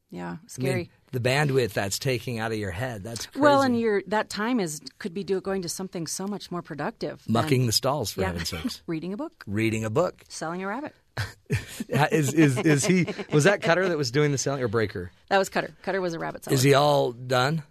[0.10, 0.76] yeah, I scary.
[0.76, 3.42] mean, the bandwidth that's taking out of your head, that's crazy.
[3.42, 6.62] Well, and your that time is could be do, going to something so much more
[6.62, 7.24] productive.
[7.24, 8.82] than- Mucking the stalls, for yeah, heaven's sakes.
[8.88, 10.24] reading a book, Reading a book.
[10.28, 10.94] selling a rabbit.
[11.90, 15.12] is, is, is he, was that Cutter that was doing the selling or Breaker?
[15.30, 15.74] That was Cutter.
[15.84, 16.56] Cutter was a rabbit seller.
[16.56, 17.64] Is he all done?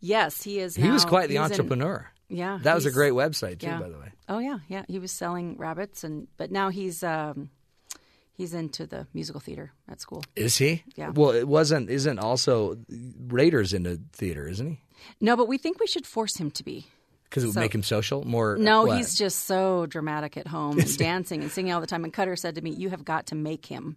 [0.00, 0.76] Yes, he is.
[0.76, 2.08] He was quite the in- entrepreneur.
[2.28, 3.80] yeah, That was a great website, too, yeah.
[3.80, 4.12] by the way.
[4.28, 4.84] Oh yeah, yeah.
[4.88, 7.50] He was selling rabbits, and but now he's um,
[8.34, 10.22] he's into the musical theater at school.
[10.36, 10.82] Is he?
[10.96, 11.10] Yeah.
[11.10, 12.76] Well, it wasn't, isn't also
[13.28, 14.80] Raiders into theater, isn't he?
[15.20, 16.86] No, but we think we should force him to be.
[17.24, 18.56] Because it would So- make him social more.
[18.56, 18.98] No, what?
[18.98, 22.04] he's just so dramatic at home, and dancing and singing all the time.
[22.04, 23.96] And Cutter said to me, "You have got to make him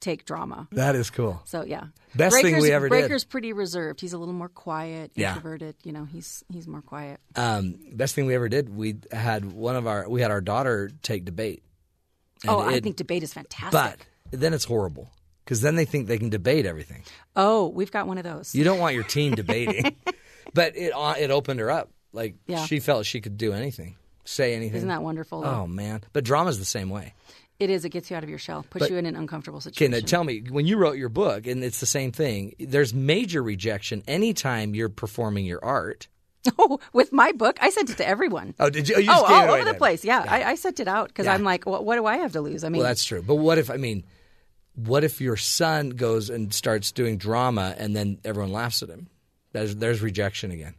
[0.00, 1.40] take drama." That is cool.
[1.44, 1.84] So yeah,
[2.14, 3.00] Best thing Breaker's, we ever did.
[3.00, 4.00] Breaker's pretty reserved.
[4.00, 5.30] He's a little more quiet, Yeah.
[5.30, 5.76] introverted.
[5.84, 7.20] You know, he's he's more quiet.
[7.36, 8.68] Um, best thing we ever did.
[8.74, 11.62] We had one of our we had our daughter take debate.
[12.46, 13.72] Oh, I think debate is fantastic.
[14.30, 15.10] But then it's horrible
[15.44, 17.02] because then they think they can debate everything.
[17.36, 18.54] oh, we've got one of those.
[18.54, 19.96] You don't want your teen debating.
[20.54, 21.90] but it uh, it opened her up.
[22.12, 22.64] Like Yeah.
[22.66, 24.76] she felt she could do anything, say anything.
[24.76, 25.40] Isn't that wonderful?
[25.40, 25.48] though?
[25.62, 26.02] Oh man!
[26.12, 27.14] But drama's the same way.
[27.60, 27.84] It is.
[27.84, 29.94] It gets you out of your shell, puts But- you in an uncomfortable situation.
[29.94, 32.54] Okay, now tell me when you wrote your book, and it's the same thing.
[32.58, 36.08] There's major rejection anytime you're performing your art.
[36.58, 38.54] Oh, with my book, I sent it to everyone.
[38.60, 38.96] Oh, did you?
[38.96, 40.04] Oh, you oh, all over the place.
[40.04, 41.32] Yeah, I, I sent it out because Yeah.
[41.32, 42.64] I'm like, what, what do I have to lose?
[42.64, 43.22] I mean, Well, that's true.
[43.22, 44.04] But what if I mean,
[44.74, 49.08] what if your son goes and starts doing drama, and then everyone laughs at him?
[49.52, 50.74] There's there's rejection again.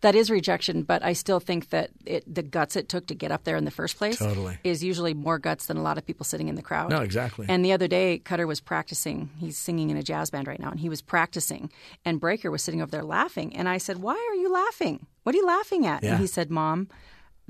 [0.00, 0.82] That is rejection.
[0.82, 3.64] But I still think that it, the guts it took to get up there in
[3.64, 4.58] the first place Totally.
[4.64, 6.90] is usually more guts than a lot of people sitting in the crowd.
[6.90, 7.46] No, exactly.
[7.48, 9.30] And the other day, Cutter was practicing.
[9.38, 11.70] He's singing in a jazz band right now, and he was practicing.
[12.04, 13.56] And Breaker was sitting over there laughing.
[13.56, 15.06] And I said, "Why are you laughing?
[15.24, 16.12] What are you laughing at?" Yeah.
[16.12, 16.88] And he said, "Mom."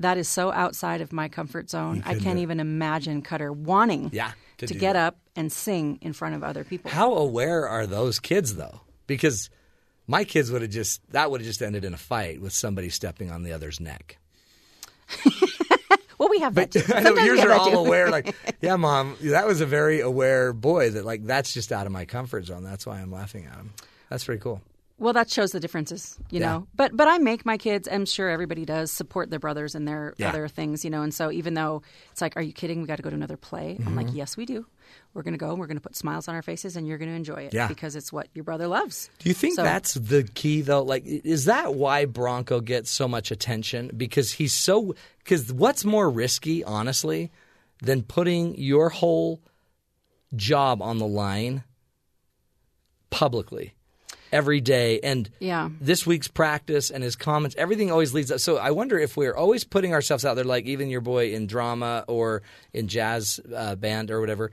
[0.01, 2.03] That is so outside of my comfort zone.
[2.05, 5.07] I can't even imagine Cutter wanting Yeah, to to, get that.
[5.07, 6.89] up and sing in front of other people.
[6.89, 8.79] How aware are those kids though?
[9.07, 9.49] Because
[10.09, 12.89] my kids would have just that would have just ended in a fight with somebody
[12.89, 14.17] stepping on the other's neck.
[16.17, 16.81] Well, we have that too.
[16.93, 18.09] I know Sometimes yours are all aware.
[18.11, 20.89] Like, yeah, mom, that was a very aware boy.
[20.89, 22.61] That like that's just out of my comfort zone.
[22.61, 23.71] That's why I'm laughing at him.
[24.09, 24.61] That's pretty cool.
[24.97, 26.45] Well, that shows the differences, you Yeah.
[26.47, 26.67] know.
[26.75, 27.87] But but I make my kids.
[27.89, 30.27] I'm sure everybody does support their brothers and their Yeah.
[30.27, 31.03] other things, you know.
[31.03, 32.81] And so even though it's like, are you kidding?
[32.81, 33.77] We got to go to another play.
[33.79, 33.95] I'm Mm-hmm.
[33.95, 34.65] like, yes, we do.
[35.13, 35.49] We're going to go.
[35.51, 37.53] and We're going to put smiles on our faces, and you're going to enjoy it
[37.53, 37.67] Yeah.
[37.67, 39.09] because it's what your brother loves.
[39.19, 40.83] Do you think So- that's the key though?
[40.83, 43.91] Like, is that why Bronco gets so much attention?
[43.95, 44.95] Because he's so.
[45.23, 47.31] Because what's more risky, honestly,
[47.81, 49.41] than putting your whole
[50.35, 51.63] job on the line
[53.09, 53.73] publicly
[54.31, 55.69] every day and Yeah.
[55.81, 59.35] this week's practice and his comments everything always leads up so i wonder if we're
[59.35, 63.73] always putting ourselves out there like even your boy in drama or in jazz uh,
[63.75, 64.51] band or whatever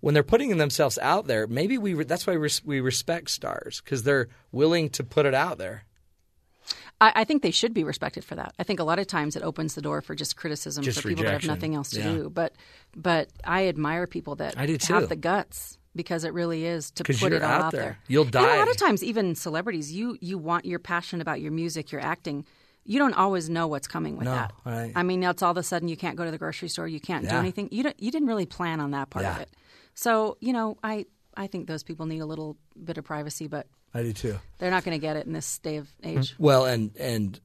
[0.00, 3.30] when they're putting themselves out there maybe we re- that's why we, res- we respect
[3.30, 5.84] stars because they're willing to put it out there
[7.00, 8.54] I, I think they should be respected for that.
[8.58, 11.08] I think a lot of times it opens the door for just criticism Just for
[11.08, 12.12] people that have nothing else to Yeah.
[12.12, 12.30] do.
[12.30, 12.54] But
[12.96, 14.94] but I admire people that I do too.
[14.94, 17.80] have the guts because it really is to put it all out out there.
[17.82, 17.98] there.
[18.08, 21.52] You'll And a lot of times, even celebrities, you you want you're passionate about your
[21.52, 22.44] music, your acting.
[22.84, 24.52] You don't always know what's coming with No, that.
[24.64, 24.92] right.
[24.96, 27.00] I mean, it's all of a sudden you can't go to the grocery store, you
[27.00, 27.68] can't do anything.
[27.70, 29.50] You don't, you didn't really plan on that part of it.
[29.98, 31.06] So you know, I
[31.36, 34.70] I think those people need a little bit of privacy, but i do too they're
[34.70, 36.36] not going to get it in this day of age.
[36.38, 37.40] Well, and and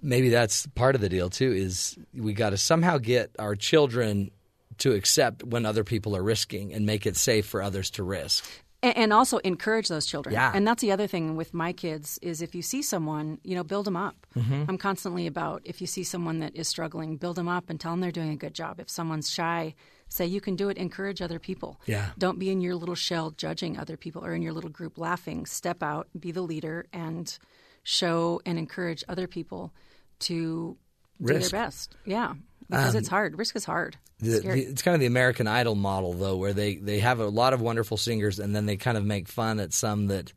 [0.00, 1.50] maybe that's part of the deal too.
[1.50, 4.30] Is we got to somehow get our children
[4.78, 8.44] to accept when other people are risking and make it safe for others to risk.
[8.80, 10.34] and, and also encourage those children.
[10.34, 10.52] Yeah.
[10.54, 13.64] And that's the other thing with my kids is if you see someone, you know,
[13.64, 14.14] build them up.
[14.36, 14.66] Mm-hmm.
[14.68, 17.90] I'm constantly about if you see someone that is struggling, build them up and tell
[17.90, 18.78] them they're doing a good job.
[18.78, 19.74] If someone's shy,
[20.08, 20.76] say you can do it.
[20.76, 21.80] Encourage other people.
[21.86, 22.10] Yeah.
[22.18, 25.46] Don't be in your little shell judging other people or in your little group laughing.
[25.46, 27.38] Step out, be the leader, and
[27.82, 29.72] show and encourage other people
[30.20, 30.76] to
[31.20, 31.52] do Risk.
[31.52, 31.96] Um, their best.
[32.04, 32.34] Yeah.
[32.68, 33.38] Because it's hard.
[33.38, 33.96] Risk is hard.
[34.20, 37.18] It's The, the, it's kind of the American Idol model, though, where they, they have
[37.18, 40.34] a lot of wonderful singers and then they kind of make fun at some that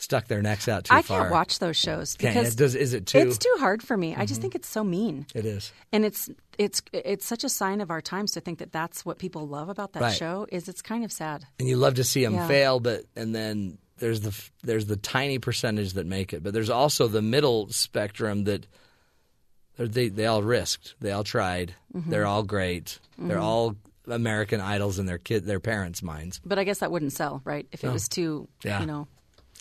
[0.00, 1.18] stuck their necks out too I far.
[1.18, 3.28] I can't watch those shows because does- is it too- Mm-hmm.
[3.28, 4.14] It's too hard for me.
[4.16, 5.26] I just think it's so mean.
[5.34, 5.72] It is.
[5.92, 6.28] and it's
[6.58, 9.68] it's it's such a sign of our times to think that that's what people love
[9.68, 10.16] about that Right.
[10.16, 10.46] show.
[10.50, 11.46] Is it's kind of sad.
[11.58, 12.48] and you love to see them Yeah.
[12.48, 16.70] fail, but and then there's the there's the tiny percentage that make it, but there's
[16.70, 18.66] also the middle spectrum that
[19.76, 22.10] they they all risked, they all tried, Mm-hmm.
[22.10, 26.40] they're all great, they're all American idols in their kid their parents' minds.
[26.44, 27.66] But I guess that wouldn't sell, right?
[27.72, 27.92] If it No.
[27.92, 28.80] was too, Yeah.
[28.80, 29.08] you know,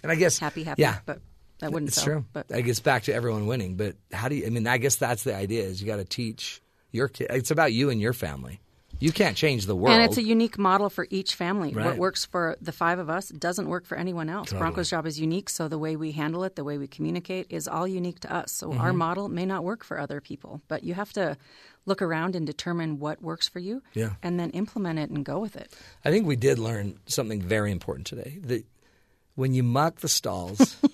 [0.03, 0.81] And I guess happy, happy.
[0.81, 1.19] yeah, But
[1.59, 2.05] that wouldn't it's sell.
[2.05, 2.25] true.
[2.33, 3.75] But it gets back to everyone winning.
[3.75, 4.45] But how do you?
[4.45, 6.61] I mean, I guess that's the idea: is you got to teach
[6.91, 7.27] your kid.
[7.29, 8.61] It's about you and your family.
[9.01, 9.95] You can't change the world.
[9.95, 11.71] and it's a unique model for each family.
[11.73, 11.85] Right.
[11.85, 14.49] What works for the five of us doesn't work for anyone else.
[14.49, 14.71] Totally.
[14.71, 17.65] Bronco's job is unique, so the way we handle it, the way we communicate, is
[17.67, 18.51] all unique to us.
[18.51, 18.81] So Mm-hmm.
[18.81, 21.37] our model may not work for other people, but you have to
[21.85, 24.15] look around and determine what works for you, Yeah.
[24.21, 25.73] and then implement it and go with it.
[26.03, 28.39] I think we did learn something very important today.
[28.41, 28.65] That
[29.39, 30.75] when you muck the stalls,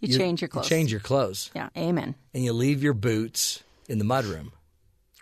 [0.00, 0.68] You, change your clothes.
[0.68, 2.14] change your clothes, Yeah, amen.
[2.34, 4.50] and you leave your boots in the mudroom.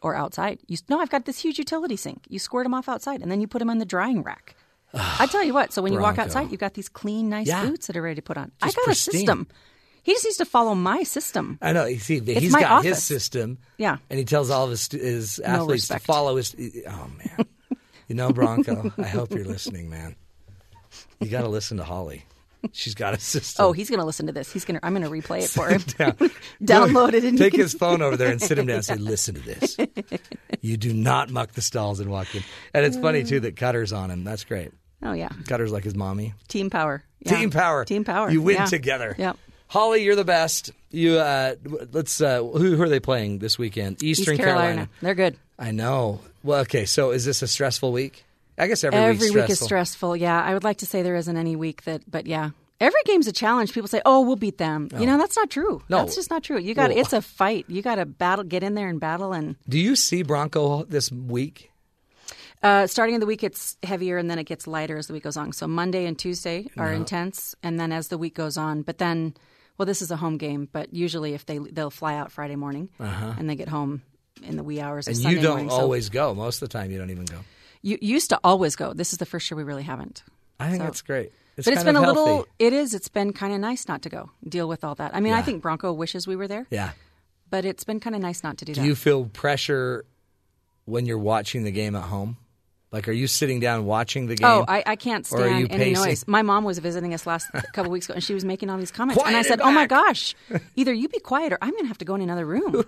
[0.03, 0.59] Or outside.
[0.67, 2.25] You no, I've got this huge utility sink.
[2.29, 4.57] You squirt them off outside, and then you put them on the drying rack.
[4.95, 5.73] I tell you what.
[5.73, 7.65] So when you walk outside, you've got these clean, nice Yeah.
[7.65, 8.51] boots that are ready to put on.
[8.63, 9.15] Just I got pristine.
[9.15, 9.47] a system.
[10.03, 11.59] He just needs to follow my system.
[11.63, 11.87] I know.
[11.87, 13.59] You see, he's my got his system.
[13.79, 13.97] Yeah.
[14.11, 16.03] and he tells all of his, his athletes respect.
[16.03, 16.55] to follow his.
[16.87, 17.47] Oh man,
[18.09, 18.93] you know Bronco.
[18.99, 20.17] I hope you're listening, man.
[21.21, 22.25] You got to listen to Holly.
[22.73, 23.63] She's got a system.
[23.65, 24.51] Oh, he's going to listen to this.
[24.51, 24.87] He's going to.
[24.87, 25.83] I'm going to replay it for him.
[25.99, 26.13] down.
[26.63, 28.95] Download it and take can- his phone over there and sit him down and say,
[28.97, 29.77] "Listen to this.
[30.63, 32.43] You do not muck the stalls and walk in."
[32.73, 34.25] And it's funny too that Cutter's on him.
[34.25, 34.71] That's great.
[35.03, 36.33] Oh yeah, Cutter's like his mommy.
[36.49, 37.03] team power.
[37.21, 37.37] Yeah.
[37.37, 37.85] Team power.
[37.85, 38.31] Team power.
[38.31, 38.65] You win Yeah.
[38.65, 39.15] together.
[39.19, 39.37] Yep.
[39.67, 40.71] Holly, you're the best.
[40.91, 41.57] You uh,
[41.93, 42.19] let's.
[42.23, 44.03] Uh, who, who are they playing this weekend?
[44.03, 44.89] Eastern East Carolina.
[45.03, 45.37] They're good.
[45.59, 46.21] I know.
[46.43, 46.87] Well, okay.
[46.87, 48.25] So is this a stressful week?
[48.57, 50.17] I guess every, Every week is stressful.
[50.17, 52.51] Yeah, I would like to say there isn't any week that, but yeah.
[52.81, 53.73] Every game's a challenge.
[53.73, 55.81] People say, "Oh, we'll beat them." You know, that's not true.
[55.89, 55.99] No.
[55.99, 56.59] that's just not true.
[56.59, 57.65] You got it's a fight.
[57.69, 59.33] You got to battle, get in there and battle.
[59.33, 61.71] And Do you see Bronco this week?
[62.63, 65.23] uh, starting in the week, it's heavier, and then it gets lighter as the week
[65.23, 65.53] goes on.
[65.53, 69.35] So Monday and Tuesday are intense, and then as the week goes on, but then,
[69.79, 72.89] well, this is a home game, but usually if they they'll fly out Friday morning
[72.99, 74.03] and they get home
[74.43, 75.17] in the wee hours of Uh-huh.
[75.19, 75.71] And Sunday you don't morning.
[75.71, 76.35] So always go.
[76.35, 77.39] Most of the time, you don't even go.
[77.85, 78.93] You used to always go.
[78.93, 80.23] This is the first year we really haven't.
[80.59, 81.33] I think So- that's great.
[81.57, 82.47] It's but it's been a of little.
[82.59, 82.95] It is.
[82.95, 85.15] It's been kind of nice not to go deal with all that.
[85.15, 86.91] I mean, I think Bronco wishes we were there, Yeah.
[87.49, 88.83] but it's been kind of nice not to do, Do that.
[88.83, 90.05] Do you feel pressure
[90.85, 92.39] when you're watching the game at home?
[92.91, 94.47] Like, are you sitting down watching the oh, game?
[94.49, 96.05] Oh, I, I can't stand any pacing?
[96.05, 96.25] noise.
[96.27, 98.91] My mom was visiting us last couple weeks ago, and she was making all these
[98.93, 100.35] comments, and I said, it "Oh my gosh,
[100.77, 102.85] either you be quiet, or I'm going to have to go in another room."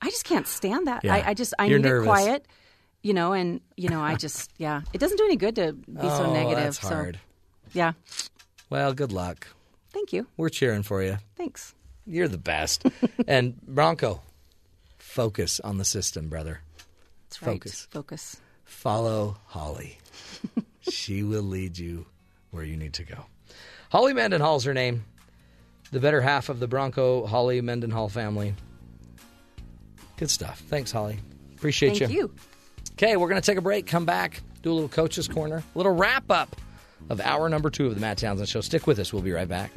[0.00, 1.04] I just can't stand that.
[1.04, 1.14] Yeah.
[1.14, 2.04] I, I just I You're need nervous.
[2.04, 2.46] it quiet,
[3.04, 6.00] you know, and you know, I just yeah, it doesn't do any good to be
[6.00, 6.64] so Oh, negative.
[6.64, 7.20] That's so hard.
[7.72, 7.92] yeah,
[8.70, 9.46] Well, good luck.
[9.90, 11.18] thank you, We're cheering for you.
[11.36, 11.74] thanks.
[12.06, 12.84] You're the best.
[13.28, 14.20] and Bronco,
[14.98, 16.60] focus on the system, brother.
[17.28, 17.52] That's right.
[17.52, 17.88] Focus.
[17.90, 18.40] Focus.
[18.64, 19.98] Follow Holly.
[20.80, 22.06] she will lead you
[22.50, 23.24] where you need to go.
[23.90, 25.04] Holly Mendenhall's her name.
[25.92, 28.54] The better half of the Bronco Holly Mendenhall family.
[30.16, 30.60] Good stuff.
[30.68, 31.18] Thanks, Holly.
[31.56, 32.34] Appreciate Thank you.
[32.96, 35.78] Okay, we're going to take a break, come back, do a little coach's corner, a
[35.78, 36.54] little wrap up
[37.10, 38.60] of hour number two of the Matt Townsend Show.
[38.60, 39.12] Stick with us.
[39.12, 39.72] We'll be right back.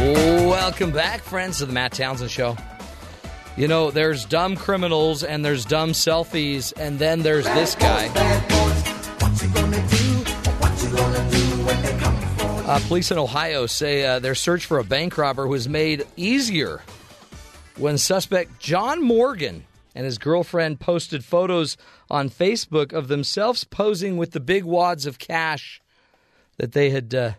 [0.00, 2.56] Welcome back, friends, to the Matt Townsend Show.
[3.58, 8.06] You know, there's dumb criminals and there's dumb selfies, and then there's this guy.
[12.64, 16.82] Uh, police in Ohio say uh, their search for a bank robber was made easier
[17.76, 21.76] when suspect John Morgan and his girlfriend posted photos
[22.08, 25.80] on Facebook of themselves posing with the big wads of cash
[26.58, 27.32] that they had uh,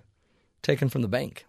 [0.64, 1.46] taken from the bank.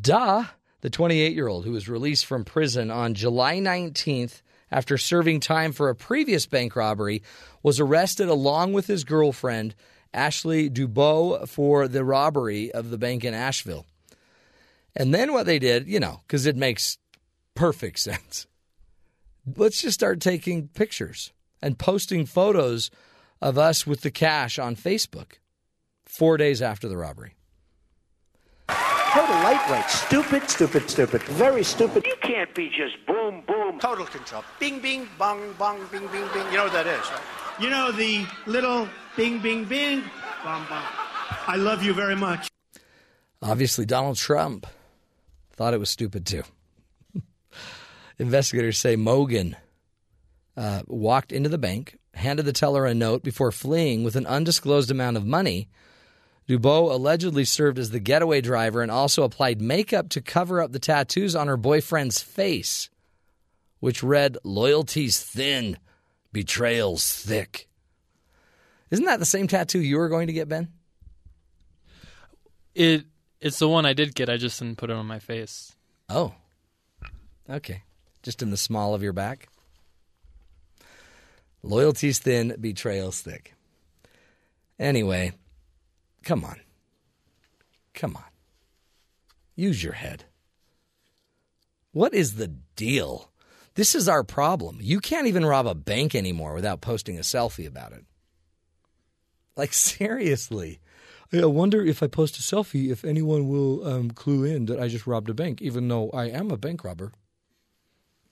[0.00, 0.44] Duh,
[0.82, 5.72] the 28 year old who was released from prison on July 19th after serving time
[5.72, 7.22] for a previous bank robbery
[7.62, 9.74] was arrested along with his girlfriend,
[10.12, 13.86] Ashley Dubois, for the robbery of the bank in Asheville.
[14.94, 16.98] And then what they did, you know, because it makes
[17.54, 18.46] perfect sense.
[19.56, 22.90] Let's just start taking pictures and posting photos
[23.40, 25.34] of us with the cash on Facebook
[26.06, 27.34] four days after the robbery.
[29.12, 29.90] Total lightweight.
[29.90, 31.22] Stupid, stupid, stupid.
[31.22, 32.06] Very stupid.
[32.06, 33.78] You can't be just boom, boom.
[33.78, 34.42] Total control.
[34.58, 36.46] Bing, bing, bong, bong, bing, bing, bing.
[36.50, 37.20] You know what that is, right?
[37.60, 40.00] You know the little Bing, bing, bing.
[40.42, 40.82] Bum, bum.
[41.46, 42.48] I love you very much.
[43.42, 44.66] Obviously, Donald Trump
[45.50, 46.42] thought it was stupid too.
[48.18, 49.54] Investigators say Morgan
[50.56, 54.90] uh, walked into the bank, handed the teller a note before fleeing with an undisclosed
[54.90, 55.68] amount of money.
[56.46, 60.78] Dubois allegedly served as the getaway driver and also applied makeup to cover up the
[60.78, 62.90] tattoos on her boyfriend's face,
[63.80, 65.78] which read, Loyalty's thin,
[66.32, 67.68] betrayal's thick.
[68.90, 70.68] Isn't that the same tattoo you were going to get, Ben?
[72.74, 73.06] It
[73.40, 74.28] it's the one I did get.
[74.28, 75.74] I just didn't put it on my face.
[76.08, 76.34] Oh.
[77.50, 77.82] Okay.
[78.22, 79.48] Just in the small of your back?
[81.62, 83.54] Loyalty's thin, betrayal's thick.
[84.78, 85.32] Anyway,
[86.22, 86.60] come on.
[87.94, 88.24] Come on.
[89.54, 90.24] Use your head.
[91.92, 93.30] What is the deal?
[93.74, 94.78] This is our problem.
[94.80, 98.04] You can't even rob a bank anymore without posting a selfie about it.
[99.56, 100.80] Like, seriously.
[101.34, 104.88] I wonder if I post a selfie, if anyone will um, clue in that I
[104.88, 107.12] just robbed a bank, even though I am a bank robber.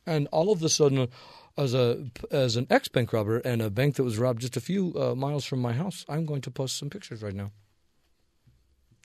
[0.06, 1.08] And all of a sudden,
[1.56, 4.60] as a as an ex bank robber and a bank that was robbed just a
[4.60, 7.52] few uh, miles from my house, I'm going to post some pictures right now.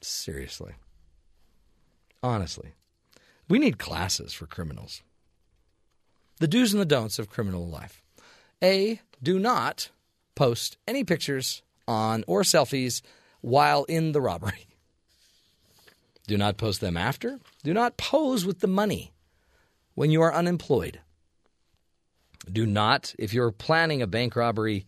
[0.01, 0.73] Seriously,
[2.21, 2.73] honestly,
[3.47, 5.01] we need classes for criminals.
[6.39, 8.01] The do's and the don'ts of criminal life.
[8.61, 9.01] A.
[9.23, 9.89] Do not
[10.35, 13.01] post any pictures on or selfies
[13.41, 14.67] while in the robbery.
[16.27, 17.39] Do not post them after.
[17.63, 19.13] Do not pose with the money
[19.93, 20.99] when you are unemployed.
[22.51, 24.85] Do not, if you're planning a bank robbery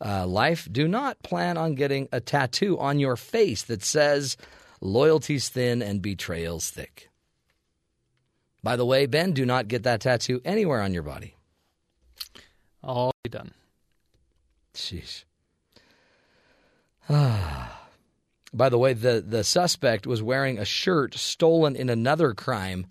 [0.00, 4.36] uh, life, do not plan on getting a tattoo on your face that says
[4.80, 7.10] loyalty's thin and betrayal's thick.
[8.62, 11.36] By the way, Ben, do not get that tattoo anywhere on your body.
[12.82, 13.52] All done.
[14.74, 15.24] Sheesh.
[17.08, 22.86] By the way, the, the suspect was wearing a shirt stolen in another crime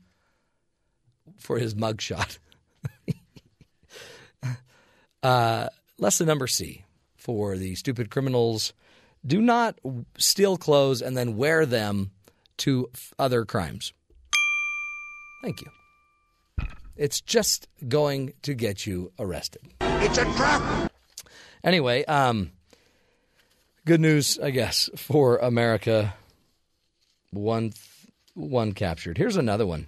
[1.37, 2.37] for his mugshot.
[5.23, 6.82] uh, lesson number C
[7.23, 8.73] for the stupid criminals
[9.25, 9.79] do not
[10.17, 12.11] steal clothes and then wear them
[12.57, 13.93] to f- other crimes.
[15.41, 16.67] Thank you.
[16.97, 19.61] It's just going to get you arrested.
[19.79, 20.91] It's a trap.
[21.63, 22.51] Anyway, um,
[23.85, 26.13] good news, I guess, for America.
[27.31, 27.71] One,
[28.33, 29.17] one captured.
[29.17, 29.87] Here's another one.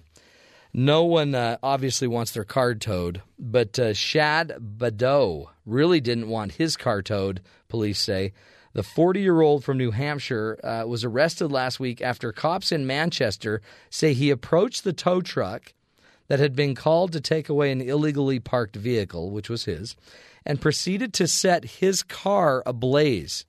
[0.78, 6.52] No one uh, obviously wants their car towed, but uh, Shad Badeau really didn't want
[6.52, 8.34] his car towed, police say.
[8.74, 12.86] The 40 year old from New Hampshire uh, was arrested last week after cops in
[12.86, 15.72] Manchester say he approached the tow truck
[16.28, 19.96] that had been called to take away an illegally parked vehicle, which was his,
[20.44, 23.46] and proceeded to set his car ablaze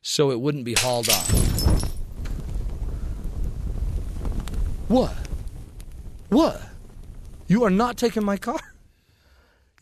[0.00, 1.30] so it wouldn't be hauled off.
[4.88, 5.14] What?
[6.32, 6.62] What?
[7.46, 8.60] You are not taking my car.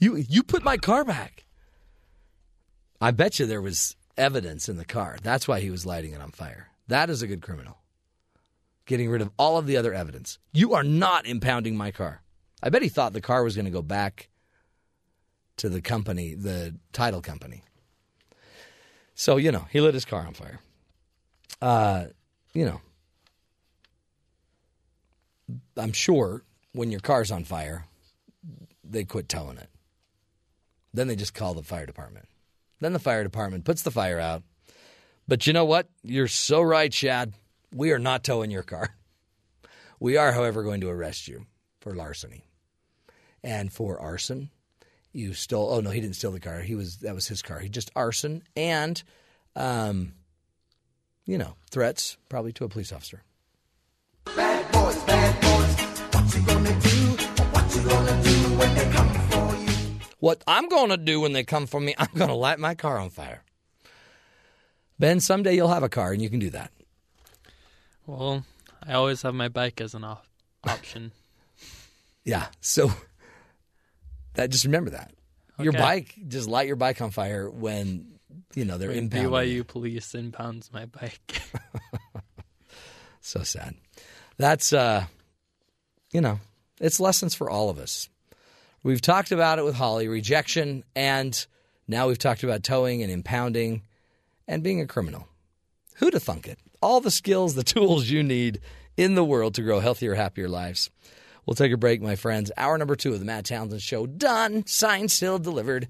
[0.02, 1.44] You you put my car back.
[3.02, 5.18] I bet you there was evidence in the car.
[5.22, 6.68] That's why he was lighting it on fire.
[6.88, 7.76] That is a good criminal.
[8.86, 10.38] Getting rid of all of the other evidence.
[10.54, 12.22] You are not impounding my car.
[12.62, 14.30] I bet he thought the car was going to go back
[15.58, 17.62] to the company, the title company.
[19.14, 20.60] So, you know, he lit his car on fire.
[21.60, 22.04] Uh,
[22.54, 22.80] you know,
[25.80, 27.86] I'm sure when your car's on fire,
[28.84, 29.68] they quit towing it.
[30.92, 32.28] Then they just call the fire department.
[32.80, 34.42] Then the fire department puts the fire out.
[35.28, 35.88] But you know what?
[36.02, 37.34] You're so right, Shad.
[37.72, 38.90] We are not towing your car.
[40.02, 41.44] We are, however, going to arrest you
[41.82, 42.46] for larceny.
[43.44, 44.48] And for arson,
[45.12, 46.60] you stole oh no, he didn't steal the car.
[46.60, 47.58] He was that was his car.
[47.58, 49.02] He just arson and
[49.56, 50.14] um
[51.26, 53.22] you know, threats probably to a police officer.
[54.24, 55.59] Bad boys, bad boys.
[56.40, 57.06] What you gonna do?
[57.52, 60.00] What you gonna do when they come for you?
[60.20, 62.74] What I'm going to do when they come for me, I'm going to light my
[62.74, 63.42] car on fire.
[64.98, 66.70] Ben, someday you'll have a car and you can do that.
[68.06, 68.44] Well,
[68.86, 70.26] I always have my bike as an op-
[70.64, 71.12] option.
[72.22, 72.48] Yeah.
[72.60, 72.92] So
[74.34, 75.10] that just remember that.
[75.58, 78.18] Your bike, just light your bike on fire when,
[78.54, 79.30] you know, they're When impounding.
[79.32, 81.40] BYU police impounds my bike.
[83.22, 83.74] So sad.
[84.36, 85.04] That's uh
[86.12, 86.40] you know,
[86.80, 88.08] it's lessons for all of us.
[88.82, 91.46] We've talked about it with Holly, rejection, and
[91.86, 93.82] now we've talked about towing and impounding
[94.48, 95.28] and being a criminal.
[95.96, 96.58] Who'd thunk it?
[96.80, 98.60] All the skills, the tools you need
[98.96, 100.90] in the world to grow healthier, happier lives.
[101.44, 102.50] We'll take a break, my friends.
[102.56, 105.88] Hour number two of the Matt Townsend Show done, signed, sealed, delivered.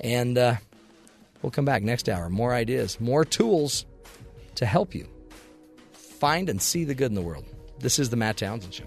[0.00, 0.56] And uh,
[1.44, 2.30] We'll come back next hour.
[2.30, 3.84] More ideas, more tools
[4.54, 5.06] to help you
[5.92, 7.44] find and see the good in the world.
[7.80, 8.86] This is the Matt Townsend Show.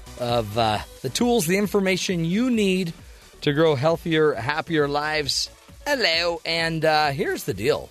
[0.19, 2.93] of uh, the tools, the information you need
[3.41, 5.49] to grow healthier, happier lives.
[5.85, 6.41] Hello.
[6.45, 7.89] And uh, here's the deal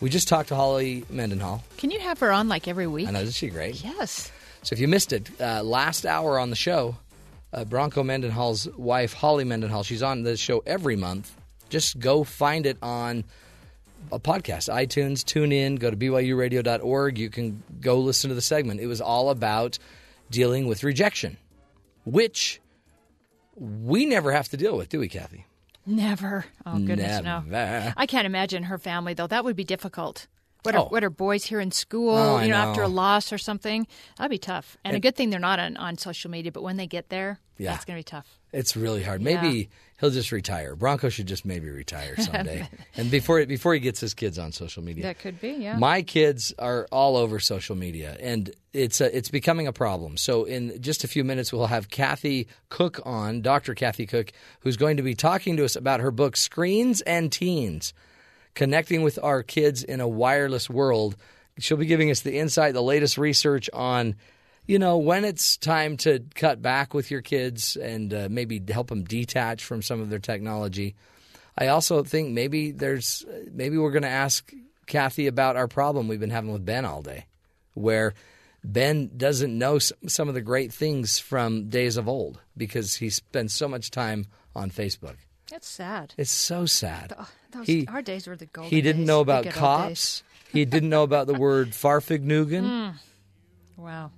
[0.00, 1.62] we just talked to Holly Mendenhall.
[1.76, 3.08] Can you have her on like every week?
[3.08, 3.82] I know, isn't she great?
[3.84, 4.32] Yes.
[4.62, 6.96] So if you missed it, uh, last hour on the show,
[7.52, 11.34] uh, Bronco Mendenhall's wife, Holly Mendenhall, she's on the show every month.
[11.68, 13.24] Just go find it on
[14.10, 17.18] a podcast, iTunes, tune in, go to BYURadio.org.
[17.18, 18.80] You can go listen to the segment.
[18.80, 19.78] It was all about
[20.30, 21.36] dealing with rejection,
[22.04, 22.60] which
[23.56, 25.46] we never have to deal with, do we, Kathy?
[25.86, 26.44] Never.
[26.66, 27.42] Oh goodness, no.
[27.96, 29.26] I can't imagine her family though.
[29.26, 30.26] That would be difficult.
[30.62, 30.88] What are, Oh.
[30.88, 32.10] what are boys here in school?
[32.14, 33.86] Oh, you know, after a loss or something,
[34.18, 34.76] that'd be tough.
[34.84, 36.52] And, a good thing they're not on, on social media.
[36.52, 37.70] But when they get there, Yeah.
[37.72, 38.38] that's going to be tough.
[38.52, 39.22] It's really hard.
[39.22, 39.40] Yeah.
[39.40, 39.70] Maybe
[40.00, 40.74] he'll just retire.
[40.74, 44.82] Bronco should just maybe retire someday, and before before he gets his kids on social
[44.82, 45.04] media.
[45.04, 45.76] That could be, yeah.
[45.76, 50.16] My kids are all over social media, and it's a, it's becoming a problem.
[50.16, 53.74] So in just a few minutes, we'll have Kathy Koch on, Dr.
[53.74, 57.92] Kathy Koch, who's going to be talking to us about her book Screens and Teens,
[58.54, 61.16] connecting with our kids in a wireless world.
[61.58, 64.14] She'll be giving us the insight, the latest research on,
[64.70, 68.86] you know, when it's time to cut back with your kids and uh, maybe help
[68.86, 70.94] them detach from some of their technology.
[71.58, 74.52] I also think maybe there's maybe we're going to ask
[74.86, 77.26] Kathy about our problem we've been having with Ben all day,
[77.74, 78.14] where
[78.62, 83.52] Ben doesn't know some of the great things from days of old because he spends
[83.52, 85.16] so much time on Facebook.
[85.50, 86.14] That's sad.
[86.16, 87.08] It's so sad.
[87.16, 90.22] Th- those- he, our days were the golden he didn't days, know about cops.
[90.52, 92.62] he didn't know about the word Fahrvergnügen.
[92.62, 92.94] Mm.
[93.76, 94.12] Wow.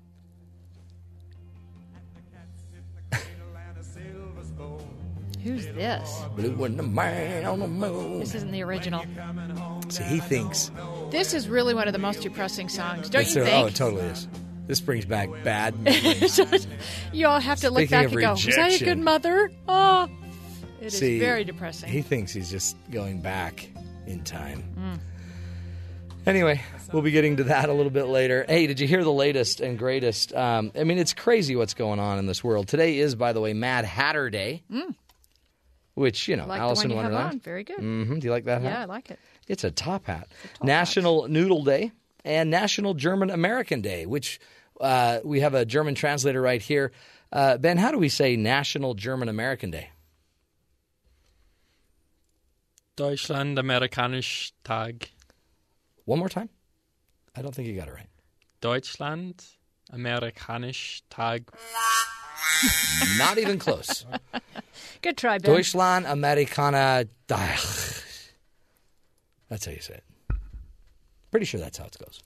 [5.43, 6.23] Who's this?
[6.37, 8.21] Blue when the man on the moon.
[8.21, 9.05] This isn't the original.
[9.89, 10.71] See, he thinks.
[11.11, 13.49] This is really one of the most depressing songs, don't you think?
[13.65, 14.29] Oh, it totally is.
[14.67, 16.39] This brings back bad memories.
[17.13, 19.51] you all have to look Speaking back and go, was I a good mother?
[19.69, 20.09] Oh,
[20.81, 21.89] it is See, very depressing.
[21.91, 23.69] He thinks he's just going back
[24.07, 24.63] in time.
[24.79, 25.01] Mm.
[26.25, 26.61] Anyway,
[26.93, 28.45] we'll be getting to that a little bit later.
[28.49, 30.33] Hey, did you hear the latest and greatest?
[30.33, 32.69] Um, I mean, it's crazy what's going on in this world.
[32.69, 34.95] Today is, by the way, Mad Hatter Day, Mm.
[35.95, 37.29] Which, you know, like Alice one in you Wonderland.
[37.35, 37.41] on.
[37.41, 37.79] Very good.
[37.79, 38.19] Mm-hmm.
[38.19, 38.73] Do you like that hat?
[38.73, 39.19] Yeah, I like it.
[39.49, 40.29] It's a top hat.
[40.63, 41.93] National Noodle Day
[42.25, 44.41] and National German American Day, which
[44.81, 46.93] uh, we have a German translator right here.
[47.31, 49.91] Uh, ben, how do we say National German American Day?
[52.97, 55.09] Deutschland Amerikanisch Tag.
[56.05, 56.51] One more time.
[57.35, 58.09] I don't think you got it right.
[58.61, 59.45] Deutschland
[59.93, 61.49] Amerikanisch Tag.
[63.19, 64.05] Not even close.
[65.03, 65.55] Good try, Ben.
[65.55, 67.07] Deutschland Americana.
[67.31, 68.03] Ach.
[69.49, 70.05] That's how you say it.
[71.31, 72.23] Pretty sure that's how it goes.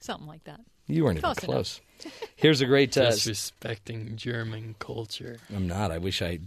[0.00, 0.60] Something like that.
[0.86, 1.80] You weren't Close even close.
[2.36, 2.96] Here's a great.
[2.96, 5.38] Uh, Disrespecting German culture.
[5.54, 5.90] I'm not.
[5.90, 6.38] I wish I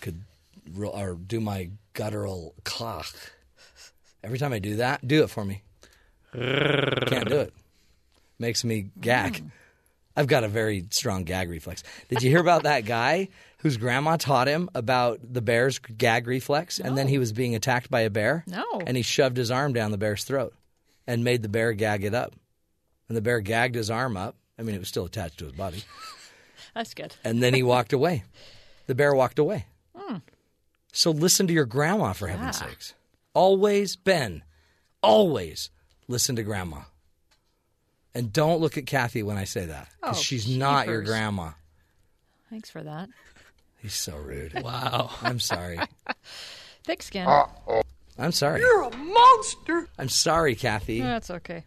[0.00, 0.20] could
[0.74, 3.14] ro- or do my guttural klach.
[4.24, 5.62] Every time I do that, do it for me.
[6.32, 7.52] Can't do it.
[8.38, 9.42] Makes me gag.
[10.16, 11.82] I've got a very strong gag reflex.
[12.08, 13.28] Did you hear about that guy
[13.62, 17.90] whose grandma taught him about the bear's gag reflex and then he was being attacked
[17.90, 18.44] by a bear?
[18.46, 18.64] No.
[18.86, 20.54] And he shoved his arm down the bear's throat
[21.06, 22.34] and made the bear gag it up.
[23.08, 24.36] And the bear gagged his arm up.
[24.58, 25.82] I mean, it was still attached to his body.
[26.74, 27.14] That's good.
[27.24, 28.24] And then he walked away.
[28.86, 29.66] The bear walked away.
[29.94, 30.16] Hmm.
[30.92, 32.94] So listen to your grandma, for heaven's sakes.
[33.34, 34.42] Always, Ben,
[35.02, 35.70] always
[36.08, 36.80] listen to grandma.
[38.14, 41.52] And don't look at Kathy when I say that because Oh, she's not your grandma.
[42.50, 43.08] Thanks for that.
[43.82, 44.62] He's so rude.
[44.62, 45.10] Wow.
[45.22, 45.80] I'm sorry.
[46.84, 47.28] Thick skin.
[48.16, 48.60] I'm sorry.
[48.60, 49.88] You're a monster.
[49.98, 51.00] I'm sorry, Kathy.
[51.00, 51.64] That's okay.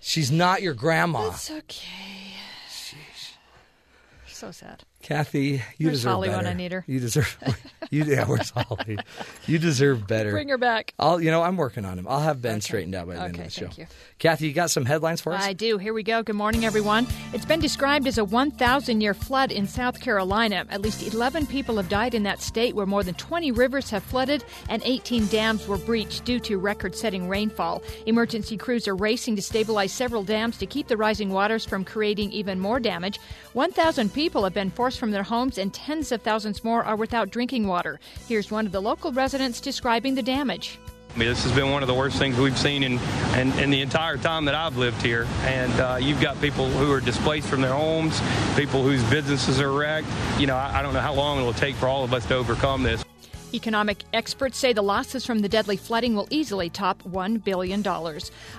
[0.00, 1.30] She's not your grandma.
[1.30, 2.34] It's okay.
[2.70, 4.84] She's so sad.
[5.02, 6.48] Kathy, you Where's deserve Holly when better.
[6.48, 6.84] I need her?
[6.86, 7.38] You deserve.
[7.90, 8.98] You, yeah, where's Holly?
[9.46, 10.30] You deserve better.
[10.30, 10.92] Bring her back.
[10.98, 12.06] I'll, you know, I'm working on him.
[12.06, 13.66] I'll have Ben straightened out by the end Okay, of the show.
[13.68, 13.86] thank you.
[14.18, 15.42] Kathy, you got some headlines for us?
[15.42, 15.78] I do.
[15.78, 16.22] Here we go.
[16.22, 17.06] Good morning, everyone.
[17.32, 20.66] It's been described as a 1,000 year flood in South Carolina.
[20.68, 24.02] At least 11 people have died in that state, where more than 20 rivers have
[24.02, 27.82] flooded and 18 dams were breached due to record setting rainfall.
[28.04, 32.32] Emergency crews are racing to stabilize several dams to keep the rising waters from creating
[32.32, 33.18] even more damage.
[33.54, 37.30] 1,000 people have been forced from their homes, and tens of thousands more are without
[37.30, 38.00] drinking water.
[38.26, 40.78] Here's one of the local residents describing the damage.
[41.14, 42.98] I mean, this has been one of the worst things we've seen in,
[43.36, 45.26] in, in the entire time that I've lived here.
[45.42, 48.20] And uh, you've got people who are displaced from their homes,
[48.56, 50.06] people whose businesses are wrecked.
[50.38, 52.24] You know, I, I don't know how long it will take for all of us
[52.26, 53.04] to overcome this.
[53.54, 57.86] Economic experts say the losses from the deadly flooding will easily top $1 billion.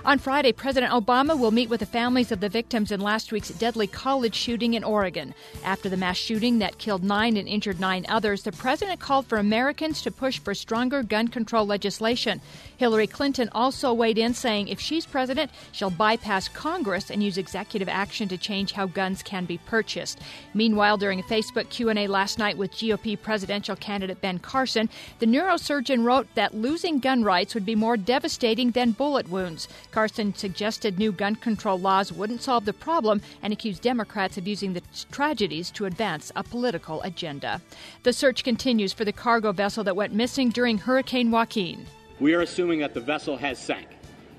[0.04, 3.50] On Friday, President Obama will meet with the families of the victims in last week's
[3.50, 5.32] deadly college shooting in Oregon.
[5.64, 9.38] After the mass shooting that killed nine and injured nine others, the president called for
[9.38, 12.40] Americans to push for stronger gun control legislation.
[12.76, 17.88] Hillary Clinton also weighed in, saying if she's president, she'll bypass Congress and use executive
[17.88, 20.18] action to change how guns can be purchased.
[20.54, 24.79] Meanwhile, during a Facebook Q&A last night with GOP presidential candidate Ben Carson,
[25.18, 29.68] the neurosurgeon wrote that losing gun rights would be more devastating than bullet wounds.
[29.90, 34.72] Carson suggested new gun control laws wouldn't solve the problem and accused Democrats of using
[34.72, 37.60] the tragedies to advance a political agenda.
[38.02, 41.86] The search continues for the cargo vessel that went missing during Hurricane Joaquin.
[42.20, 43.88] We are assuming that the vessel has sank.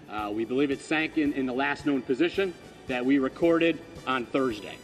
[0.09, 2.53] Uh, we believe it sank in, in the last known position
[2.87, 4.77] that we recorded on Thursday.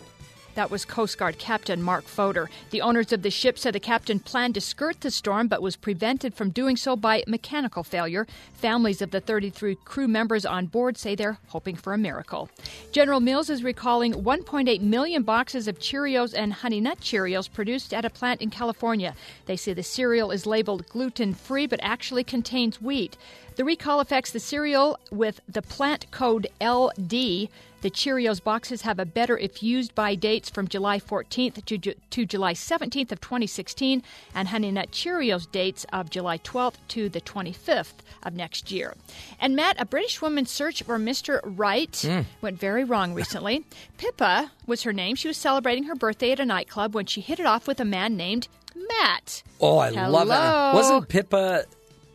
[0.58, 2.50] That was Coast Guard Captain Mark Fedor.
[2.72, 5.76] The owners of the ship said the captain planned to skirt the storm but was
[5.76, 8.26] prevented from doing so by mechanical failure.
[8.56, 12.50] Families of the 33 crew members on board say they're hoping for a miracle.
[12.92, 18.04] General Mills is recalling 1.8 million boxes of Cheerios and Honey Nut Cheerios produced at
[18.04, 19.14] a plant in California.
[19.46, 23.16] They say the cereal is labeled gluten free but actually contains wheat.
[23.58, 27.50] The recall affects the cereal with the plant code LD.
[27.82, 31.94] The Cheerios boxes have a better if used by dates from July 14th to, Ju-
[32.10, 34.02] to July 17th of 2016
[34.34, 37.94] and Honey Nut Cheerios dates of July 12th to the 25th
[38.24, 38.95] of next year.
[39.40, 41.40] And Matt, a British woman's search for Mr.
[41.44, 42.26] Right Mm.
[42.41, 43.64] went very wrong recently.
[43.98, 45.16] Pippa was her name.
[45.16, 47.86] She was celebrating her birthday at a nightclub when she hit it off with a
[47.86, 49.44] man named Matt.
[49.62, 50.10] Oh, I Hello.
[50.10, 50.74] love that.
[50.74, 51.66] Wasn't Pippa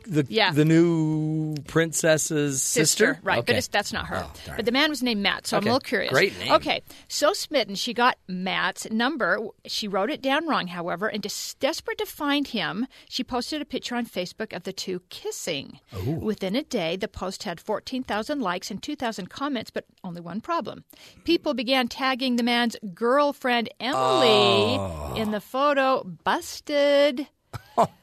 [0.04, 0.52] the Yeah.
[0.52, 3.18] the new princess's sister?
[3.22, 3.36] right?
[3.44, 3.58] But Okay.
[3.58, 4.24] it's, that's not her.
[4.26, 6.12] Oh, but the man was named Matt, so I'm a little curious.
[6.12, 6.52] Great name.
[6.52, 9.38] Okay, so smitten, she got Matt's number.
[9.66, 13.64] She wrote it down wrong, however, and des- desperate to find him, she posted a
[13.64, 15.80] picture on Facebook of the two kissing.
[16.06, 16.12] Ooh.
[16.12, 20.84] Within a day, the post had 14,000 likes and 2,000 comments, but only one problem.
[21.24, 25.14] People began tagging the man's girlfriend Emily Oh.
[25.16, 26.04] in the photo.
[26.24, 27.28] Busted.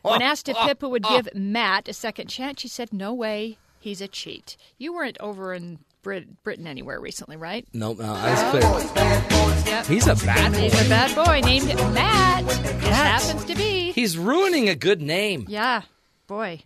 [0.01, 4.01] When asked if Pippa would give Matt a second chance, she said, "No way, he's
[4.01, 7.67] a cheat." You weren't over in Brit- Britain anywhere recently, right?
[7.73, 9.73] Nope, uh, no, I was clear.
[9.73, 9.85] Yep.
[9.85, 10.59] He's a bad boy.
[10.59, 12.45] He's a bad boy named Matt.
[12.45, 13.91] Just happens to be.
[13.91, 15.45] He's ruining a good name.
[15.47, 15.84] Yeah,
[16.27, 16.63] boy.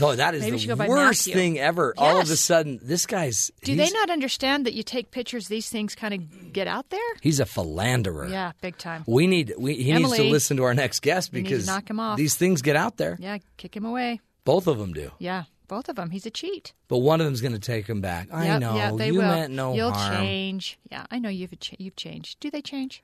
[0.00, 1.92] Oh, that is Maybe the worst thing ever.
[1.98, 5.48] All of a sudden, this guy's Do they not understand that you take pictures?
[5.48, 7.00] These things kind of get out there.
[7.20, 8.28] he's a philanderer.
[8.28, 9.04] Yeah, big time.
[9.06, 11.66] We need we, he needs to listen to our next guest we need to because
[11.66, 12.16] knock him off.
[12.16, 13.16] these things get out there.
[13.20, 14.20] Yeah, kick him away.
[14.44, 15.10] Both of them do.
[15.18, 16.08] Yeah, both of them.
[16.10, 16.72] He's a cheat.
[16.88, 18.28] But one of them's going to take him back.
[18.32, 18.76] I Yep, know.
[18.76, 19.22] Yeah, they you will.
[19.22, 20.16] meant no You'll harm.
[20.16, 20.78] change.
[20.90, 22.40] Yeah, I know you've you've changed.
[22.40, 23.02] Do they change?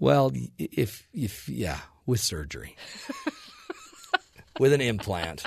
[0.00, 2.76] Well, if if yeah, with surgery,
[4.58, 5.44] with an implant,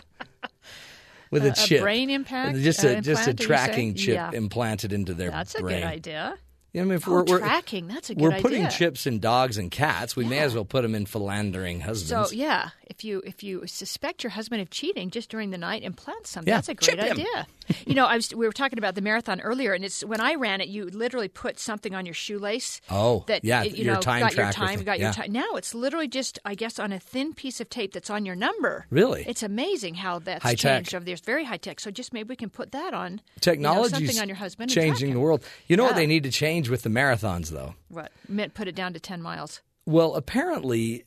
[1.36, 2.58] with a, A- a chip, brain impact?
[2.58, 4.32] just Uh, a just a implant, are tracking chip Yeah.
[4.34, 5.40] implanted into their brain.
[5.40, 6.38] That's a good idea.
[6.74, 8.36] I mean, if Oh, we're, we're tracking, that's a good idea.
[8.38, 8.78] we're putting idea.
[8.78, 10.16] chips in dogs and cats.
[10.18, 12.32] We may as well put them in philandering husbands.
[12.32, 15.84] So yeah, if you if you suspect your husband of cheating just during the night,
[15.84, 16.46] implant some.
[16.48, 17.48] Yeah, That's a great chip idea.
[17.86, 20.36] you know, I was we were talking about the marathon earlier, and it's when I
[20.36, 22.82] ran it, you literally put something on your shoelace.
[22.90, 25.32] Oh, that yeah, it, you your know time got your time, got your time.
[25.32, 28.36] Now it's literally just I guess on a thin piece of tape that's on your
[28.36, 28.86] number.
[28.90, 29.26] Really?
[29.28, 30.60] it's amazing how that's High tech.
[30.60, 31.22] changed over the years.
[31.22, 31.80] Very high tech.
[31.80, 34.70] So just maybe we can put that on technology you know, something on your husband.
[34.72, 35.44] changing the world.
[35.68, 37.76] You know what they need to change with the marathons, though?
[37.90, 39.62] What meant put it down to ten miles.
[39.86, 41.04] Well, apparently,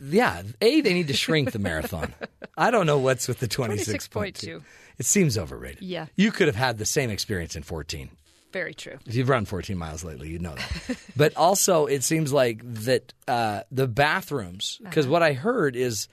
[0.00, 0.42] yeah.
[0.60, 2.14] A, they need to shrink the marathon.
[2.56, 4.08] I don't know what's with the 26.2.
[4.10, 4.62] 26.2.
[4.98, 5.82] It seems overrated.
[5.82, 6.06] Yeah.
[6.16, 8.10] You could have had the same experience in 14.
[8.52, 8.98] Very true.
[9.04, 10.96] If you've run 14 miles lately, you know that.
[11.16, 15.12] but also, it seems like that uh, the bathrooms, because Uh-huh.
[15.12, 16.08] what I heard is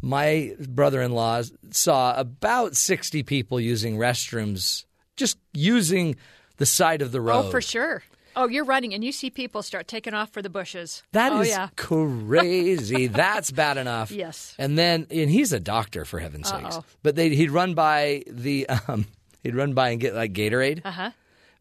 [0.00, 4.84] my brother in law saw about 60 people using restrooms,
[5.16, 6.14] just using
[6.58, 7.46] the side of the road.
[7.46, 8.04] Oh, for sure.
[8.40, 11.02] Oh, you're running, and you see people start taking off for the bushes.
[11.10, 11.70] That oh, is yeah.
[11.74, 13.06] crazy.
[13.08, 14.12] That's bad enough.
[14.12, 14.54] Yes.
[14.58, 16.76] And then, and he's a doctor for heaven's sakes.
[16.76, 16.84] Uh-oh.
[17.02, 19.06] But they, he'd run by the, um,
[19.42, 20.82] he'd run by and get like Gatorade.
[20.84, 21.10] Uh huh.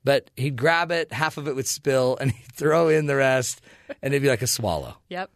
[0.03, 3.59] But he'd grab it, half of it would spill, and he'd throw in the rest,
[4.03, 4.97] and it'd be like a swallow.
[5.09, 5.31] Yep.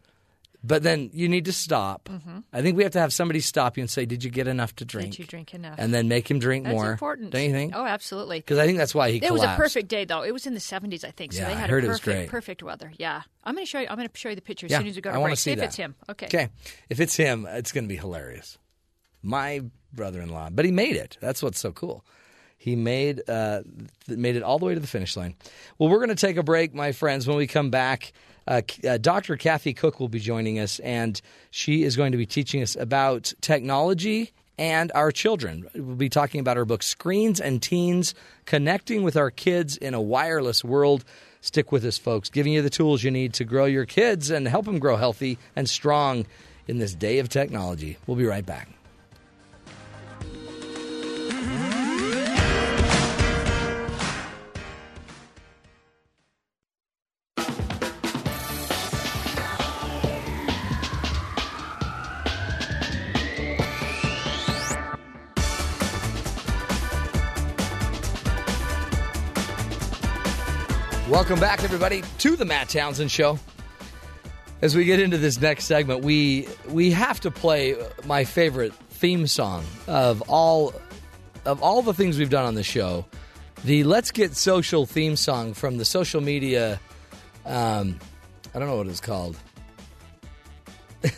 [0.64, 2.08] But then you need to stop.
[2.08, 2.44] Mhm.
[2.54, 4.76] I think we have to have somebody stop you and say, "Did you get enough
[4.76, 5.74] to drink?" Did you drink enough?
[5.80, 6.92] And then make him drink That's more.
[6.92, 7.32] important.
[7.32, 7.74] Don't you think?
[7.76, 8.40] Oh, absolutely.
[8.42, 10.22] Because I think that's why he It was a perfect day, though.
[10.22, 11.34] It was in the 70s, I think.
[11.34, 12.30] So Yeah, they I had heard a it was perfect, great.
[12.30, 12.92] perfect weather.
[13.00, 13.88] Yeah, I'm going to show you.
[13.90, 15.20] I'm going to show you the picture as Yeah, soon as we go I to
[15.20, 15.40] wanna break.
[15.40, 15.66] see if that.
[15.66, 15.96] it's him.
[16.10, 16.28] Okay.
[16.28, 16.50] Okay.
[16.90, 18.60] If it's him, it's going to be hilarious.
[19.24, 19.62] My
[19.94, 21.18] brother-in-law, but he made it.
[21.22, 22.06] That's what's so cool.
[22.58, 23.62] He made uh,
[24.08, 25.34] made it all the way to the finish line.
[25.80, 27.28] Well, we're going to take a break, my friends.
[27.28, 28.14] When we come back,
[28.48, 29.38] uh, uh, Dr.
[29.38, 33.34] Kathy Koch will be joining us, and she is going to be teaching us about
[33.42, 35.68] technology and our children.
[35.74, 38.14] We'll be talking about her book, Screens and Teens
[38.46, 41.04] Connecting with Our Kids in a Wireless World.
[41.42, 44.48] Stick with us, folks, giving you the tools you need to grow your kids and
[44.48, 46.26] help them grow healthy and strong
[46.68, 47.98] in this day of technology.
[48.06, 48.70] We'll be right back.
[71.22, 73.38] Welcome back, everybody, to the Matt Townsend Show.
[74.64, 77.78] As we get into this next segment, we we have to play
[78.08, 80.74] my favorite theme song of all
[81.46, 83.06] of all the things we've done on the show.
[83.66, 86.80] The "Let's Get Social" theme song from the social media.
[87.46, 88.00] Um,
[88.56, 89.38] I don't know what it's called.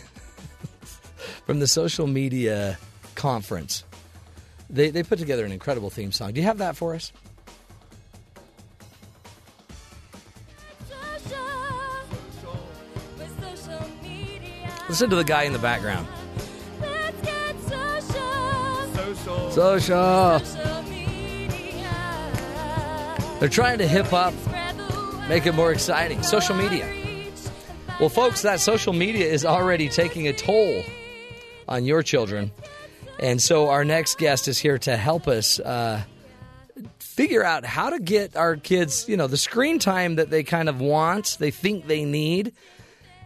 [1.45, 2.77] from the social media
[3.15, 3.85] conference,
[4.69, 6.33] they they put together an incredible theme song.
[6.33, 7.13] Do you have that for us?
[14.93, 16.07] Listen to the guy in the background.
[19.51, 20.39] Social.
[23.39, 24.35] They're trying to hip up,
[25.27, 26.21] make it more exciting.
[26.21, 26.87] Social media.
[27.99, 30.83] Well, folks, that social media is already taking a toll
[31.67, 32.51] on your children.
[33.19, 36.03] And so our next guest is here to help us uh,
[36.99, 40.69] figure out how to get our kids, you know, the screen time that they kind
[40.69, 42.53] of want, they think they need,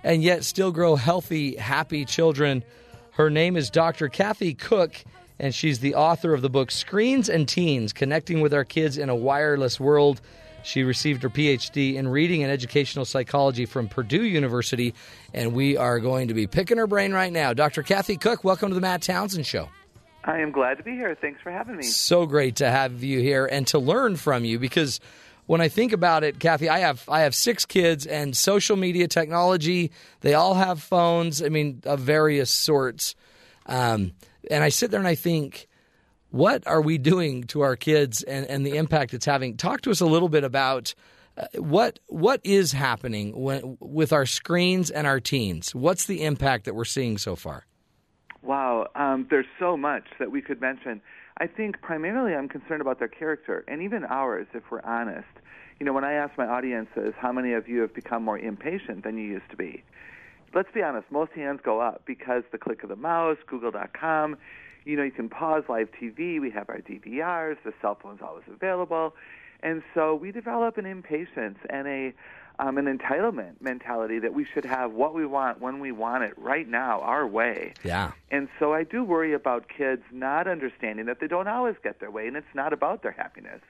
[0.07, 2.63] and yet still grow healthy, happy children.
[3.11, 4.07] Her name is Dr.
[4.07, 5.03] Kathy Koch,
[5.37, 9.09] and she's the author of the book Screens and Teens Connecting with Our Kids in
[9.09, 10.21] a Wireless World.
[10.63, 14.93] She received her PhD in reading and educational psychology from Purdue University,
[15.33, 17.51] and we are going to be picking her brain right now.
[17.51, 17.83] Dr.
[17.83, 19.67] Kathy Koch, welcome to the Matt Townsend Show.
[20.23, 21.17] I am glad to be here.
[21.19, 21.83] Thanks for having me.
[21.83, 25.01] So great to have you here and to learn from you because
[25.47, 29.07] when I think about it, Kathy, I have I have six kids and social media
[29.07, 29.91] technology.
[30.21, 31.41] They all have phones.
[31.41, 33.15] I mean, of various sorts.
[33.65, 34.13] Um,
[34.51, 35.67] and I sit there and I think,
[36.29, 39.57] what are we doing to our kids and, and the impact it's having?
[39.57, 40.93] Talk to us a little bit about
[41.37, 45.73] uh, what what is happening when, with our screens and our teens.
[45.73, 47.65] What's the impact that we're seeing so far?
[48.41, 51.01] Wow, um, there's so much that we could mention.
[51.39, 55.27] I think primarily I'm concerned about their character, and even ours, if we're honest.
[55.79, 59.03] You know, when I ask my audiences how many of you have become more impatient
[59.03, 59.83] than you used to be,
[60.55, 64.37] let's be honest, most hands go up because the click of the mouse, Google.com,
[64.85, 68.45] you know, you can pause live TV, we have our DVRs, the cell phone's always
[68.51, 69.13] available.
[69.61, 72.13] And so we develop an impatience and a
[72.59, 76.33] um, an entitlement mentality that we should have what we want when we want it
[76.37, 77.73] right now, our way.
[77.83, 78.11] Yeah.
[78.31, 82.11] And so I do worry about kids not understanding that they don't always get their
[82.11, 83.61] way, and it's not about their happiness.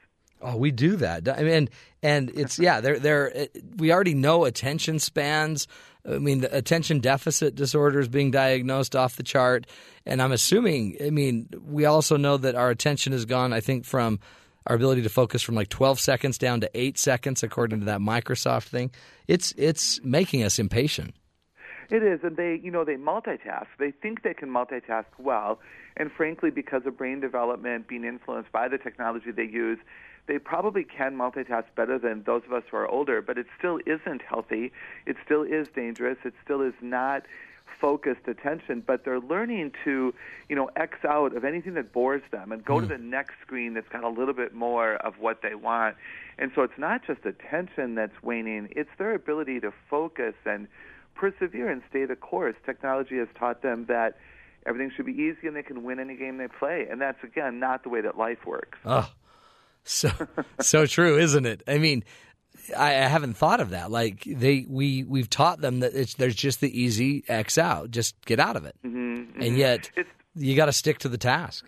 [0.42, 1.28] Oh, we do that.
[1.28, 1.70] I mean,
[2.04, 5.68] and it's yeah, they're they're we already know attention spans.
[6.06, 9.68] I mean, the attention deficit disorder is being diagnosed off the chart,
[10.06, 10.98] and I'm assuming.
[11.04, 13.52] I mean, we also know that our attention has gone.
[13.52, 14.20] I think from
[14.68, 18.00] our ability to focus from like 12 seconds down to eight seconds, according to that
[18.00, 18.92] Microsoft thing.
[19.28, 21.16] It's it's making us impatient.
[21.90, 23.68] It is, and they, you know, they multitask.
[23.80, 25.60] They think they can multitask well,
[25.96, 29.80] and frankly, because of brain development being influenced by the technology they use,
[30.28, 33.22] they probably can multitask better than those of us who are older.
[33.22, 34.74] But it still isn't healthy.
[35.06, 36.18] It still is dangerous.
[36.26, 37.24] It still is not
[37.80, 38.84] focused attention.
[38.86, 40.14] But they're learning to,
[40.50, 42.92] you know, X out of anything that bores them and go to hmm.
[42.92, 45.96] the next screen that's got a little bit more of what they want.
[46.38, 50.68] And so it's not just attention that's waning; it's their ability to focus and
[51.16, 52.56] persevere and stay the course.
[52.66, 54.18] Technology has taught them that
[54.66, 56.88] everything should be easy and they can win any game they play.
[56.90, 58.78] And that's, again, not the way that life works.
[58.86, 59.10] Oh,
[59.84, 60.10] so
[60.60, 61.64] so true, isn't it?
[61.68, 62.04] I mean,
[62.76, 63.92] I, I haven't thought of that.
[63.92, 67.92] Like they, we, we've taught them that it's there's just the easy X out.
[67.92, 68.76] Just get out of it.
[68.86, 69.92] Mm-hmm, And yet,
[70.36, 71.66] you got to stick to the task.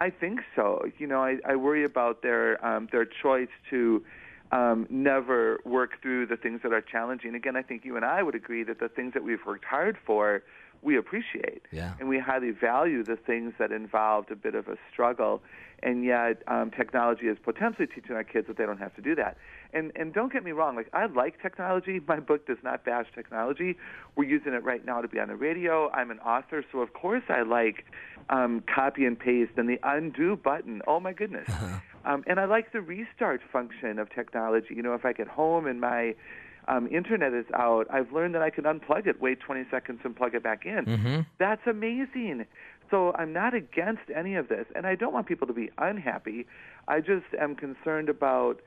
[0.00, 0.82] I think so.
[0.98, 4.02] You know, I, I worry about their um, their choice to
[4.50, 7.34] um, never work through the things that are challenging.
[7.34, 9.96] Again, I think you and I would agree that the things that we've worked hard
[10.04, 10.42] for,
[10.82, 11.92] we appreciate, Yeah.
[12.00, 15.42] and we highly value the things that involved a bit of a struggle.
[15.82, 19.14] And yet, um, technology is potentially teaching our kids that they don't have to do
[19.14, 19.38] that.
[19.72, 22.00] And and don't get me wrong, like I like technology.
[22.06, 23.76] My book does not bash technology.
[24.14, 25.90] We're using it right now to be on the radio.
[25.92, 27.86] I'm an author, so of course I like
[28.28, 30.82] um, copy and paste and the undo button.
[30.86, 31.48] Oh my goodness.
[32.02, 34.74] Um, and I like the restart function of technology.
[34.74, 36.14] You know, if I get home and my
[36.68, 40.14] um, internet is out, I've learned that I can unplug it, wait 20 seconds, and
[40.14, 40.84] plug it back in.
[40.84, 41.20] Mm-hmm.
[41.38, 42.46] That's amazing.
[42.90, 46.46] So I'm not against any of this, and I don't want people to be unhappy.
[46.88, 48.60] I just am concerned about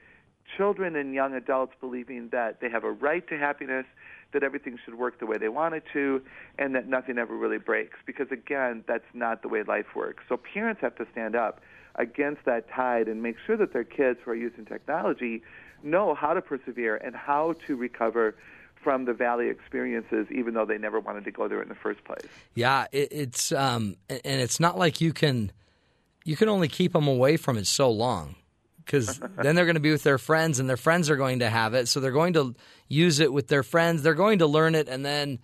[0.57, 3.85] children and young adults believing that they have a right to happiness,
[4.33, 6.21] that everything should work the way they want it to,
[6.57, 7.97] and that nothing ever really breaks.
[8.05, 10.23] Because again, that's not the way life works.
[10.29, 11.61] So parents have to stand up
[11.95, 15.43] against that tide and make sure that their kids who are using technology
[15.83, 18.35] know how to persevere and how to recover
[18.83, 22.03] from the valley experiences, even though they never wanted to go there in the first
[22.03, 22.27] place.
[22.53, 25.51] Yeah, it, it's um, and it's not like you can
[26.25, 28.35] you can only keep them away from it so long
[28.85, 31.49] because then they're going to be with their friends and their friends are going to
[31.49, 32.55] have it, so they're going to
[32.87, 34.03] use it with their friends.
[34.03, 35.39] They're going to learn it, and then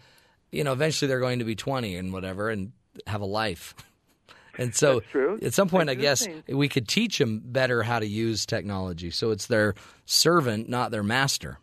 [0.51, 2.73] you know eventually they're going to be twenty and whatever and
[3.07, 3.73] have a life.
[4.59, 5.01] And so,
[5.41, 9.09] at some point, I, guess we could teach them better how to use technology.
[9.09, 9.73] So it's their
[10.05, 11.59] servant, not their master.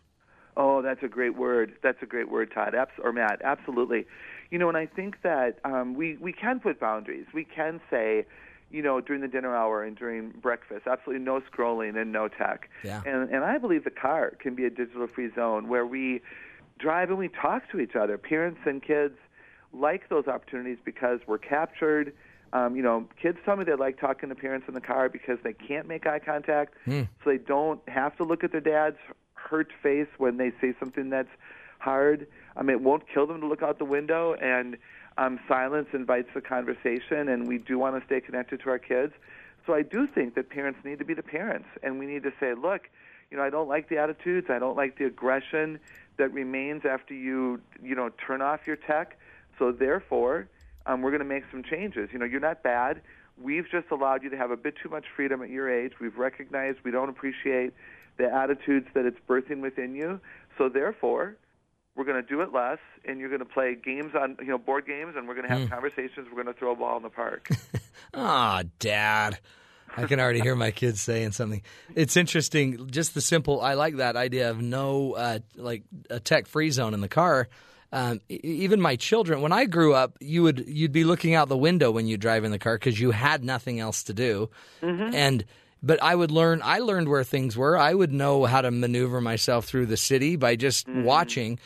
[0.57, 1.73] Oh, that's a great word.
[1.83, 2.73] That's a great word, Todd.
[2.73, 3.41] Abs- or Matt.
[3.43, 4.07] Absolutely.
[4.49, 7.27] You know, and I think that um, we we can put boundaries.
[7.33, 8.25] We can say,
[8.71, 12.69] you know, during the dinner hour and during breakfast, absolutely no scrolling and no tech.
[12.83, 13.03] Yeah.
[13.05, 16.21] And and I believe the car can be a digital free zone where we
[16.79, 18.17] drive and we talk to each other.
[18.17, 19.15] Parents and kids
[19.73, 22.13] like those opportunities because we're captured.
[22.53, 25.37] Um, you know, kids tell me they like talking to parents in the car because
[25.43, 27.03] they can't make eye contact, Hmm.
[27.23, 28.97] so they don't have to look at their dad's
[29.33, 31.29] hurt face when they say something that's
[31.79, 32.27] hard.
[32.55, 34.77] I mean, it won't kill them to look out the window, and
[35.17, 39.13] um, silence invites the conversation, and we do want to stay connected to our kids.
[39.65, 42.31] So I do think that parents need to be the parents, and we need to
[42.39, 42.89] say, look,
[43.29, 45.79] you know, I don't like the attitudes, I don't like the aggression
[46.17, 49.17] that remains after you, you know, turn off your tech.
[49.59, 50.47] So therefore,
[50.87, 52.09] um, we're going to make some changes.
[52.11, 53.01] You know, you're not bad.
[53.39, 55.93] We've just allowed you to have a bit too much freedom at your age.
[56.01, 57.73] We've recognized we don't appreciate
[58.17, 60.19] the attitudes that it's birthing within you.
[60.57, 61.35] So therefore,
[61.95, 64.57] we're going to do it less, and you're going to play games on, you know,
[64.57, 65.73] board games, and we're going to have Hmm.
[65.73, 66.27] conversations.
[66.31, 67.47] We're going to throw a ball in the park.
[68.13, 69.37] Ah, Dad.
[69.95, 71.61] I can already hear my kids saying something.
[71.95, 72.89] It's interesting.
[72.89, 73.61] Just the simple.
[73.61, 77.47] I like that idea of no, uh, like a tech-free zone in the car.
[77.91, 81.57] Um, even my children, when I grew up, you would you'd be looking out the
[81.57, 84.49] window when you drive in the car because you had nothing else to do,
[84.81, 85.45] and
[85.81, 86.61] but I would learn.
[86.63, 87.77] I learned where things were.
[87.77, 91.59] I would know how to maneuver myself through the city by just watching.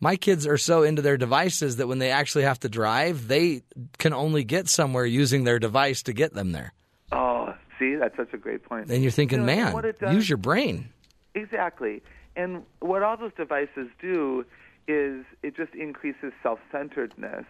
[0.00, 3.62] My kids are so into their devices that when they actually have to drive, they
[3.98, 6.72] can only get somewhere using their device to get them there.
[7.12, 8.90] oh, see, that's such a great point.
[8.90, 10.88] And you're thinking, You know, man, does- use your brain.
[11.34, 12.02] Exactly.
[12.36, 14.44] And what all those devices do
[14.88, 17.44] is it just increases self centeredness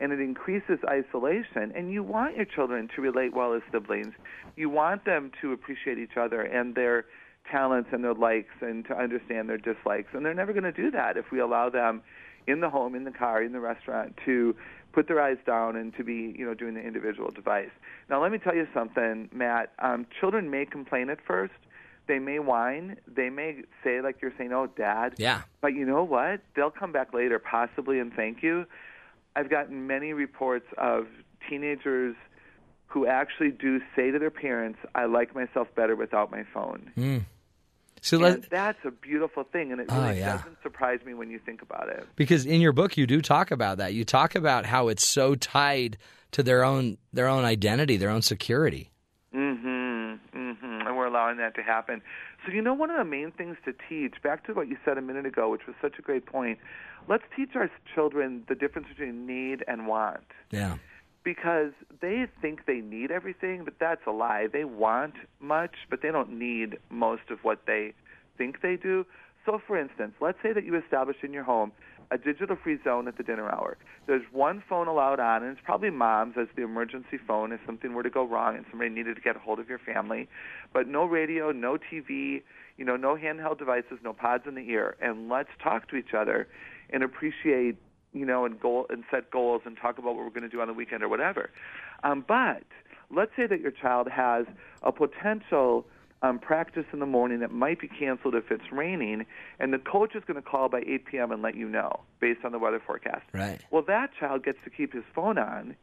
[0.00, 1.72] and it increases isolation.
[1.74, 4.14] And you want your children to relate well as siblings.
[4.56, 7.06] You want them to appreciate each other and their
[7.50, 10.08] talents and their likes and to understand their dislikes.
[10.12, 12.02] And they're never going to do that if we allow them
[12.46, 14.54] in the home, in the car, in the restaurant to
[14.92, 17.70] put their eyes down and to be, you know, doing the individual device.
[18.08, 19.72] Now, let me tell you something, Matt.
[19.78, 21.52] Um, children may complain at first.
[22.08, 22.96] They may whine.
[23.06, 25.42] They may say, like you're saying, "Oh, Dad." Yeah.
[25.60, 26.40] But you know what?
[26.54, 28.66] They'll come back later, possibly, and thank you.
[29.34, 31.06] I've gotten many reports of
[31.48, 32.14] teenagers
[32.86, 37.24] who actually do say to their parents, "I like myself better without my phone." Mm.
[38.02, 40.36] So that's a beautiful thing, and it Oh, really yeah.
[40.36, 42.06] doesn't surprise me when you think about it.
[42.14, 43.94] because in your book you do talk about that.
[43.94, 45.96] You talk about how it's so tied
[46.32, 48.90] to their own their own identity, their own security.
[49.34, 49.75] Mm-hmm.
[51.16, 52.02] Allowing that to happen.
[52.44, 54.98] So you know, one of the main things to teach, back to what you said
[54.98, 56.58] a minute ago, which was such a great point.
[57.08, 60.26] Let's teach our children the difference between need and want.
[60.50, 60.76] Yeah.
[61.24, 64.46] because they think they need everything, but that's a lie.
[64.52, 67.94] They want much, but they don't need most of what they
[68.38, 69.04] think they do.
[69.44, 71.72] So, for instance, let's say that you establish in your home
[72.10, 73.76] a digital free zone at the dinner hour.
[74.06, 77.94] There's one phone allowed on, and it's probably mom's as the emergency phone if something
[77.94, 80.28] were to go wrong and somebody needed to get a hold of your family.
[80.72, 82.42] But no radio, no TV,
[82.76, 86.14] you know, no handheld devices, no pods in the ear, and let's talk to each
[86.16, 86.48] other
[86.90, 87.76] and appreciate,
[88.12, 90.60] you know, and goal and set goals and talk about what we're going to do
[90.60, 91.50] on the weekend or whatever.
[92.04, 92.62] Um, but
[93.10, 94.46] let's say that your child has
[94.82, 95.86] a potential
[96.26, 99.26] um, practice in the morning that might be canceled if it's raining,
[99.58, 101.32] and the coach is going to call by 8 p.m.
[101.32, 103.22] and let you know based on the weather forecast.
[103.32, 103.60] Right.
[103.70, 105.76] Well, that child gets to keep his phone on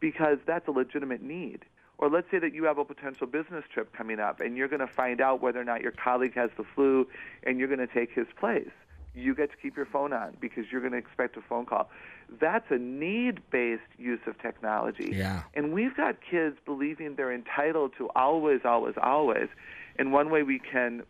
[0.00, 1.64] because that's a legitimate need.
[1.98, 4.80] Or let's say that you have a potential business trip coming up and you're going
[4.80, 7.06] to find out whether or not your colleague has the flu
[7.44, 8.70] and you're going to take his place.
[9.14, 11.90] You get to keep your phone on because you're going to expect a phone call.
[12.40, 15.10] That's a need based use of technology.
[15.12, 15.42] Yeah.
[15.54, 19.48] And we've got kids believing they're entitled to always, always, always.
[19.98, 21.02] And one way we can,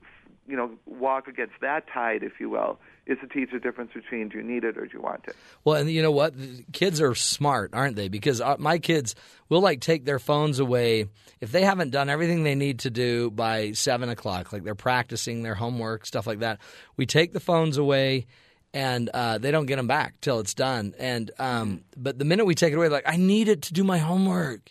[0.47, 4.29] you know, walk against that tide, if you will, is to teach the difference between
[4.29, 5.37] do you need it or do you want it.
[5.65, 6.35] Well, and you know what?
[6.73, 8.09] Kids are smart, aren't they?
[8.09, 9.15] Because uh, my kids
[9.49, 11.07] will like take their phones away
[11.41, 15.43] if they haven't done everything they need to do by seven o'clock, like they're practicing
[15.43, 16.61] their homework, stuff like that.
[16.97, 18.27] We take the phones away.
[18.75, 20.95] And uh, they don't get them back till it's done.
[20.99, 23.85] And um, but the minute we take it away, like I need it to do
[23.85, 24.71] my homework.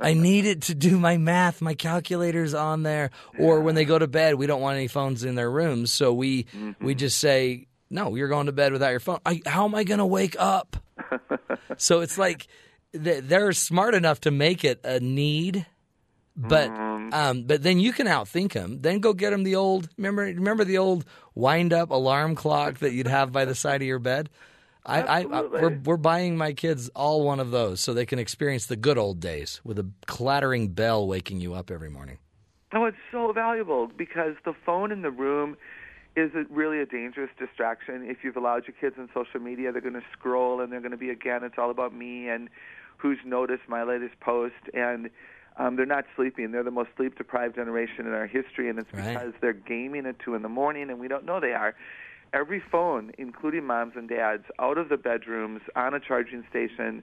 [0.00, 1.62] I need it to do my math.
[1.62, 3.10] My calculator's on there.
[3.38, 6.12] Or when they go to bed, we don't want any phones in their rooms, so
[6.12, 6.46] we
[6.80, 9.84] we just say, "No, you're going to bed without your phone." I, how am I
[9.84, 10.76] going to wake up?
[11.76, 12.48] so it's like
[12.92, 15.66] they're smart enough to make it a need,
[16.36, 18.80] but um, but then you can outthink them.
[18.80, 21.04] Then go get them the old remember remember the old
[21.34, 24.30] wind up alarm clock that you'd have by the side of your bed.
[24.86, 28.18] I, I, I we're we're buying my kids all one of those so they can
[28.18, 32.18] experience the good old days with a clattering bell waking you up every morning.
[32.74, 35.56] Oh, it's so valuable because the phone in the room
[36.16, 38.04] is a, really a dangerous distraction.
[38.04, 40.90] If you've allowed your kids on social media, they're going to scroll and they're going
[40.90, 42.48] to be again, it's all about me and
[42.98, 44.54] who's noticed my latest post.
[44.74, 45.10] And
[45.56, 46.50] um, they're not sleeping.
[46.52, 49.14] They're the most sleep deprived generation in our history, and it's Right.
[49.14, 51.74] because they're gaming at two in the morning, and we don't know they are.
[52.32, 57.02] Every phone, including moms and dads, out of the bedrooms, on a charging station,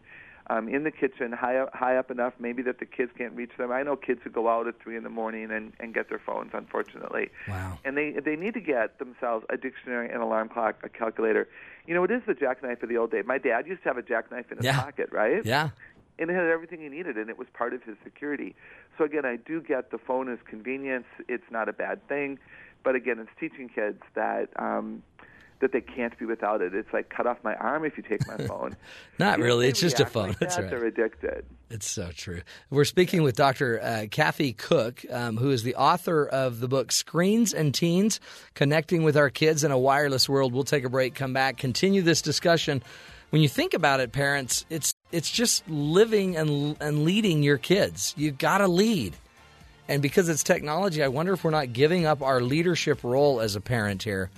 [0.49, 3.51] um, in the kitchen, high up, high up enough maybe that the kids can't reach
[3.57, 3.71] them.
[3.71, 6.19] I know kids who go out at three in the morning and, and get their
[6.19, 7.29] phones, unfortunately.
[7.47, 7.77] Wow.
[7.85, 11.47] And they they need to get themselves a dictionary, an alarm clock, a calculator.
[11.87, 13.21] You know, it is the jackknife of the old day.
[13.25, 14.81] My dad used to have a jackknife in his Yeah.
[14.81, 15.45] pocket, right?
[15.45, 15.69] Yeah.
[16.21, 18.55] And it had everything he needed, and it was part of his security.
[18.97, 22.39] So again, I do get the phone is convenience; it's not a bad thing,
[22.83, 25.03] but again, it's teaching kids that um,
[25.61, 26.75] that they can't be without it.
[26.75, 28.75] It's like cut off my arm if you take my phone.
[29.17, 29.67] Not really.
[29.67, 30.29] It's just a phone.
[30.29, 30.71] Like That's that, right.
[30.71, 31.45] They're addicted.
[31.69, 32.41] It's so true.
[32.69, 33.81] We're speaking with Dr.
[33.81, 38.19] Uh, Kathy Koch, um, who is the author of the book Screens and Teens
[38.55, 40.53] Connecting with Our Kids in a Wireless World.
[40.53, 42.83] We'll take a break, come back, continue this discussion.
[43.29, 48.13] When you think about it, parents, it's it's just living and and leading your kids.
[48.17, 49.15] You got to lead.
[49.87, 53.55] And because it's technology, I wonder if we're not giving up our leadership role as
[53.55, 54.29] a parent here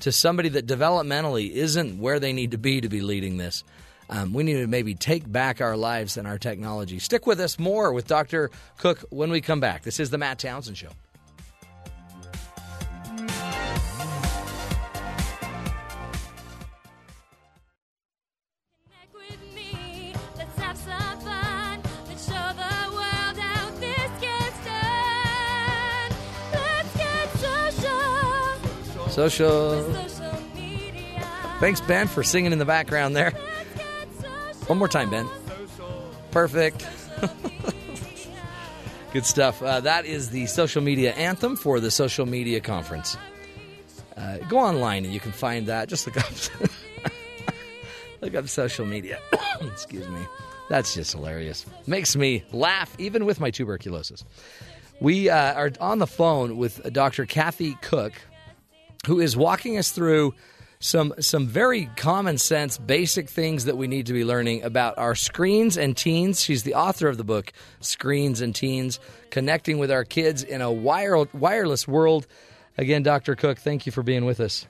[0.00, 3.62] to somebody that developmentally isn't where they need to be to be leading this.
[4.08, 6.98] Um, we need to maybe take back our lives and our technology.
[6.98, 8.50] Stick with us more with Dr.
[8.78, 9.82] Koch when we come back.
[9.82, 10.90] This is the Matt Townsend Show.
[29.16, 29.82] Social.
[31.58, 33.30] Thanks, Ben, for singing in the background there.
[34.66, 35.26] One more time, Ben.
[36.32, 36.86] Perfect.
[39.14, 39.62] Good stuff.
[39.62, 43.16] Uh, that is the social media anthem for the social media conference.
[44.18, 45.88] Uh, go online and you can find that.
[45.88, 46.30] Just look up,
[48.20, 49.18] look up social media.
[49.62, 50.20] Excuse me.
[50.68, 51.64] That's just hilarious.
[51.86, 54.24] Makes me laugh even with my tuberculosis.
[55.00, 57.24] We uh, are on the phone with Dr.
[57.24, 58.12] Kathy Koch,
[59.06, 60.34] who is walking us through
[60.78, 65.14] some some very common sense basic things that we need to be learning about our
[65.14, 66.40] screens and teens.
[66.40, 69.00] She's the author of the book Screens and Teens:
[69.30, 72.26] Connecting with Our Kids in a Wire, Wireless World.
[72.78, 73.36] Again, Dr.
[73.36, 74.66] Koch, thank you for being with us.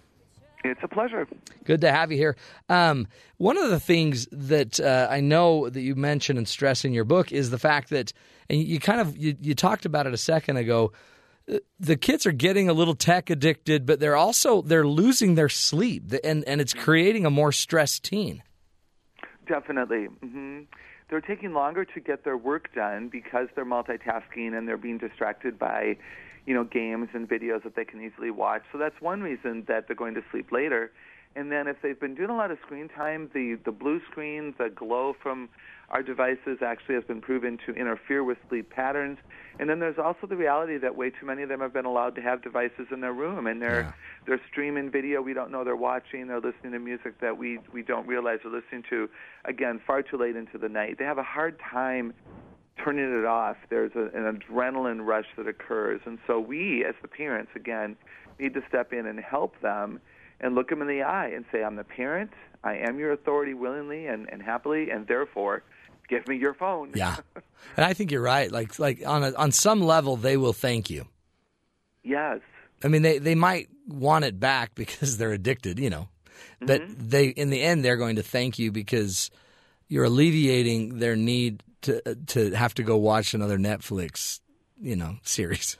[0.64, 1.26] It's a pleasure.
[1.64, 2.36] Good to have you here.
[2.68, 6.92] Um, one of the things that uh, I know that you mention and stress in
[6.92, 8.12] your book is the fact that,
[8.48, 10.92] and you kind of you, you talked about it a second ago.
[11.78, 16.12] The kids are getting a little tech addicted, but they're also they're losing their sleep,
[16.24, 18.43] and and it's creating a more stressed teen.
[19.47, 20.06] Definitely.
[20.06, 20.62] hmm
[21.09, 25.56] They're taking longer to get their work done because they're multitasking and they're being distracted
[25.56, 25.97] by,
[26.47, 28.62] you know, games and videos that they can easily watch.
[28.73, 30.90] So that's one reason that they're going to sleep later.
[31.36, 34.55] And then if they've been doing a lot of screen time, the, the blue screen,
[34.59, 35.48] the glow from
[35.90, 39.18] our devices actually has been proven to interfere with sleep patterns.
[39.58, 42.14] And then there's also the reality that way too many of them have been allowed
[42.16, 43.94] to have devices in their room and they're
[44.26, 47.82] they're streaming video we don't know they're watching, they're listening to music that we we
[47.82, 49.08] don't realize they're listening to
[49.44, 50.96] again far too late into the night.
[50.98, 52.12] They have a hard time
[52.82, 53.56] turning it off.
[53.70, 56.00] There's a, an adrenaline rush that occurs.
[56.04, 57.96] And so we as the parents again
[58.38, 60.00] need to step in and help them
[60.40, 62.32] and look them in the eye and say, I'm the parent,
[62.62, 65.62] I am your authority willingly and, and happily, and therefore
[66.08, 66.92] give me your phone.
[66.94, 67.16] Yeah,
[67.76, 68.50] and I think you're right.
[68.50, 71.06] Like like on a, on some level, they will thank you.
[72.02, 72.40] Yes.
[72.84, 76.08] I mean, they they might want it back because they're addicted, you know.
[76.60, 77.08] But mm-hmm.
[77.08, 79.30] they in the end, they're going to thank you because
[79.88, 84.40] you're alleviating their need to to have to go watch another Netflix,
[84.80, 85.76] you know, series.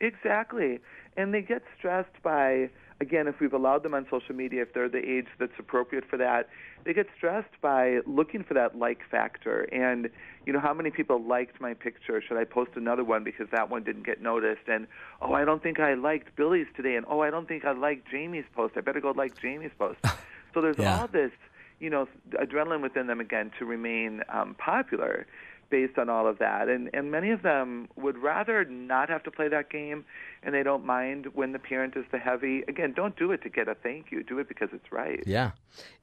[0.00, 0.80] Exactly.
[1.16, 2.70] And they get stressed by,
[3.00, 6.16] again, if we've allowed them on social media, if they're the age that's appropriate for
[6.18, 6.48] that,
[6.84, 9.62] they get stressed by looking for that like factor.
[9.72, 10.10] And,
[10.46, 12.20] you know, how many people liked my picture?
[12.20, 14.68] Should I post another one because that one didn't get noticed?
[14.68, 14.86] And,
[15.22, 16.96] oh, I don't think I liked Billy's today.
[16.96, 18.74] And, oh, I don't think I liked Jamie's post.
[18.76, 19.98] I better go like Jamie's post.
[20.54, 21.00] so there's Yeah.
[21.00, 21.32] all this,
[21.80, 25.26] you know, adrenaline within them, again, to remain um, popular
[25.70, 26.68] based on all of that.
[26.68, 30.04] And and many of them would rather not have to play that game
[30.42, 32.62] and they don't mind when the parent is the heavy.
[32.68, 34.22] Again, don't do it to get a thank you.
[34.22, 35.22] Do it because it's right.
[35.26, 35.52] Yeah.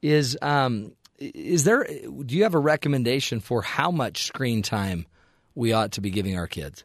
[0.01, 1.83] Is um is there
[2.25, 5.05] do you have a recommendation for how much screen time
[5.55, 6.83] we ought to be giving our kids?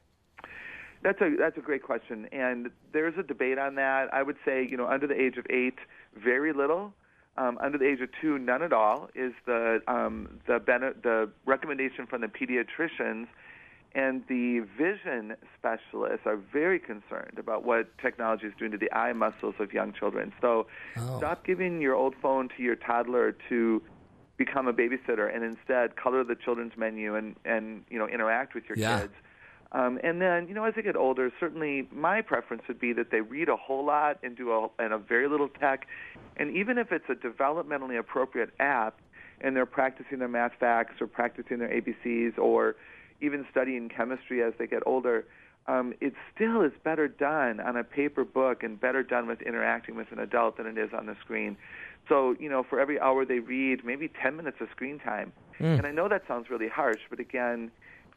[1.03, 4.15] That's a that's a great question, and there's a debate on that.
[4.15, 5.75] I would say, you know, under the age of eight,
[6.15, 6.95] very little.
[7.39, 11.31] Um, under the age of two, none at all is the um, the bene- the
[11.47, 13.27] recommendation from the pediatricians,
[13.95, 19.15] and the vision specialists are very concerned about what technology is doing to the eye
[19.15, 20.33] muscles of young children.
[20.43, 20.67] So,
[21.17, 23.83] stop giving your old phone to your toddler to
[24.37, 28.65] become a babysitter, and instead color the children's menu and and you know interact with
[28.69, 29.01] your Yeah.
[29.01, 29.15] kids.
[29.73, 33.11] Um, and then, you know, as they get older, certainly my preference would be that
[33.11, 35.87] they read a whole lot and do a, and a very little tech.
[36.37, 39.01] And even if it's a developmentally appropriate app
[39.41, 42.77] and they're practicing their math facts or practicing their ABCs or
[43.23, 45.25] even studying chemistry as they get older,
[45.69, 49.97] um, it still is better done on a paper book and better done with interacting
[49.97, 51.57] with an adult than it is on the screen.
[52.09, 55.33] So, you know, for every hour they read, maybe 10 minutes of screen time.
[55.61, 55.79] Mm.
[55.79, 57.71] And I know that sounds really harsh, but again,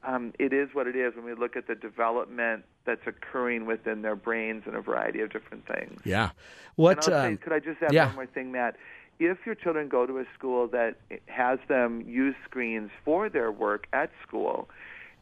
[0.06, 4.02] um, it is what it is when we look at the development that's occurring within
[4.02, 6.00] their brains and a variety of different things.
[6.06, 6.32] Yeah.
[6.76, 8.08] What say, um, could I just add yeah.
[8.08, 8.76] one more thing, Matt?
[9.18, 13.88] If your children go to a school that has them use screens for their work
[13.94, 14.70] at school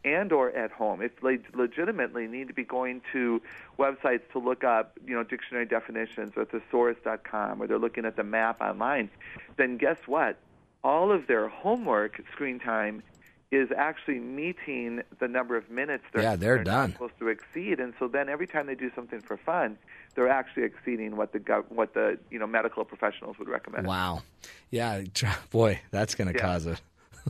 [0.04, 3.42] and or at home, if they legitimately need to be going to
[3.80, 8.24] websites to look up, you know, dictionary definitions or thesaurus.com or they're looking at the
[8.24, 9.10] map online,
[9.58, 10.38] then guess what?
[10.84, 13.04] All of their homework screen time
[13.54, 16.92] is actually meeting the number of minutes they're, Yeah, they're not done.
[16.94, 19.78] supposed to exceed, and so then every time they do something for fun,
[20.16, 23.86] they're actually exceeding what the gov- what the you know medical professionals would recommend.
[23.88, 24.22] Wow.
[24.72, 25.04] Yeah,
[25.52, 26.46] boy, that's going to Yeah.
[26.46, 26.82] cause it.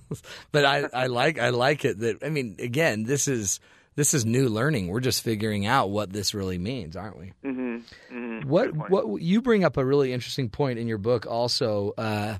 [0.52, 3.60] but I, I like I like it that I mean again this is
[3.96, 4.88] this is new learning.
[4.88, 7.34] We're just figuring out what this really means, aren't we?
[7.46, 7.76] Mm-hmm.
[8.16, 8.50] mm-hmm.
[8.50, 12.38] What what you bring up a really interesting point in your book also uh,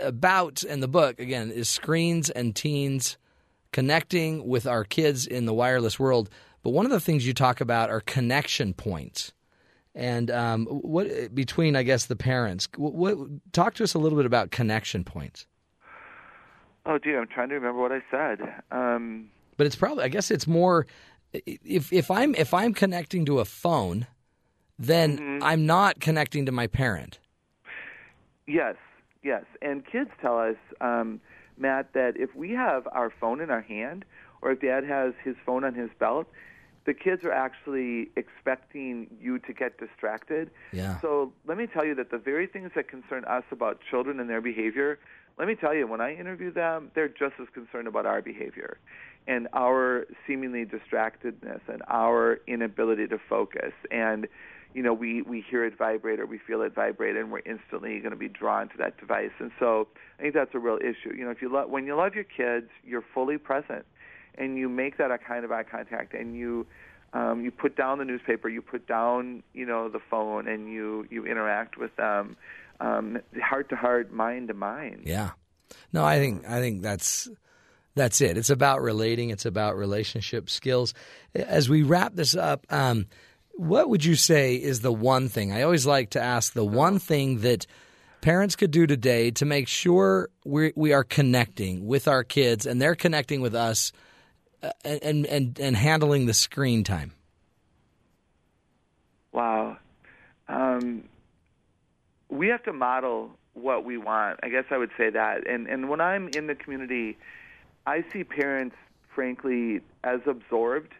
[0.00, 3.18] about and the book again is screens and teens
[3.72, 6.30] connecting with our kids in the wireless world.
[6.62, 9.32] But one of the things you talk about are connection points.
[9.94, 12.68] And um, what between, I guess, the parents.
[12.76, 15.46] What, what talk to us a little bit about connection points.
[16.84, 18.40] Oh dear, I'm trying to remember what I said.
[18.70, 20.86] Um, But it's probably, I guess, it's more
[21.32, 24.06] if if I'm if I'm connecting to a phone,
[24.78, 27.18] then I'm not connecting to my parent.
[28.46, 28.76] Yes,
[29.26, 29.44] yes.
[29.60, 31.20] And kids tell us, um,
[31.58, 34.04] Matt, that if we have our phone in our hand,
[34.42, 36.26] or if Dad has his phone on his belt,
[36.84, 40.50] the kids are actually expecting you to get distracted.
[40.72, 41.00] Yeah.
[41.00, 44.30] So let me tell you that the very things that concern us about children and
[44.30, 45.00] their behavior,
[45.38, 48.78] let me tell you, when I interview them, they're just as concerned about our behavior
[49.26, 53.72] and our seemingly distractedness and our inability to focus.
[53.90, 54.28] And,
[54.76, 57.98] you know, we, we hear it vibrate or we feel it vibrate and we're instantly
[57.98, 59.30] going to be drawn to that device.
[59.38, 59.88] And so
[60.18, 61.16] I think that's a real issue.
[61.16, 63.86] You know, if you lo- when you love your kids, you're fully present
[64.36, 66.66] and you make that a kind of eye contact and you
[67.14, 71.06] um, you put down the newspaper, you put down you know the phone, and you
[71.08, 72.36] you interact with them
[72.78, 75.04] um, heart to heart, mind to mind.
[75.06, 75.30] Yeah.
[75.94, 77.30] No, I think I think that's
[77.94, 78.36] that's it.
[78.36, 79.30] It's about relating.
[79.30, 80.92] It's about relationship skills.
[81.34, 83.06] As we wrap this up, um,
[83.56, 85.52] what would you say is the one thing?
[85.52, 87.66] I always like to ask the one thing that
[88.20, 92.80] parents could do today to make sure we we are connecting with our kids and
[92.80, 93.92] they're connecting with us
[94.62, 97.12] uh, and and and handling the screen time?
[99.32, 99.78] Wow.
[100.48, 101.04] Um,
[102.28, 104.38] we have to model what we want.
[104.42, 105.46] I guess I would say that.
[105.48, 107.16] And and when I'm in the community,
[107.86, 108.76] I see parents,
[109.14, 110.92] frankly, as absorbed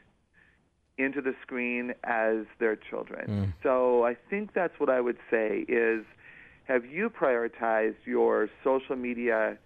[0.99, 3.27] into the screen as their children.
[3.27, 3.45] Hmm.
[3.63, 6.05] So I think that's what I would say is
[6.65, 9.59] have you prioritized your social media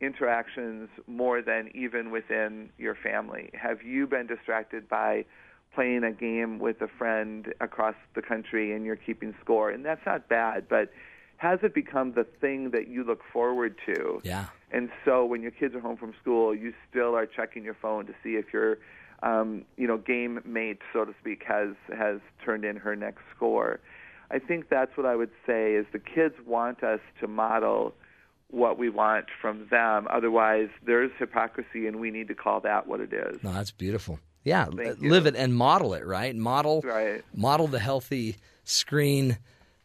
[0.00, 3.50] interactions more than even within your family?
[3.54, 5.24] Have you been distracted by
[5.74, 9.70] playing a game with a friend across the country and you're keeping score?
[9.70, 10.90] And that's not bad, but
[11.38, 14.20] has it become the thing that you look forward to?
[14.22, 14.46] Yeah.
[14.70, 18.06] And so when your kids are home from school, you still are checking your phone
[18.06, 18.78] to see if your
[19.22, 23.80] um, you know, game mate, so to speak, has has turned in her next score.
[24.30, 27.94] I think that's what I would say is the kids want us to model
[28.50, 30.06] what we want from them.
[30.10, 33.42] Otherwise, there's hypocrisy, and we need to call that what it is.
[33.42, 34.18] No, that's beautiful.
[34.44, 36.34] Yeah, Thank live it and model it, right?
[36.34, 37.22] Model Right.
[37.34, 39.38] model the healthy screen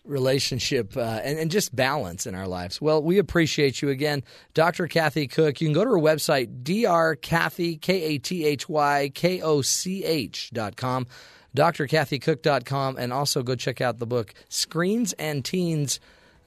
[0.05, 2.81] relationship uh, and, and just balance in our lives.
[2.81, 4.23] Well, we appreciate you again,
[4.53, 4.87] Dr.
[4.87, 5.61] Kathy Koch.
[5.61, 11.07] You can go to her website, drkathy, K-A-T-H-Y, K-O-C-H dot com,
[11.55, 15.99] drkathykoch.com, and also go check out the book, Screens and Teens,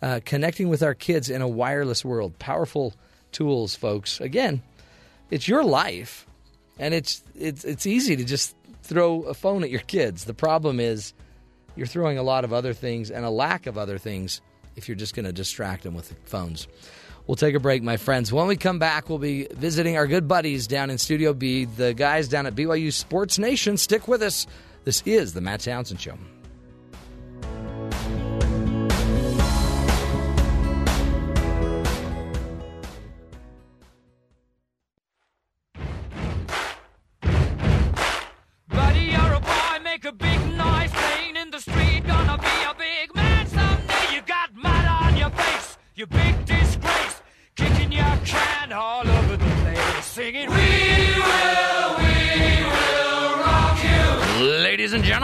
[0.02, 2.38] uh, Connecting with Our Kids in a Wireless World.
[2.38, 2.94] Powerful
[3.32, 4.20] tools, folks.
[4.20, 4.62] Again,
[5.30, 6.26] it's your life,
[6.78, 10.24] and it's it's it's easy to just throw a phone at your kids.
[10.24, 11.12] The problem is
[11.76, 14.40] you're throwing a lot of other things and a lack of other things
[14.74, 16.68] if you're just going to distract them with phones.
[17.26, 18.32] We'll take a break, my friends.
[18.32, 21.92] When we come back, we'll be visiting our good buddies down in Studio B, the
[21.92, 23.76] guys down at BYU Sports Nation.
[23.76, 24.46] Stick with us.
[24.84, 26.16] This is the Matt Townsend Show.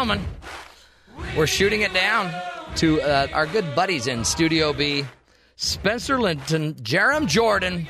[0.02, 0.26] Gentlemen,
[1.36, 2.34] we're shooting it down
[2.74, 5.04] to uh, our good buddies in Studio B,
[5.54, 7.86] Spencer Linton, Jarom Jordan.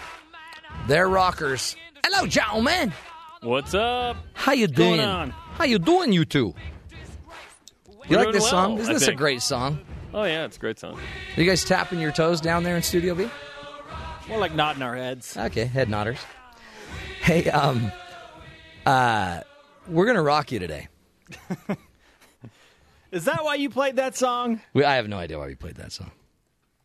[0.86, 1.74] They're rockers.
[2.04, 2.92] Hello, gentlemen.
[3.40, 4.18] What's up?
[4.34, 5.00] How you doing?
[5.00, 6.54] How you doing, you two?
[7.88, 8.76] You We're like this song?
[8.76, 9.78] Isn't I this a great song?
[10.12, 11.00] Oh yeah, it's a great song.
[11.34, 13.30] Are you guys tapping your toes down there in Studio B?
[14.28, 15.34] More like nodding our heads.
[15.34, 16.18] Okay, head nodders.
[17.22, 17.90] Hey, um,
[18.84, 19.40] uh,
[19.88, 20.88] we're gonna rock you today.
[23.12, 24.62] Is that why you played that song?
[24.72, 26.10] We, I have no idea why we played that song.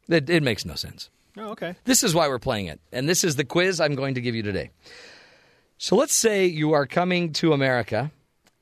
[0.10, 1.10] It, it makes no sense.
[1.38, 1.76] Oh, okay.
[1.86, 4.36] This is why we're playing it, and this is the quiz I'm going to give
[4.36, 4.72] you today.
[5.78, 8.12] So let's say you are coming to America,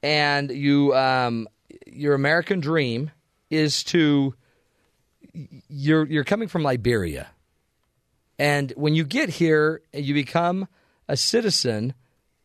[0.04, 1.48] and you um,
[1.88, 3.12] your American dream
[3.50, 4.36] is to
[5.70, 7.30] you're you're coming from Liberia,
[8.38, 10.68] and when you get here and you become
[11.08, 11.94] a citizen,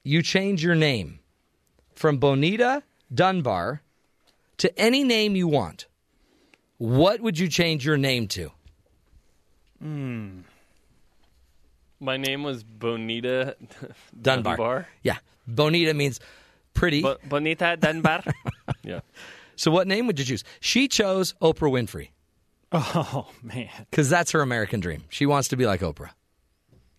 [0.04, 1.18] you change your name
[1.94, 3.82] from Bonita Dunbar
[4.60, 5.86] to any name you want.
[6.78, 8.50] What would you change your name to?
[9.80, 10.40] Hmm.
[12.00, 13.56] My name was Bonita
[14.22, 14.86] Dunbar.
[15.02, 15.18] Yeah.
[15.46, 16.20] Bonita means
[16.74, 17.02] pretty.
[17.02, 18.22] Bo- Bonita Dunbar.
[18.82, 19.00] yeah.
[19.56, 20.44] So what name would you choose?
[20.60, 22.08] She chose Oprah Winfrey
[22.72, 23.68] Oh man.
[23.90, 25.04] because that's her American dream.
[25.10, 26.10] She wants to be like Oprah.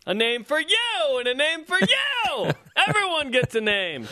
[0.06, 2.52] A name for you and a name for you.
[2.88, 4.08] Everyone gets a name.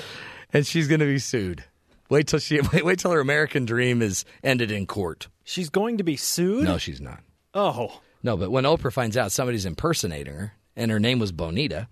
[0.54, 1.64] And she's going to be sued.
[2.10, 5.27] Wait till she wait, wait till her American dream is ended in court.
[5.44, 6.64] She's going to be sued?
[6.64, 7.22] No, she's not.
[7.53, 8.02] Oh.
[8.23, 11.88] No, but when Oprah finds out somebody's impersonating her and her name was Bonita,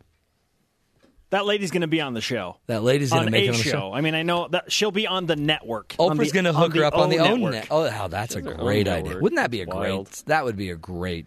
[1.30, 2.57] That lady's going to be on the show.
[2.68, 3.69] that lady's going to make a it on the show.
[3.72, 3.94] show.
[3.94, 5.95] I mean, I know that she'll be on the network.
[5.99, 7.52] Oprah's going to hook her up on the own network.
[7.53, 7.68] net.
[7.72, 9.03] Oh, how that's a great idea.
[9.03, 9.22] network.
[9.23, 10.06] Wouldn't that be a Wild.
[10.07, 10.23] great?
[10.27, 11.26] That would be a great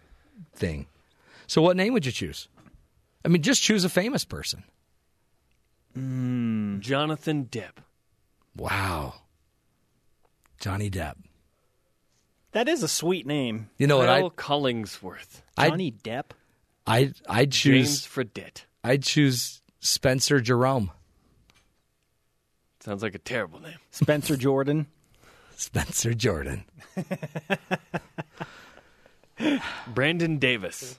[0.54, 0.86] thing.
[1.46, 2.48] So, what name would you choose?
[3.24, 4.62] I mean, just choose a famous person.
[5.94, 6.78] Hmm.
[6.80, 7.72] Jonathan Depp.
[8.56, 9.14] Wow,
[10.58, 11.14] Johnny Depp.
[12.52, 13.70] That is a sweet name.
[13.78, 14.08] You know what?
[14.08, 15.42] I Kyle Collingsworth.
[15.58, 16.30] Johnny Depp.
[16.86, 18.64] I I'd choose James Fredette.
[18.82, 20.90] I'd choose Spencer Jerome.
[22.80, 23.76] Sounds like a terrible name.
[23.90, 24.86] Spencer Jordan.
[25.56, 26.64] Spencer Jordan.
[29.88, 30.98] Brandon Davies.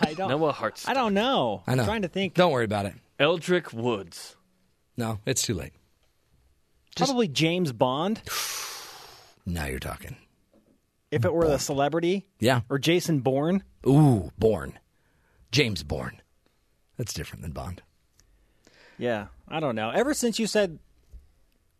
[0.00, 0.28] I don't.
[0.28, 0.88] Noah Hartsock.
[0.88, 1.62] I don't know.
[1.66, 1.82] I know.
[1.82, 2.34] I'm trying to think.
[2.34, 2.94] Don't worry about it.
[3.18, 4.36] Eldrick Woods.
[4.96, 5.72] No, it's too late.
[6.96, 8.20] Probably James Bond.
[9.48, 10.16] Now you're talking.
[11.12, 12.62] if it were the celebrity Yeah.
[12.68, 13.62] or Jason Bourne.
[13.86, 14.76] Ooh, Bourne.
[15.52, 16.20] James Bourne.
[16.96, 17.80] That's different than Bond.
[18.98, 19.90] Yeah, I don't know.
[19.90, 20.80] Ever since you said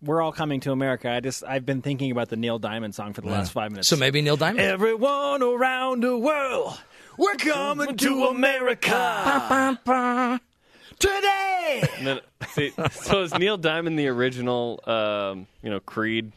[0.00, 3.14] we're all coming to America, I just I've been thinking about the Neil Diamond song
[3.14, 3.88] for the last five minutes.
[3.88, 4.60] So maybe Neil Diamond.
[4.60, 6.78] Everyone around the world,
[7.18, 9.80] we're coming to America
[10.98, 11.82] today.
[11.98, 16.32] And then, see, so is Neil Diamond the original, um, you know, Creed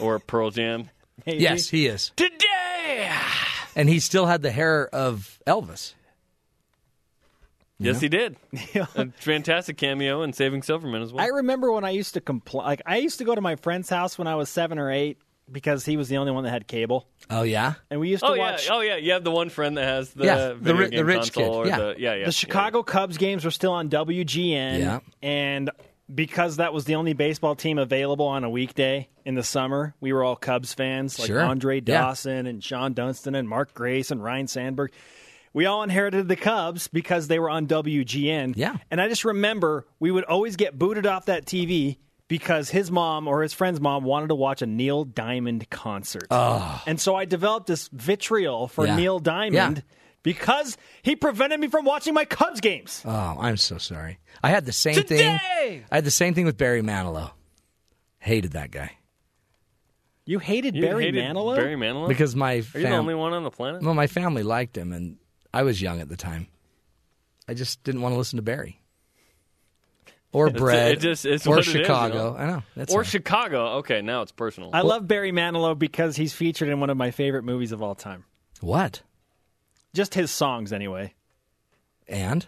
[0.00, 0.90] or Pearl Jam?
[1.26, 2.10] Yes, he is.
[2.16, 3.08] Today.
[3.76, 5.94] And he still had the hair of Elvis.
[7.78, 8.00] Yes, Yeah.
[8.00, 8.36] he did.
[8.96, 11.24] A fantastic cameo in Saving Silverman as well.
[11.24, 12.64] I remember when I used to complain.
[12.66, 15.18] Like I used to go to my friend's house when I was seven or eight
[15.50, 17.74] because he was the only one that had cable, Oh, yeah?
[17.90, 18.68] and we used to oh yeah, watch.
[18.70, 18.96] oh yeah.
[18.96, 21.64] You have the one friend that has the Yeah, the video ri- the rich console
[21.64, 21.78] kid, or yeah.
[21.78, 25.00] the yeah yeah the Chicago Cubs games were still on WGN, Yeah.
[25.22, 25.70] and
[26.14, 30.12] because that was the only baseball team available on a weekday in the summer, we
[30.12, 31.40] were all Cubs fans, like Sure.
[31.40, 32.00] Andre Yeah.
[32.00, 34.92] Dawson and Shawon Dunston and Mark Grace and Ryne Sandberg.
[35.54, 38.54] We all inherited the Cubs because they were on WGN.
[38.56, 38.76] Yeah.
[38.90, 41.96] And I just remember we would always get booted off that TV
[42.34, 46.26] because his mom or his friend's mom wanted to watch a Neil Diamond concert.
[46.30, 48.96] And so I developed this vitriol for Yeah.
[48.96, 49.82] Neil Diamond Yeah.
[50.24, 53.02] because he prevented me from watching my Cubs games.
[53.04, 54.18] Oh, I'm so sorry.
[54.42, 55.38] I had the same thing.
[55.38, 57.30] I had the same thing with Barry Manilow.
[58.18, 58.90] Hated that guy.
[60.26, 61.54] You hated You Barry hated Manilow?
[61.54, 62.08] Barry Manilow?
[62.08, 63.80] Because my Are you the only one on the planet?
[63.80, 65.18] Well, my family liked him, and
[65.52, 66.48] I was young at the time.
[67.46, 68.80] I just didn't want to listen to Barry.
[70.34, 70.92] Or It's- Bread.
[70.92, 72.32] It just, it's or what it is, you Chicago.
[72.32, 72.36] know?
[72.36, 72.62] I know.
[72.76, 73.06] That's or all right.
[73.08, 73.66] Chicago.
[73.78, 74.68] Okay, now it's personal.
[74.74, 77.94] I love Barry Manilow because he's featured in one of my favorite movies of all
[77.94, 78.24] time.
[78.60, 79.00] What?
[79.94, 81.14] Just his songs, anyway.
[82.08, 82.46] And?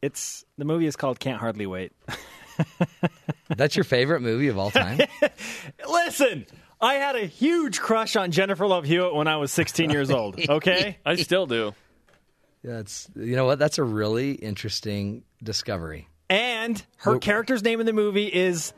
[0.00, 1.92] It's the movie is called Can't Hardly Wait.
[3.48, 5.00] That's your favorite movie of all time?
[5.88, 6.46] Listen,
[6.80, 10.38] I had a huge crush on Jennifer Love Hewitt when I was 16 years old.
[10.48, 11.74] Okay, I still do.
[12.62, 13.58] That's you know what?
[13.58, 16.08] That's a really interesting discovery.
[16.30, 18.72] And her Well- character's name in the movie is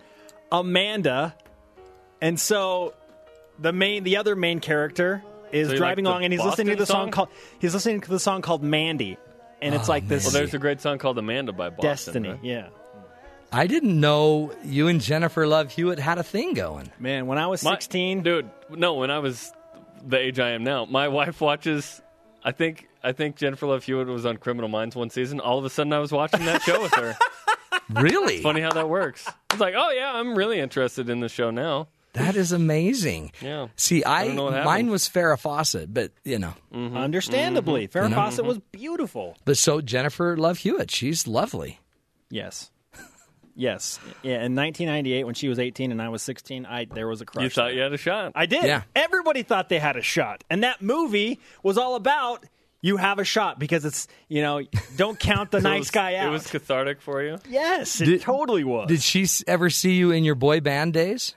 [0.53, 1.35] Amanda,
[2.21, 2.95] and so
[3.59, 6.77] the main, the other main character is So driving like along, and he's listening to
[6.77, 7.11] the song song?
[7.11, 7.29] called
[7.59, 9.17] he's listening to the song called Mandy,
[9.63, 11.83] and it's Oh, like this Well, there's a great song called Amanda by Boston.
[11.91, 12.29] destiny.
[12.31, 12.39] right?
[12.43, 12.69] Yeah,
[13.53, 16.91] I didn't know you and Jennifer Love Hewitt had a thing going.
[16.99, 18.49] man, when I was My- 16, dude.
[18.71, 19.53] No, when I was
[20.05, 22.03] the age I am now, my wife watches.
[22.45, 25.39] I think I think Jennifer Love Hewitt was on Criminal Minds one season.
[25.41, 27.17] All of a sudden, I was watching that show with her.
[27.91, 28.43] Really?
[28.43, 29.29] Funny how that works.
[29.51, 31.89] It's like, oh yeah, I'm really interested in the show now.
[32.15, 33.33] That is amazing.
[33.43, 33.69] Yeah.
[33.77, 36.97] See, I, don't know what mine was Farrah Fawcett, but you know, Mm-hmm.
[36.97, 38.17] understandably, Farrah You know?
[38.17, 39.37] Fawcett was beautiful.
[39.45, 41.79] but so Jennifer Love Hewitt, she's lovely.
[42.31, 42.71] Yes.
[43.59, 43.99] Yes.
[44.23, 47.25] Yeah, in 1998 when she was 18 and I was 16, I there was a
[47.25, 47.45] crush.
[47.45, 48.33] You thought you had a shot.
[48.35, 48.65] I did.
[48.65, 48.83] Yeah.
[48.95, 50.45] Everybody thought they had a shot.
[50.51, 52.45] And that movie was all about
[52.83, 54.63] you have a shot because it's, you know,
[54.97, 56.29] don't count the So nice was- guy out.
[56.29, 57.39] It was cathartic for you.
[57.49, 58.89] yes, it Did- totally was.
[58.89, 61.35] Did she ever see you in your boy band days?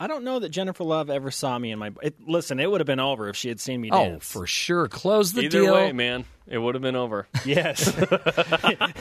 [0.00, 2.80] I don't know that Jennifer Love ever saw me in my it, Listen, it would
[2.80, 4.86] have been over if she had seen me Oh, for sure.
[4.86, 5.74] Close the Either deal.
[5.74, 7.26] way, man, it would have been over.
[7.44, 7.88] Yes.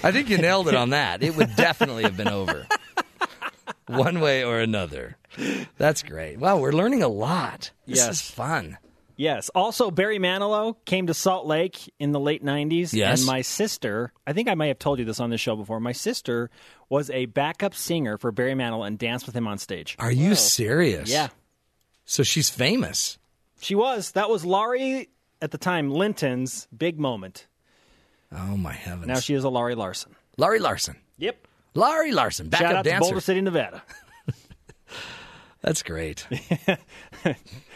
[0.04, 1.22] I think you nailed it on that.
[1.22, 2.66] It would definitely have been over.
[3.86, 5.18] One way or another.
[5.78, 6.40] That's great.
[6.40, 7.70] Wow, we're learning a lot.
[7.86, 8.10] This Yes.
[8.10, 8.78] is fun.
[9.18, 9.50] Yes.
[9.50, 12.94] Also, Barry Manilow came to Salt Lake in the late 90s.
[12.94, 13.20] Yes.
[13.20, 15.80] And my sister, I think I may have told you this on this show before,
[15.80, 16.50] my sister
[16.88, 19.96] was a backup singer for Barry Manilow and danced with him on stage.
[20.00, 21.10] Are you serious?
[21.10, 21.30] Yeah.
[22.06, 23.18] So she's famous.
[23.60, 24.12] She was.
[24.12, 25.10] That was Laurie,
[25.42, 27.48] at the time, Linton's big moment.
[28.32, 29.08] Oh my heavens.
[29.08, 30.16] Now she is a Laurie Larson.
[30.38, 30.96] Laurie Larson.
[31.18, 31.48] Yep.
[31.74, 33.00] Laurie Larson, Shout backup out to dancer.
[33.02, 33.84] Boulder City, Nevada.
[35.62, 36.26] That's great.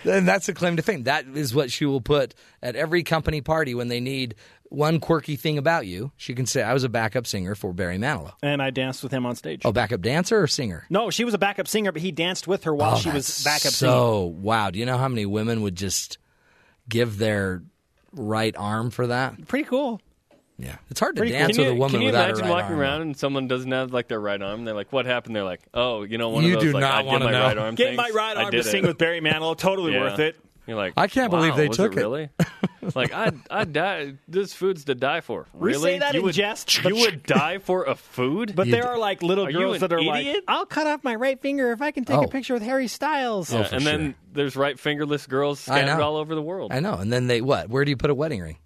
[0.04, 1.04] and that's a claim to fame.
[1.04, 4.36] That is what she will put at every company party when they need
[4.70, 6.12] one quirky thing about you.
[6.16, 8.34] She can say, I was a backup singer for Barry Manilow.
[8.42, 9.64] And I danced with him on stage.
[9.66, 10.86] Oh, backup dancer or singer?
[10.90, 13.44] No, she was a backup singer, but he danced with her while Oh, she was
[13.44, 13.94] backup singing.
[13.94, 14.70] So, wow.
[14.70, 16.18] Do you know how many women would just
[16.88, 17.64] give their
[18.14, 19.48] right arm for that?
[19.48, 20.00] Pretty cool.
[20.62, 20.76] Yeah.
[20.90, 22.50] It's hard to Pretty dance Can with you, a woman can you without imagine her
[22.52, 22.80] right walking arm.
[22.82, 24.64] around and someone doesn't have like their right arm?
[24.66, 26.82] They're like, "What happened?" They're like, "Oh, you know, one You of those do like
[26.82, 27.42] not I did wanna my know.
[27.44, 27.98] right arm Get things.
[27.98, 29.58] my right I arm did to it." sing with Barry Manilow.
[29.58, 30.02] Totally Yeah.
[30.02, 30.38] worth it.
[30.68, 32.30] You're like, I can't believe "Wow, they was took it." Really?
[32.96, 34.14] like, I, I die.
[34.28, 35.48] This food's to die for.
[35.54, 35.94] We Really?
[35.94, 38.54] say that you in would, jest, You but- would die for a food?
[38.56, 40.44] But You there d- are like little Are you girls an that are like, idiot?
[40.48, 42.24] I'll cut off my right finger if I can take Oh.
[42.24, 43.52] a picture with Harry Styles.
[43.52, 46.04] Oh, yeah, for and then there's right fingerless girls I scattered know.
[46.06, 46.72] all over the world.
[46.72, 46.94] I know.
[46.94, 47.68] And then they, what?
[47.70, 48.58] Where do you put a wedding ring?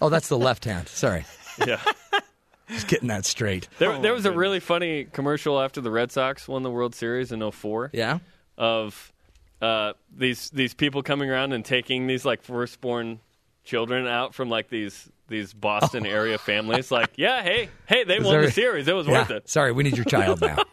[0.00, 0.88] Oh, that's the left hand.
[0.88, 1.24] Sorry.
[1.66, 1.80] yeah.
[2.68, 3.68] Just getting that straight.
[3.78, 7.30] There, there was a really funny commercial after the Red Sox won the World Series
[7.32, 8.18] in 04 Yeah?
[8.56, 9.12] of
[9.60, 13.20] uh, these these people coming around and taking these like firstborn
[13.64, 16.90] children out from like these these Boston area families.
[16.90, 18.88] Like, yeah, hey, hey, they Is won there- the series.
[18.88, 19.12] It was Yeah.
[19.20, 19.48] worth it.
[19.48, 20.56] Sorry, we need your child now.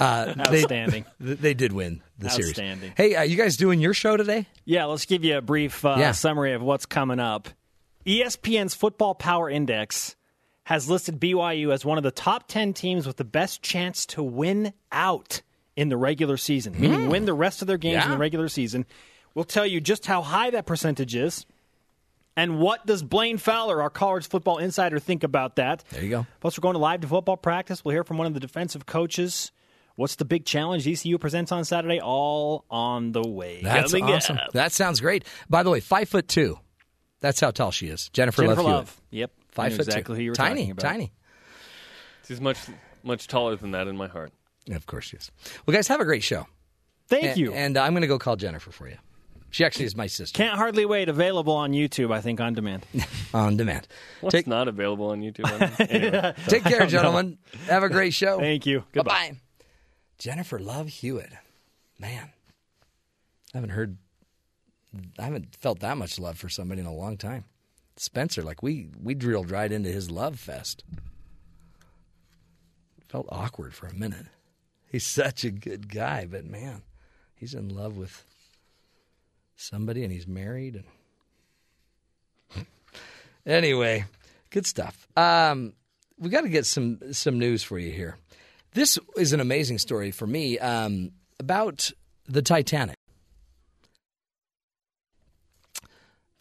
[0.00, 1.04] Uh, they- Outstanding.
[1.20, 2.56] They, did win the series.
[2.96, 4.46] Hey, uh, you guys doing your show today?
[4.64, 6.12] Yeah, let's give you a brief uh, Yeah.
[6.12, 7.50] summary of what's coming up.
[8.06, 10.16] ESPN's Football Power Index
[10.64, 14.22] has listed BYU as one of the top 10 teams with the best chance to
[14.22, 15.42] win out
[15.76, 18.10] in the regular season, meaning win the rest of their games in Hmm.
[18.12, 18.86] The regular season.
[19.34, 21.46] We'll tell you just how high that percentage is.
[22.36, 25.84] And what does Blaine Fowler, our college football insider, think about that?
[25.90, 26.26] There you go.
[26.40, 27.84] Plus, we're going to live to football practice.
[27.84, 29.52] We'll hear from one of the defensive coaches.
[29.96, 32.00] What's the big challenge ECU presents on Saturday?
[32.00, 33.60] All on the way.
[33.62, 34.38] That's Coming awesome.
[34.38, 34.52] up.
[34.52, 35.24] That sounds great.
[35.50, 36.58] By the way, five foot two.
[37.22, 38.10] That's how tall she is.
[38.10, 38.66] Jennifer, Jennifer Love.
[38.66, 38.76] Hewitt.
[38.76, 39.00] Love.
[39.10, 39.30] Yep.
[39.52, 40.16] Five knew foot exactly two.
[40.18, 40.82] who you were tiny, about.
[40.82, 41.12] tiny.
[42.28, 42.58] She's much
[43.02, 44.32] much taller than that in my heart.
[44.66, 45.30] Yeah, of course she is.
[45.66, 46.46] Well, guys, have a great show.
[47.08, 47.52] Thank And- you.
[47.52, 48.96] And I'm going to go call Jennifer for you.
[49.50, 50.36] She actually is my sister.
[50.38, 51.08] Can't hardly wait.
[51.10, 52.86] Available on YouTube, I think, on demand.
[53.34, 53.86] on demand.
[54.22, 55.50] What's Take- not available on YouTube?
[55.90, 56.34] Anyway.
[56.46, 57.36] Take care, gentlemen.
[57.66, 58.38] Have a great show.
[58.38, 58.84] Thank you.
[58.94, 59.32] Bye bye.
[60.18, 61.32] Jennifer Love Hewitt.
[61.98, 62.30] Man,
[63.52, 63.98] I haven't heard,
[65.18, 67.44] I haven't felt that much love for somebody in a long time.
[67.96, 70.84] Spencer, like we we drilled right into his love fest.
[73.08, 74.26] Felt awkward for a minute.
[74.90, 76.82] He's such a good guy, but man,
[77.34, 78.24] he's in love with
[79.56, 80.82] somebody and he's married
[82.54, 82.66] and
[83.46, 84.04] anyway,
[84.50, 85.06] good stuff.
[85.16, 85.74] Um,
[86.18, 88.16] we got to get some some news for you here.
[88.72, 91.90] This is an amazing story for me um, about
[92.26, 92.96] the Titanic.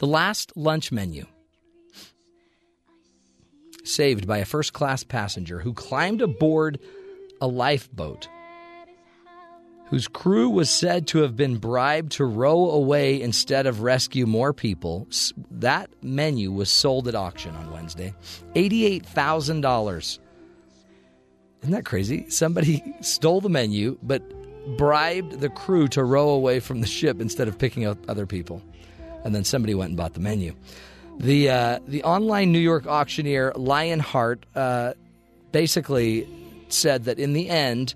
[0.02, 1.28] The last lunch menu
[3.84, 6.80] saved by a first class passenger who climbed aboard
[7.40, 8.28] a lifeboat
[9.90, 14.53] whose crew was said to have been bribed to row away instead of rescue more
[14.53, 15.07] people.
[15.52, 18.15] That menu was sold at auction on Wednesday.
[18.56, 20.19] $88,000.
[21.61, 22.28] Isn't that crazy?
[22.28, 24.23] Somebody stole the menu, but
[24.78, 28.64] bribed the crew to row away from the ship instead of picking up other people.
[29.23, 30.53] And then somebody went and bought the menu.
[31.18, 34.93] The uh, the online New York auctioneer Lionheart uh,
[35.52, 36.27] basically
[36.69, 37.93] said that in the end,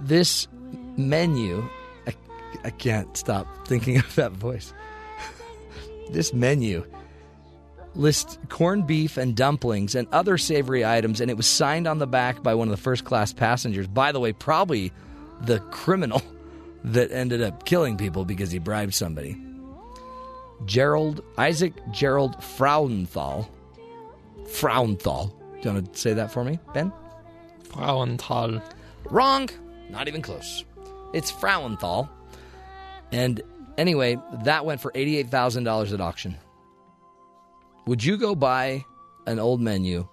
[0.00, 0.48] this
[0.96, 1.66] menu,
[2.06, 2.14] I,
[2.64, 4.74] I can't stop thinking of that voice.
[6.10, 6.84] this menu
[7.94, 12.06] lists corned beef and dumplings and other savory items, and it was signed on the
[12.06, 13.86] back by one of the first class passengers.
[13.86, 14.92] By the way, probably
[15.40, 16.22] the criminal
[16.84, 19.36] that ended up killing people because he bribed somebody.
[20.66, 23.48] Gerald Isaac Gerald Frauenthal.
[24.44, 25.32] Frauenthal.
[25.60, 26.92] Do you want to say that for me, Ben?
[27.68, 28.62] Frauenthal.
[29.04, 29.48] Wrong.
[29.90, 30.64] Not even close.
[31.12, 32.08] It's Frauenthal.
[33.12, 33.42] And
[33.76, 36.36] anyway, that went for $88,000 at auction.
[37.86, 38.84] Would you go buy
[39.26, 40.08] an old menu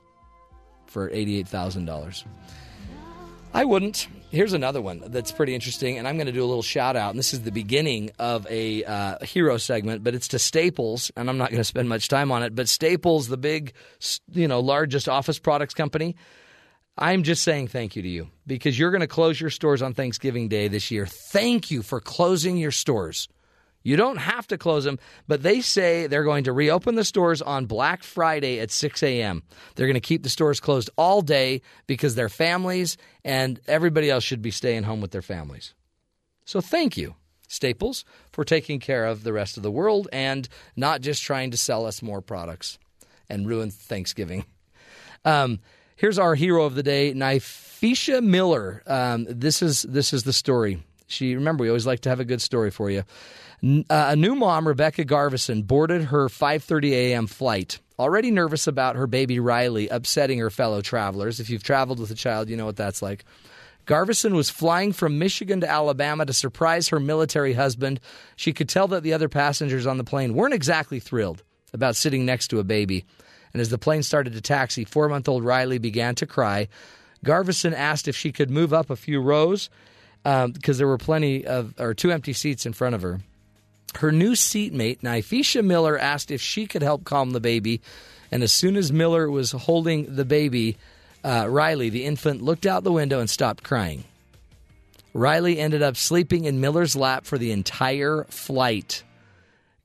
[0.87, 2.25] for $88,000?
[3.53, 4.07] I wouldn't.
[4.31, 7.09] Here's another one that's pretty interesting, and I'm going to do a little shout out.
[7.09, 11.31] And this is the beginning of a uh, hero segment, but it's to Staples, and
[11.31, 12.53] I'm not going to spend much time on it.
[12.53, 13.73] But Staples, the big,
[14.31, 16.15] you know, largest office products company,
[16.95, 19.95] I'm just saying thank you to you because you're going to close your stores on
[19.95, 21.07] Thanksgiving Day this year.
[21.07, 23.29] Thank you for closing your stores.
[23.81, 27.41] You don't have to close them, but they say they're going to reopen the stores
[27.41, 29.43] on Black Friday at 6 a.m.
[29.75, 34.23] They're going to keep the stores closed all day because their families and everybody else
[34.23, 35.73] should be staying home with their families.
[36.45, 37.15] So thank you,
[37.47, 41.57] Staples, for taking care of the rest of the world and not just trying to
[41.57, 42.79] sell us more products
[43.29, 44.45] and ruin Thanksgiving.
[45.25, 45.59] Um,
[45.97, 48.81] here's our hero of the day, Nifisha Miller.
[48.87, 50.81] Um, this is this is the story.
[51.07, 53.03] She remember we always like to have a good story for you.
[53.61, 57.27] Uh, a new mom, Rebecca Garvison, boarded her 5:30 a.m.
[57.27, 57.79] flight.
[57.97, 61.39] Already nervous about her baby Riley upsetting her fellow travelers.
[61.39, 63.25] If you've traveled with a child, you know what that's like.
[63.85, 67.99] Garvison was flying from Michigan to Alabama to surprise her military husband.
[68.35, 72.25] She could tell that the other passengers on the plane weren't exactly thrilled about sitting
[72.25, 73.03] next to a baby.
[73.51, 76.67] And as the plane started to taxi, four month old Riley began to cry.
[77.23, 79.69] Garvison asked if she could move up a few rows
[80.23, 83.19] because there were plenty of, or two empty seats in front of her.
[83.97, 87.81] Her new seatmate, Nifisha Miller, asked if she could help calm the baby.
[88.31, 90.77] And as soon as Miller was holding the baby,
[91.23, 94.03] uh, Riley, the infant, looked out the window and stopped crying.
[95.13, 99.03] Riley ended up sleeping in Miller's lap for the entire flight.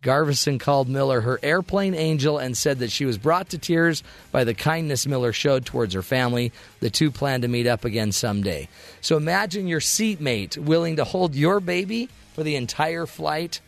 [0.02, 4.44] Garvison called Miller her airplane angel and said that she was brought to tears by
[4.44, 6.52] the kindness Miller showed towards her family.
[6.80, 8.68] The two plan to meet up again someday.
[9.00, 13.62] So imagine your seatmate willing to hold your baby for the entire flight.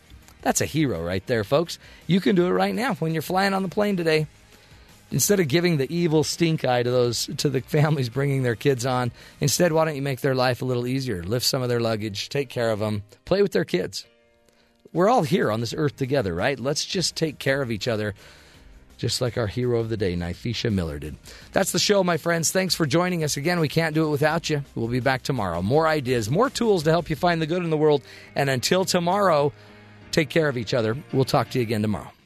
[0.47, 1.77] That's a hero right there, folks.
[2.07, 4.27] You can do it right now when you're flying on the plane today.
[5.11, 8.85] Instead of giving the evil stink eye to those to the families bringing their kids
[8.85, 9.11] on,
[9.41, 11.21] instead why don't you make their life a little easier?
[11.21, 14.05] Lift some of their luggage, take care of them, play with their kids.
[14.93, 16.57] We're all here on this earth together, right?
[16.57, 18.15] Let's just take care of each other,
[18.95, 21.17] just like our hero of the day, Nifisha Miller did.
[21.51, 22.53] That's the show, my friends.
[22.53, 23.59] Thanks for joining us again.
[23.59, 24.63] We can't do it without you.
[24.75, 25.61] We'll be back tomorrow.
[25.61, 28.01] More ideas, more tools to help you find the good in the world.
[28.33, 29.51] And until tomorrow,
[30.17, 30.97] take care of each other.
[31.13, 32.16] We'll talk to you again tomorrow.